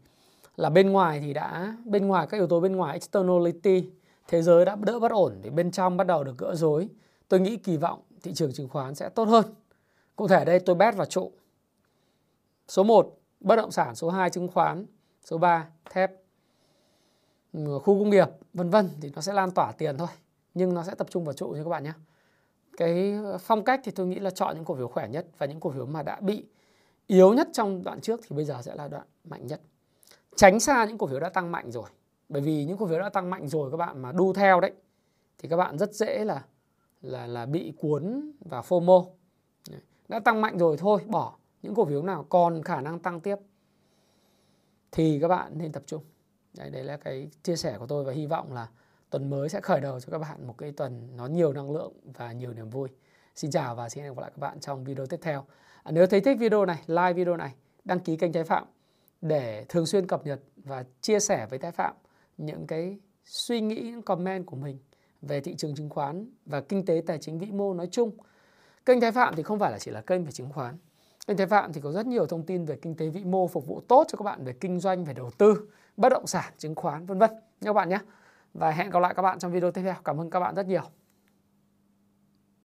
là 0.58 0.70
bên 0.70 0.90
ngoài 0.90 1.20
thì 1.20 1.34
đã 1.34 1.76
bên 1.86 2.08
ngoài 2.08 2.28
các 2.28 2.38
yếu 2.38 2.48
tố 2.48 2.60
bên 2.60 2.76
ngoài 2.76 2.94
externality 2.94 3.90
thế 4.28 4.42
giới 4.42 4.66
đã 4.66 4.76
đỡ 4.76 5.00
bất 5.00 5.12
ổn 5.12 5.34
thì 5.44 5.50
bên 5.50 5.72
trong 5.72 5.98
bắt 5.98 6.08
đầu 6.08 6.24
được 6.24 6.38
gỡ 6.38 6.56
rối 6.56 6.90
tôi 7.28 7.40
nghĩ 7.40 7.58
kỳ 7.58 7.78
vọng 7.78 8.02
thị 8.24 8.34
trường 8.34 8.54
chứng 8.54 8.70
khoán 8.70 8.96
sẽ 8.96 9.10
tốt 9.10 9.24
hơn 9.24 9.46
cụ 10.16 10.28
thể 10.28 10.46
đây 10.46 10.60
tôi 10.60 10.76
bet 10.76 10.96
vào 10.96 11.06
trụ 11.06 11.32
số 12.72 12.84
1 12.84 13.20
bất 13.40 13.56
động 13.56 13.72
sản. 13.72 13.96
Số 13.96 14.10
2 14.10 14.30
chứng 14.30 14.48
khoán. 14.48 14.86
Số 15.24 15.38
3 15.38 15.68
thép. 15.92 16.12
Ừ, 17.54 17.80
khu 17.84 18.00
công 18.00 18.10
nghiệp, 18.10 18.28
vân 18.54 18.70
vân, 18.70 18.90
thì 19.02 19.12
nó 19.16 19.22
sẽ 19.22 19.34
lan 19.34 19.52
tỏa 19.52 19.72
tiền 19.72 19.98
thôi. 19.98 20.08
Nhưng 20.54 20.74
nó 20.74 20.84
sẽ 20.84 20.96
tập 20.96 21.08
trung 21.10 21.26
vào 21.26 21.34
trụ 21.34 21.48
nha 21.48 21.64
các 21.64 21.70
bạn 21.70 21.84
nhé. 21.84 21.94
Cái 22.78 23.14
phong 23.40 23.64
cách 23.64 23.82
thì 23.84 23.92
tôi 23.92 24.08
nghĩ 24.08 24.20
là 24.20 24.30
chọn 24.30 24.56
những 24.56 24.66
cổ 24.66 24.76
phiếu 24.76 24.88
khỏe 24.88 25.08
nhất 25.10 25.28
và 25.38 25.46
những 25.46 25.60
cổ 25.60 25.72
phiếu 25.72 25.86
mà 25.86 26.04
đã 26.04 26.20
bị 26.20 26.46
yếu 27.08 27.34
nhất 27.34 27.50
trong 27.54 27.84
đoạn 27.84 28.02
trước 28.02 28.20
thì 28.28 28.36
bây 28.36 28.46
giờ 28.46 28.62
sẽ 28.62 28.76
là 28.76 28.88
đoạn 28.88 29.08
mạnh 29.24 29.48
nhất. 29.48 29.62
Tránh 30.36 30.60
xa 30.60 30.86
những 30.86 30.98
cổ 30.98 31.08
phiếu 31.08 31.20
đã 31.20 31.30
tăng 31.30 31.52
mạnh 31.52 31.72
rồi. 31.72 31.90
Bởi 32.30 32.42
vì 32.42 32.66
những 32.66 32.78
cổ 32.78 32.88
phiếu 32.88 33.00
đã 33.00 33.10
tăng 33.10 33.30
mạnh 33.30 33.48
rồi 33.48 33.72
các 33.72 33.78
bạn 33.78 34.02
mà 34.02 34.12
đu 34.12 34.34
theo 34.34 34.60
đấy, 34.60 34.72
thì 35.38 35.50
các 35.50 35.58
bạn 35.58 35.78
rất 35.78 35.94
dễ 35.94 36.26
là 36.26 36.44
là 37.02 37.28
là 37.28 37.46
bị 37.46 37.74
cuốn 37.78 38.32
vào 38.40 38.62
FOMO 38.62 39.06
đã 40.08 40.20
tăng 40.20 40.42
mạnh 40.42 40.58
rồi 40.58 40.78
thôi, 40.78 41.02
bỏ 41.08 41.36
những 41.62 41.76
cổ 41.76 41.86
phiếu 41.86 42.04
nào 42.04 42.26
còn 42.30 42.64
khả 42.64 42.82
năng 42.82 43.00
tăng 43.00 43.22
tiếp 43.22 43.36
thì 44.92 45.20
các 45.22 45.28
bạn 45.28 45.58
nên 45.58 45.72
tập 45.72 45.84
trung 45.86 46.04
đấy, 46.58 46.70
đấy 46.70 46.84
là 46.84 46.98
cái 46.98 47.30
chia 47.44 47.56
sẻ 47.56 47.78
của 47.80 47.88
tôi 47.88 48.04
và 48.04 48.14
hy 48.14 48.26
vọng 48.26 48.54
là 48.54 48.68
tuần 49.10 49.30
mới 49.30 49.50
sẽ 49.50 49.62
khởi 49.62 49.82
đầu 49.82 50.00
cho 50.00 50.12
các 50.12 50.18
bạn 50.18 50.48
một 50.48 50.58
cái 50.58 50.72
tuần 50.72 51.18
nó 51.18 51.28
nhiều 51.28 51.54
năng 51.54 51.72
lượng 51.72 51.94
và 52.04 52.32
nhiều 52.32 52.54
niềm 52.54 52.70
vui 52.70 52.90
xin 53.36 53.52
chào 53.52 53.76
và 53.76 53.90
xin 53.90 54.04
hẹn 54.04 54.14
gặp 54.14 54.22
lại 54.22 54.32
các 54.32 54.40
bạn 54.40 54.60
trong 54.60 54.84
video 54.84 55.06
tiếp 55.06 55.20
theo 55.22 55.46
à, 55.84 55.92
nếu 55.92 56.08
thấy 56.08 56.22
thích 56.22 56.38
video 56.40 56.66
này 56.66 56.84
like 56.88 57.14
video 57.14 57.38
này 57.38 57.56
đăng 57.84 58.00
ký 58.00 58.18
kênh 58.18 58.34
Thái 58.34 58.44
Phạm 58.44 58.66
để 59.22 59.66
thường 59.70 59.86
xuyên 59.86 60.08
cập 60.08 60.26
nhật 60.26 60.40
và 60.56 60.84
chia 61.02 61.20
sẻ 61.20 61.48
với 61.50 61.60
Thái 61.60 61.72
Phạm 61.72 61.96
những 62.38 62.68
cái 62.68 63.00
suy 63.26 63.62
nghĩ, 63.62 63.82
những 63.82 64.02
comment 64.02 64.46
của 64.46 64.56
mình 64.56 64.80
về 65.22 65.42
thị 65.42 65.56
trường 65.56 65.76
chứng 65.76 65.90
khoán 65.90 66.26
và 66.46 66.62
kinh 66.62 66.86
tế 66.86 67.02
tài 67.06 67.18
chính 67.18 67.40
vĩ 67.40 67.52
mô 67.52 67.74
nói 67.74 67.88
chung. 67.92 68.12
Kênh 68.86 69.02
Thái 69.02 69.12
Phạm 69.12 69.36
thì 69.36 69.44
không 69.44 69.60
phải 69.60 69.72
là 69.72 69.80
chỉ 69.80 69.92
là 69.92 70.02
kênh 70.02 70.26
về 70.26 70.32
chứng 70.32 70.50
khoán. 70.50 70.78
Kênh 71.28 71.38
Thái 71.38 71.48
Phạm 71.48 71.74
thì 71.74 71.82
có 71.82 71.92
rất 71.92 72.06
nhiều 72.06 72.26
thông 72.26 72.46
tin 72.46 72.66
về 72.66 72.76
kinh 72.76 72.96
tế 72.96 73.10
vĩ 73.10 73.24
mô 73.24 73.48
phục 73.48 73.68
vụ 73.68 73.82
tốt 73.88 74.06
cho 74.08 74.18
các 74.18 74.24
bạn 74.24 74.44
về 74.44 74.54
kinh 74.54 74.80
doanh, 74.80 75.06
về 75.06 75.14
đầu 75.14 75.32
tư, 75.38 75.70
bất 75.98 76.10
động 76.10 76.28
sản, 76.28 76.54
chứng 76.58 76.76
khoán 76.76 77.06
vân 77.06 77.20
vân 77.20 77.30
nha 77.32 77.40
các 77.62 77.74
bạn 77.74 77.90
nhé. 77.90 78.00
Và 78.54 78.72
hẹn 78.72 78.90
gặp 78.90 79.00
lại 79.00 79.14
các 79.14 79.22
bạn 79.22 79.40
trong 79.40 79.52
video 79.52 79.72
tiếp 79.72 79.82
theo. 79.82 79.96
Cảm 80.04 80.22
ơn 80.22 80.30
các 80.30 80.40
bạn 80.40 80.56
rất 80.56 80.68
nhiều. 80.68 81.01